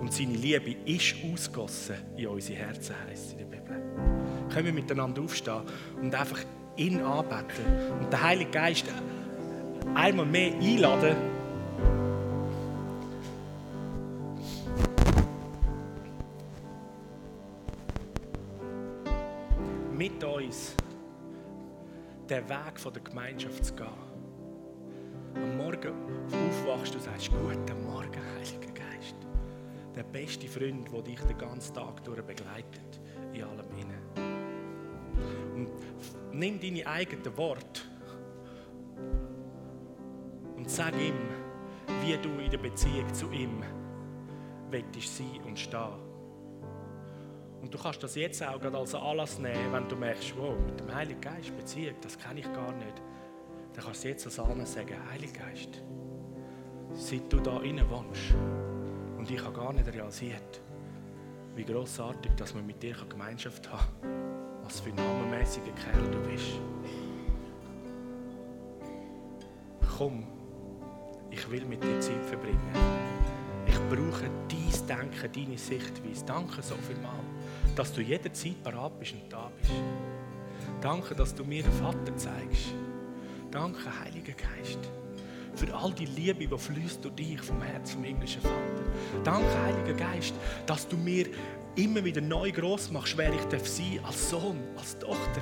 Und 0.01 0.13
seine 0.13 0.35
Liebe 0.35 0.77
ist 0.85 1.17
ausgossen 1.25 1.97
in 2.17 2.27
unsere 2.27 2.59
Herzen, 2.59 2.95
heisst 3.07 3.27
es 3.27 3.33
in 3.33 3.39
der 3.39 3.47
Bibel. 3.47 3.83
Können 4.53 4.67
wir 4.67 4.73
miteinander 4.73 5.23
aufstehen 5.23 5.63
und 6.01 6.15
einfach 6.15 6.41
ihn 6.77 7.01
anbeten 7.03 7.65
und 8.01 8.13
den 8.13 8.23
Heiligen 8.23 8.51
Geist 8.51 8.87
einmal 9.95 10.27
mehr 10.27 10.55
einladen, 10.55 11.17
den 22.31 22.49
Weg 22.49 22.79
von 22.79 22.93
der 22.93 23.03
Gemeinschaft 23.03 23.65
zu 23.65 23.75
gehen. 23.75 23.89
Am 25.35 25.57
Morgen 25.57 25.93
aufwachst 26.27 26.95
du 26.95 27.01
sagst, 27.01 27.31
guten 27.31 27.85
Morgen, 27.85 28.21
Heiliger 28.37 28.73
Geist. 28.73 29.17
der 29.97 30.05
beste 30.05 30.47
Freund, 30.47 30.89
der 30.93 31.03
dich 31.03 31.21
den 31.21 31.37
ganzen 31.37 31.75
Tag 31.75 32.05
durch 32.05 32.23
begleitet. 32.23 33.01
In 33.33 33.43
allem 33.43 33.67
innen. 33.77 34.01
Und 35.55 35.71
nimm 36.33 36.61
deine 36.61 36.87
eigenen 36.87 37.37
Worte 37.37 37.83
und 40.57 40.71
sag 40.71 40.95
ihm, 40.95 41.15
wie 42.03 42.17
du 42.17 42.29
in 42.41 42.51
der 42.51 42.59
Beziehung 42.59 43.13
zu 43.13 43.31
ihm 43.33 43.63
willst 44.71 45.17
sein 45.17 45.41
und 45.45 45.59
stehen. 45.59 46.10
Und 47.63 47.75
du 47.75 47.79
kannst 47.79 48.03
das 48.03 48.15
jetzt 48.15 48.43
auch 48.43 48.61
gerade 48.61 48.79
als 48.79 48.95
Anlass 48.95 49.39
nehmen, 49.39 49.73
wenn 49.73 49.89
du 49.89 49.97
merkst, 49.97 50.35
wow, 50.37 50.55
mit 50.67 50.81
dem 50.81 50.95
Heiligen 50.95 51.21
Geist 51.21 51.57
Beziehung, 51.57 51.95
das 52.01 52.19
kenne 52.19 52.41
ich 52.41 52.53
gar 52.53 52.73
nicht. 52.73 53.03
Dann 53.75 53.85
kannst 53.85 54.05
du 54.05 54.09
jetzt 54.09 54.27
als 54.27 54.39
Anlass 54.39 54.73
sagen, 54.73 54.97
Heiliger 55.11 55.45
Geist, 55.45 55.83
seit 56.95 57.33
du 57.33 57.39
da 57.41 57.61
innen 57.61 57.89
wohnst 57.91 58.35
und 59.19 59.31
ich 59.31 59.43
habe 59.45 59.55
gar 59.55 59.73
nicht 59.73 59.87
realisiert, 59.87 60.61
wie 61.55 61.65
großartig, 61.65 62.33
dass 62.37 62.55
man 62.55 62.67
mit 62.67 62.83
dir 62.83 62.97
Gemeinschaft 63.09 63.71
haben 63.71 63.85
kann. 64.01 64.65
Was 64.65 64.81
für 64.81 64.91
ein 64.91 64.95
namenmäßiger 64.95 65.73
Kerl 65.73 66.11
du 66.11 66.19
bist. 66.31 66.61
Komm, 69.99 70.25
ich 71.31 71.51
will 71.51 71.65
mit 71.67 71.83
dir 71.83 72.01
Zeit 72.01 72.25
verbringen. 72.25 72.73
Ich 73.67 73.79
brauche 73.91 74.31
dein 74.49 75.11
Denken, 75.11 75.33
deine 75.33 75.59
Sichtweise. 75.59 76.25
Danke 76.25 76.63
so 76.63 76.75
viel 76.77 76.97
mal, 76.97 77.21
dass 77.77 77.93
du 77.93 78.01
jederzeit 78.01 78.63
parat 78.63 78.99
bist 78.99 79.13
und 79.15 79.33
da 79.33 79.51
bist. 79.61 79.73
Danke, 80.81 81.15
dass 81.15 81.35
du 81.35 81.45
mir 81.45 81.63
den 81.63 81.73
Vater 81.73 82.17
zeigst. 82.17 82.75
Danke, 83.51 83.81
Heiliger 84.01 84.33
Geist, 84.33 84.79
für 85.55 85.75
all 85.75 85.93
die 85.93 86.07
Liebe, 86.07 86.47
die 86.47 86.59
fließt 86.59 87.05
durch 87.05 87.15
dich 87.15 87.41
vom 87.41 87.61
Herz 87.61 87.93
vom 87.93 88.05
himmlischen 88.05 88.43
Vater. 88.43 89.25
Danke, 89.25 89.63
Heiliger 89.63 89.95
Geist, 89.95 90.35
dass 90.67 90.87
du 90.87 90.97
mir 90.97 91.27
immer 91.77 92.05
wieder 92.05 92.21
neu 92.21 92.53
groß 92.53 92.91
machst, 92.93 93.17
wer 93.17 93.33
ich 93.33 93.45
darf 93.45 93.67
sein 93.67 94.01
als 94.05 94.31
Sohn, 94.31 94.59
als 94.77 94.99
Tochter 94.99 95.41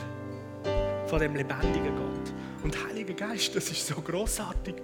von 1.09 1.21
dem 1.21 1.35
lebendigen 1.35 1.97
Gott. 1.97 2.35
Und 2.63 2.77
Heiliger 2.87 3.15
Geist, 3.15 3.55
das 3.57 3.71
ist 3.71 3.87
so 3.87 3.95
großartig. 3.95 4.75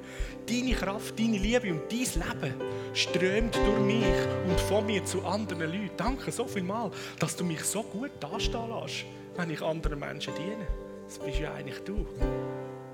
Deine 0.49 0.75
Kraft, 0.75 1.19
deine 1.19 1.37
Liebe 1.37 1.71
und 1.71 1.83
dein 1.91 1.99
Leben 1.99 2.61
strömt 2.95 3.57
durch 3.57 3.81
mich 3.81 4.05
und 4.49 4.59
von 4.61 4.87
mir 4.87 5.05
zu 5.05 5.25
anderen 5.25 5.71
Leuten. 5.71 5.97
Danke 5.97 6.33
so 6.33 6.47
viel 6.47 6.63
mal, 6.63 6.91
dass 7.19 7.37
du 7.37 7.45
mich 7.45 7.63
so 7.63 7.83
gut 7.83 8.13
dastehen 8.21 8.71
lässt, 8.71 9.05
wenn 9.37 9.51
ich 9.51 9.61
anderen 9.61 9.99
Menschen 9.99 10.33
diene. 10.35 10.67
Das 11.07 11.19
bist 11.19 11.41
ja 11.41 11.53
eigentlich 11.53 11.81
du. 11.81 12.07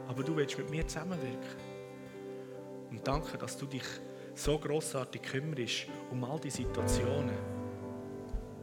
Aber 0.09 0.25
du 0.25 0.35
willst 0.35 0.59
mit 0.59 0.71
mir 0.71 0.87
zusammenwirken. 0.89 1.71
Und 2.91 3.07
danke, 3.07 3.39
dass 3.39 3.57
du 3.57 3.67
dich 3.67 3.85
so 4.35 4.59
großartig 4.59 5.23
kümmerst 5.23 5.87
um 6.11 6.25
all 6.25 6.41
die 6.41 6.51
Situationen, 6.51 7.37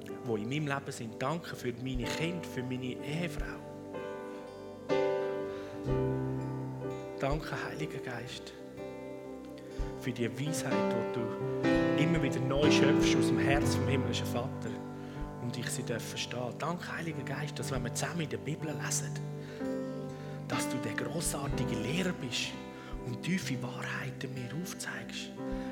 die 0.03 0.07
in 0.07 0.49
meinem 0.49 0.67
Leben 0.67 0.91
sind. 0.91 1.21
Danke 1.21 1.55
für 1.55 1.71
meine 1.81 2.03
Kinder, 2.03 2.47
für 2.53 2.63
meine 2.63 2.97
Ehefrau. 3.05 3.66
Danke, 7.19 7.55
Heiliger 7.65 7.97
Geist, 7.97 8.53
für 9.99 10.11
die 10.11 10.29
Weisheit, 10.39 10.71
die 10.71 11.19
du 11.19 12.03
immer 12.03 12.21
wieder 12.21 12.39
neu 12.41 12.69
schöpfst 12.69 13.15
aus 13.17 13.29
dem 13.29 13.39
Herz 13.39 13.73
vom 13.73 13.87
himmlischen 13.87 14.27
Vater 14.27 14.69
und 15.41 15.57
ich 15.57 15.67
sie 15.67 15.81
verstehen 15.81 16.53
Danke, 16.59 16.95
Heiliger 16.95 17.23
Geist, 17.23 17.57
dass 17.57 17.71
wenn 17.71 17.83
wir 17.83 17.93
zusammen 17.95 18.21
in 18.21 18.29
der 18.29 18.37
Bibel 18.37 18.67
lesen, 18.67 19.11
dass 20.47 20.69
du 20.69 20.77
der 20.77 20.93
großartige 20.93 21.75
Lehrer 21.77 22.13
bist 22.21 22.49
und 23.07 23.23
tiefe 23.23 23.55
Wahrheiten 23.63 24.31
mir 24.35 24.51
aufzeigst. 24.61 25.31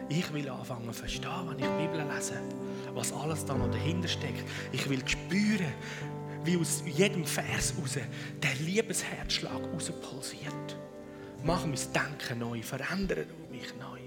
Ich 0.09 0.33
will 0.33 0.49
anfangen 0.49 0.91
zu 0.91 0.93
verstehen, 0.93 1.47
wenn 1.47 1.59
ich 1.59 1.65
die 1.65 1.87
Bibel 1.87 2.03
lese, 2.11 2.41
was 2.95 3.13
alles 3.13 3.45
da 3.45 3.53
noch 3.53 3.69
dahinter 3.69 4.07
steckt. 4.07 4.43
Ich 4.71 4.89
will 4.89 5.07
spüren, 5.07 5.73
wie 6.43 6.57
aus 6.57 6.81
jedem 6.87 7.23
Vers 7.23 7.75
raus 7.79 7.99
der 8.41 8.55
Liebesherzschlag 8.65 9.61
rauspulsiert. 9.71 10.75
Mach 11.45 11.63
mein 11.63 11.77
Denken 11.93 12.39
neu, 12.39 12.63
verändere 12.63 13.27
mich 13.51 13.71
neu. 13.77 13.99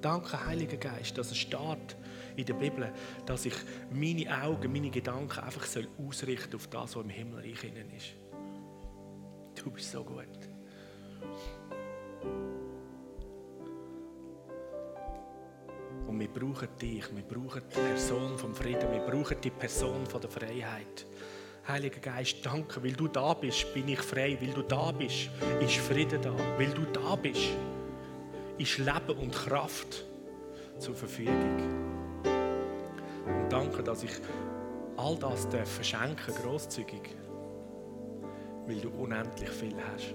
Danke, 0.00 0.46
Heiliger 0.46 0.76
Geist, 0.76 1.18
dass 1.18 1.32
es 1.32 1.36
steht 1.36 1.96
in 2.36 2.46
der 2.46 2.54
Bibel, 2.54 2.92
dass 3.26 3.44
ich 3.44 3.56
meine 3.90 4.44
Augen, 4.44 4.70
meine 4.70 4.88
Gedanken 4.88 5.40
einfach 5.40 5.66
ausrichten 5.98 6.50
soll 6.52 6.60
auf 6.60 6.66
das, 6.68 6.94
was 6.94 7.02
im 7.02 7.10
Himmelreich 7.10 7.64
innen 7.64 7.90
ist. 7.90 8.14
Du 9.56 9.68
bist 9.72 9.90
so 9.90 10.04
gut. 10.04 10.48
Und 16.06 16.20
wir 16.20 16.28
brauchen 16.28 16.68
dich, 16.80 17.04
wir 17.16 17.24
brauchen 17.24 17.62
die 17.68 17.74
Person 17.74 18.38
vom 18.38 18.54
Frieden, 18.54 18.92
wir 18.92 19.00
brauchen 19.00 19.40
die 19.40 19.50
Person 19.50 20.06
von 20.06 20.20
der 20.20 20.30
Freiheit. 20.30 21.04
Heiliger 21.68 22.00
Geist, 22.00 22.36
danke, 22.42 22.82
weil 22.82 22.92
du 22.92 23.08
da 23.08 23.34
bist, 23.34 23.74
bin 23.74 23.88
ich 23.88 24.00
frei. 24.00 24.38
Weil 24.40 24.54
du 24.54 24.62
da 24.62 24.90
bist, 24.90 25.28
ist 25.60 25.76
Frieden 25.76 26.22
da. 26.22 26.32
Weil 26.56 26.70
du 26.70 26.82
da 26.94 27.14
bist, 27.14 27.50
ist 28.56 28.78
Leben 28.78 29.18
und 29.20 29.34
Kraft 29.34 30.02
zur 30.78 30.94
Verfügung. 30.94 32.24
Und 33.26 33.52
danke, 33.52 33.82
dass 33.82 34.02
ich 34.02 34.12
all 34.96 35.16
das 35.16 35.46
verschenken 35.64 36.34
großzügig, 36.42 37.14
weil 38.66 38.80
du 38.80 38.88
unendlich 38.88 39.50
viel 39.50 39.76
hast, 39.92 40.14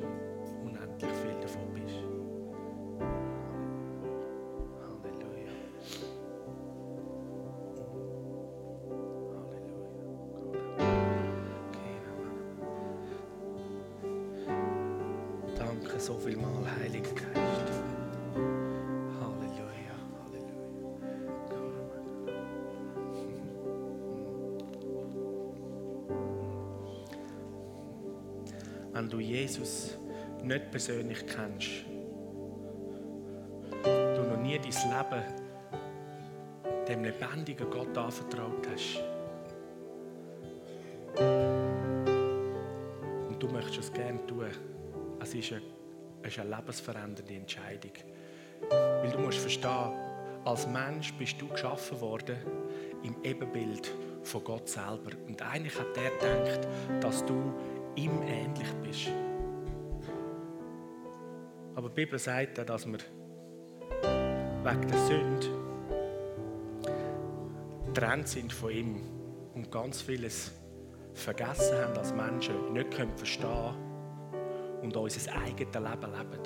unendlich 0.63 1.11
viel 1.11 1.39
davon 1.39 1.71
bist. 1.73 2.02
Du 29.13 29.19
Jesus 29.19 29.97
nicht 30.41 30.71
persönlich 30.71 31.23
kennst, 31.27 31.85
du 33.83 34.23
noch 34.23 34.41
nie 34.41 34.57
dein 34.57 34.63
Leben 34.63 35.23
dem 36.87 37.03
lebendigen 37.03 37.69
Gott 37.69 37.95
anvertraut 37.95 38.67
hast, 38.73 39.03
und 43.29 43.37
du 43.39 43.47
möchtest 43.49 43.79
es 43.79 43.93
gerne 43.93 44.25
tun, 44.25 44.47
es 45.21 45.35
ist 45.35 45.51
eine 45.53 45.61
ist 46.27 46.39
eine 46.39 46.55
lebensverändernde 46.55 47.33
Entscheidung. 47.35 47.91
Weil 48.69 49.11
du 49.11 49.19
musst 49.19 49.39
verstehen, 49.39 49.91
als 50.45 50.67
Mensch 50.67 51.13
bist 51.13 51.39
du 51.39 51.47
geschaffen 51.47 51.99
worden 52.01 52.37
im 53.03 53.15
Ebenbild 53.23 53.91
von 54.23 54.43
Gott 54.43 54.69
selber. 54.69 55.11
Und 55.27 55.41
eigentlich 55.41 55.77
hat 55.77 55.97
er 55.97 56.11
gedacht, 56.11 56.67
dass 57.01 57.25
du 57.25 57.53
ihm 57.95 58.21
ähnlich 58.23 58.71
bist. 58.83 59.11
Aber 61.75 61.89
die 61.89 61.95
Bibel 61.95 62.19
sagt 62.19 62.57
ja, 62.57 62.63
dass 62.63 62.85
wir 62.85 62.99
wegen 64.63 64.87
der 64.87 64.97
Sünde 64.99 65.63
getrennt 67.93 68.27
sind 68.27 68.51
von 68.51 68.71
ihm 68.71 69.01
und 69.53 69.71
ganz 69.71 70.01
vieles 70.01 70.51
vergessen 71.13 71.77
haben 71.77 71.97
als 71.97 72.13
Menschen, 72.13 72.73
nicht 72.73 72.91
können 72.91 73.15
verstehen 73.15 73.75
und 74.81 74.95
unser 74.95 75.35
eigenes 75.35 75.73
Leben 75.73 75.83
leben. 75.83 76.43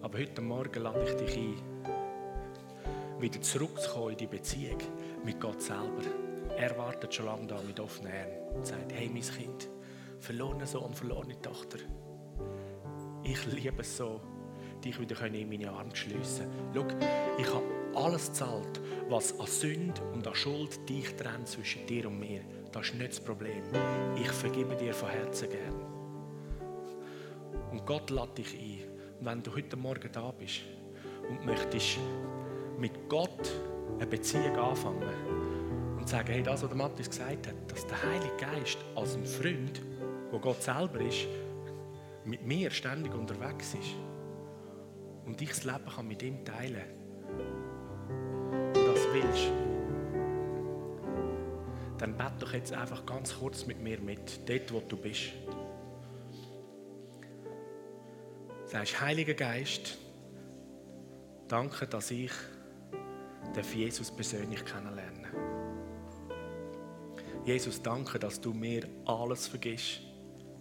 Aber 0.00 0.18
heute 0.18 0.40
Morgen 0.40 0.82
lade 0.82 1.04
ich 1.04 1.14
dich 1.16 1.36
ein, 1.36 3.20
wieder 3.20 3.40
zurückzukommen 3.42 4.12
in 4.12 4.18
die 4.18 4.26
Beziehung 4.26 4.78
mit 5.24 5.40
Gott 5.40 5.60
selber. 5.60 6.27
Er 6.58 6.76
wartet 6.76 7.14
schon 7.14 7.26
lange 7.26 7.46
da 7.46 7.62
mit 7.62 7.78
offenen 7.78 8.10
Armen 8.12 8.56
und 8.56 8.66
sagt, 8.66 8.92
hey 8.92 9.08
mein 9.08 9.22
Kind, 9.22 9.68
verlorener 10.18 10.66
Sohn, 10.66 10.92
verlorene 10.92 11.40
Tochter, 11.40 11.78
ich 13.22 13.46
liebe 13.46 13.82
es 13.82 13.96
so, 13.96 14.20
dich 14.84 14.98
wieder 14.98 15.24
in 15.26 15.48
meine 15.48 15.70
Arme 15.70 15.90
zu 15.90 15.96
schliessen. 15.98 16.48
Schau, 16.74 16.84
ich 17.38 17.46
habe 17.46 17.64
alles 17.94 18.26
gezahlt, 18.28 18.80
was 19.08 19.38
an 19.38 19.46
Sünde 19.46 20.02
und 20.12 20.26
an 20.26 20.34
Schuld 20.34 20.88
dich 20.88 21.14
trennt 21.14 21.46
zwischen 21.46 21.86
dir 21.86 22.08
und 22.08 22.18
mir. 22.18 22.40
Das 22.72 22.86
ist 22.86 22.94
nicht 22.94 23.10
das 23.10 23.20
Problem. 23.20 23.62
Ich 24.16 24.30
vergebe 24.30 24.74
dir 24.74 24.92
von 24.92 25.10
Herzen 25.10 25.48
gern. 25.50 25.80
Und 27.70 27.86
Gott 27.86 28.10
lädt 28.10 28.36
dich 28.36 28.54
ein. 28.54 29.18
Und 29.20 29.26
wenn 29.26 29.42
du 29.44 29.54
heute 29.54 29.76
Morgen 29.76 30.10
da 30.10 30.32
bist 30.32 30.62
und 31.28 31.46
möchtest 31.46 31.98
mit 32.78 33.08
Gott 33.08 33.52
eine 33.98 34.06
Beziehung 34.06 34.56
anfangen 34.56 35.37
und 36.08 36.12
sagen, 36.12 36.32
hey, 36.32 36.42
das, 36.42 36.62
was 36.62 36.70
der 36.70 36.78
Matthias 36.78 37.10
gesagt 37.10 37.48
hat, 37.48 37.54
dass 37.70 37.86
der 37.86 38.02
Heilige 38.02 38.34
Geist 38.38 38.78
als 38.94 39.14
ein 39.14 39.26
Freund, 39.26 39.82
wo 40.30 40.38
Gott 40.38 40.62
selber 40.62 41.02
ist, 41.02 41.26
mit 42.24 42.46
mir 42.46 42.70
ständig 42.70 43.12
unterwegs 43.12 43.74
ist 43.74 43.90
und 45.26 45.42
ich 45.42 45.50
das 45.50 45.64
Leben 45.64 45.84
kann 45.84 46.08
mit 46.08 46.22
ihm 46.22 46.42
teilen 46.46 46.80
kann. 47.26 47.36
Und 48.74 49.12
willst, 49.12 49.52
dann 51.98 52.16
bett 52.16 52.32
doch 52.38 52.54
jetzt 52.54 52.72
einfach 52.72 53.04
ganz 53.04 53.38
kurz 53.38 53.66
mit 53.66 53.82
mir 53.82 54.00
mit, 54.00 54.48
dort 54.48 54.72
wo 54.72 54.80
du 54.80 54.96
bist. 54.96 55.32
Sagst, 58.64 58.98
Heiliger 58.98 59.34
Geist, 59.34 59.98
danke, 61.48 61.86
dass 61.86 62.10
ich 62.10 62.32
Jesus 63.74 64.10
persönlich 64.10 64.64
kennenlernen 64.64 65.47
Jesus, 67.48 67.80
danke, 67.80 68.18
dass 68.18 68.38
du 68.38 68.52
mir 68.52 68.86
alles 69.06 69.46
vergisst 69.46 70.02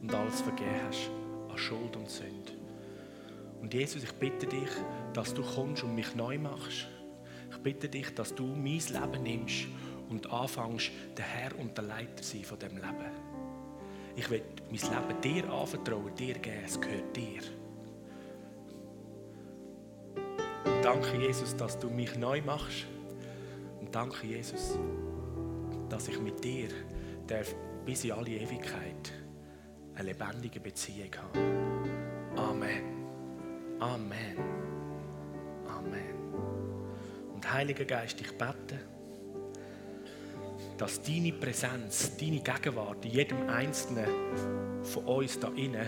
und 0.01 0.15
alles 0.15 0.39
vergeben 0.39 0.71
hast 0.87 1.11
an 1.49 1.57
Schuld 1.57 1.97
und 1.97 2.09
Sünde. 2.09 2.53
Und 3.59 3.73
Jesus, 3.73 4.03
ich 4.03 4.13
bitte 4.13 4.47
dich, 4.47 4.69
dass 5.11 5.33
du 5.33 5.41
kommst 5.41 5.83
und 5.83 5.95
mich 5.95 6.15
neu 6.15 6.37
machst. 6.39 6.87
Ich 7.51 7.57
bitte 7.57 7.89
dich, 7.89 8.15
dass 8.15 8.33
du 8.33 8.45
mein 8.45 8.79
Leben 8.79 9.21
nimmst 9.23 9.67
und 10.09 10.31
anfängst, 10.31 10.91
der 11.17 11.25
Herr 11.25 11.59
und 11.59 11.77
der 11.77 11.83
Leiter 11.83 12.23
sein 12.23 12.45
von 12.45 12.57
dem 12.57 12.77
Leben. 12.77 13.11
Ich 14.15 14.29
will 14.29 14.43
mein 14.69 14.79
Leben 14.79 15.21
dir 15.21 15.51
anvertrauen, 15.51 16.15
dir 16.15 16.35
geben, 16.35 16.63
es 16.63 16.79
gehört 16.79 17.13
dir. 17.17 17.41
Danke, 20.81 21.17
Jesus, 21.17 21.53
dass 21.53 21.77
du 21.77 21.89
mich 21.89 22.15
neu 22.15 22.41
machst. 22.43 22.85
Und 23.81 23.93
danke, 23.93 24.25
Jesus, 24.25 24.77
dass 25.89 26.07
ich 26.07 26.19
mit 26.19 26.43
dir 26.43 26.69
darf 27.27 27.55
bis 27.85 28.03
in 28.03 28.11
alle 28.11 28.31
Ewigkeit 28.31 29.13
eine 29.95 30.09
lebendige 30.09 30.59
Beziehung 30.59 31.11
habe. 31.15 31.39
Amen. 32.35 32.97
Amen. 33.79 34.37
Amen. 35.67 36.33
Und 37.33 37.51
Heiliger 37.51 37.85
Geist, 37.85 38.19
ich 38.21 38.31
bete, 38.37 38.79
dass 40.77 41.01
deine 41.01 41.33
Präsenz, 41.33 42.15
deine 42.17 42.41
Gegenwart 42.41 43.03
in 43.05 43.11
jedem 43.11 43.49
Einzelnen 43.49 44.83
von 44.83 45.05
uns 45.05 45.39
da 45.39 45.49
innen 45.49 45.87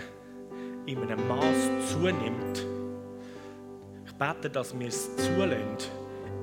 in 0.86 0.98
einem 0.98 1.28
Maß 1.28 1.90
zunimmt. 1.92 2.66
Ich 4.06 4.12
bete, 4.14 4.50
dass 4.50 4.78
wir 4.78 4.88
es 4.88 5.16
zulassen, 5.16 5.76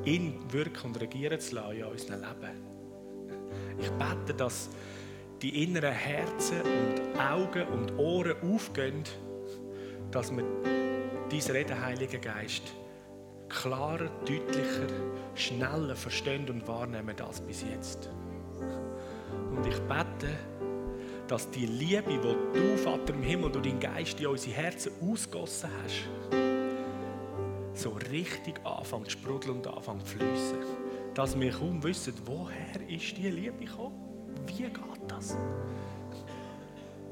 ihn 0.06 0.40
wirken 0.52 0.88
und 0.88 1.02
regieren 1.02 1.40
zu 1.40 1.56
lassen 1.56 1.78
in 1.78 1.84
unserem 1.84 2.22
Leben. 2.22 2.67
Ich 3.80 3.90
bete, 3.92 4.34
dass 4.36 4.70
die 5.42 5.64
inneren 5.64 5.94
Herzen 5.94 6.62
und 6.62 7.20
Augen 7.20 7.68
und 7.68 7.98
Ohren 7.98 8.36
aufgehen, 8.42 9.04
dass 10.12 10.36
wir 10.36 10.44
diesen 11.32 11.52
Reden, 11.52 11.80
Heiliger 11.80 12.18
Geist, 12.18 12.64
klarer, 13.50 14.10
deutlicher, 14.22 14.88
schneller 15.36 15.96
verstehen 15.96 16.50
und 16.50 16.68
wahrnehmen 16.68 17.16
als 17.22 17.42
bis 17.42 17.64
jetzt. 17.64 18.10
Und 19.56 19.66
ich 19.66 19.80
bete, 19.82 20.34
dass 21.28 21.50
die 21.50 21.66
Liebe, 21.66 22.04
die 22.10 22.18
du, 22.18 22.78
Vater 22.78 23.14
im 23.14 23.22
Himmel, 23.22 23.52
durch 23.52 23.66
deinen 23.66 23.80
Geist 23.80 24.20
in 24.20 24.28
unsere 24.28 24.56
Herzen 24.56 24.92
ausgossen 25.02 25.70
hast, 25.84 26.08
so 27.74 27.90
richtig 28.12 28.60
anfängt 28.66 29.06
zu 29.06 29.12
sprudeln 29.12 29.58
und 29.58 29.68
anfängt 29.68 30.08
zu 30.08 30.18
fließen. 30.18 30.77
Dass 31.18 31.40
wir 31.40 31.52
kaum 31.52 31.82
wissen, 31.82 32.14
woher 32.26 32.80
ist 32.88 33.18
die 33.18 33.32
Liebe 33.32 33.66
gekommen? 33.66 33.96
Wie 34.46 34.54
geht 34.54 34.78
das? 35.08 35.36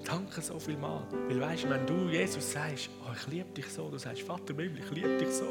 Danke 0.03 0.41
so 0.41 0.59
viel 0.59 0.77
mal. 0.77 1.07
Weil 1.27 1.41
weißt, 1.41 1.67
wenn 1.67 1.87
du 1.87 2.11
Jesus 2.11 2.51
sagst, 2.51 2.91
oh, 3.01 3.11
ich 3.15 3.33
liebe 3.33 3.49
dich 3.49 3.65
so, 3.65 3.89
du 3.89 3.97
sagst, 3.97 4.21
Vater 4.21 4.53
Bibel, 4.53 4.77
ich 4.77 4.91
liebe 4.91 5.17
dich 5.17 5.31
so. 5.31 5.47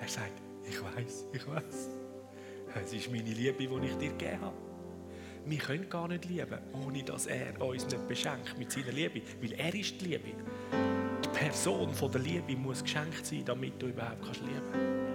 Er 0.00 0.06
sagt, 0.06 0.40
ich 0.62 0.80
weiß, 0.80 1.26
ich 1.32 1.44
weiß. 1.44 1.90
Es 2.84 2.92
ist 2.92 3.10
meine 3.10 3.32
Liebe, 3.32 3.58
die 3.58 3.86
ich 3.86 3.96
dir 3.96 4.10
gegeben 4.10 4.42
habe. 4.42 4.56
Wir 5.44 5.58
können 5.58 5.90
gar 5.90 6.06
nicht 6.06 6.24
lieben, 6.26 6.60
ohne 6.72 7.02
dass 7.02 7.26
er 7.26 7.60
uns 7.60 7.84
nicht 7.84 8.06
beschenkt 8.06 8.56
mit 8.56 8.70
seiner 8.70 8.92
Liebe. 8.92 9.22
Weil 9.42 9.54
er 9.54 9.74
ist 9.74 10.00
die 10.00 10.04
Liebe. 10.04 10.36
Die 11.24 11.28
Person 11.36 11.92
von 11.92 12.12
der 12.12 12.20
Liebe 12.20 12.54
muss 12.54 12.84
geschenkt 12.84 13.26
sein, 13.26 13.44
damit 13.44 13.82
du 13.82 13.88
überhaupt 13.88 14.22
kannst 14.22 14.40
lieben 14.42 14.62
kannst. 14.70 15.05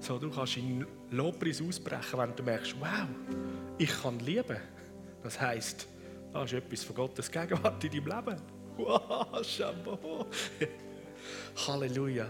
So, 0.00 0.18
du 0.18 0.30
kannst 0.30 0.56
in 0.56 0.86
Lobpreis 1.10 1.60
ausbrechen, 1.60 2.18
wenn 2.18 2.34
du 2.34 2.42
merkst, 2.42 2.74
wow, 2.80 3.06
ich 3.76 4.02
kann 4.02 4.18
lieben. 4.20 4.56
Das 5.22 5.38
heisst, 5.38 5.86
da 6.32 6.44
ist 6.44 6.54
etwas 6.54 6.82
von 6.84 6.96
Gottes 6.96 7.30
Gegenwart 7.30 7.84
in 7.84 7.90
deinem 7.90 8.06
Leben. 8.06 8.42
Wow, 8.78 9.42
Chapeau. 9.42 10.26
Halleluja. 11.66 12.26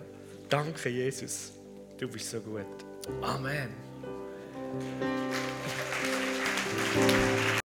Danke, 0.49 0.89
Jesus. 0.89 1.53
Du 1.97 2.09
bist 2.09 2.31
so 2.31 2.41
gut. 2.41 2.67
Amen. 3.23 3.69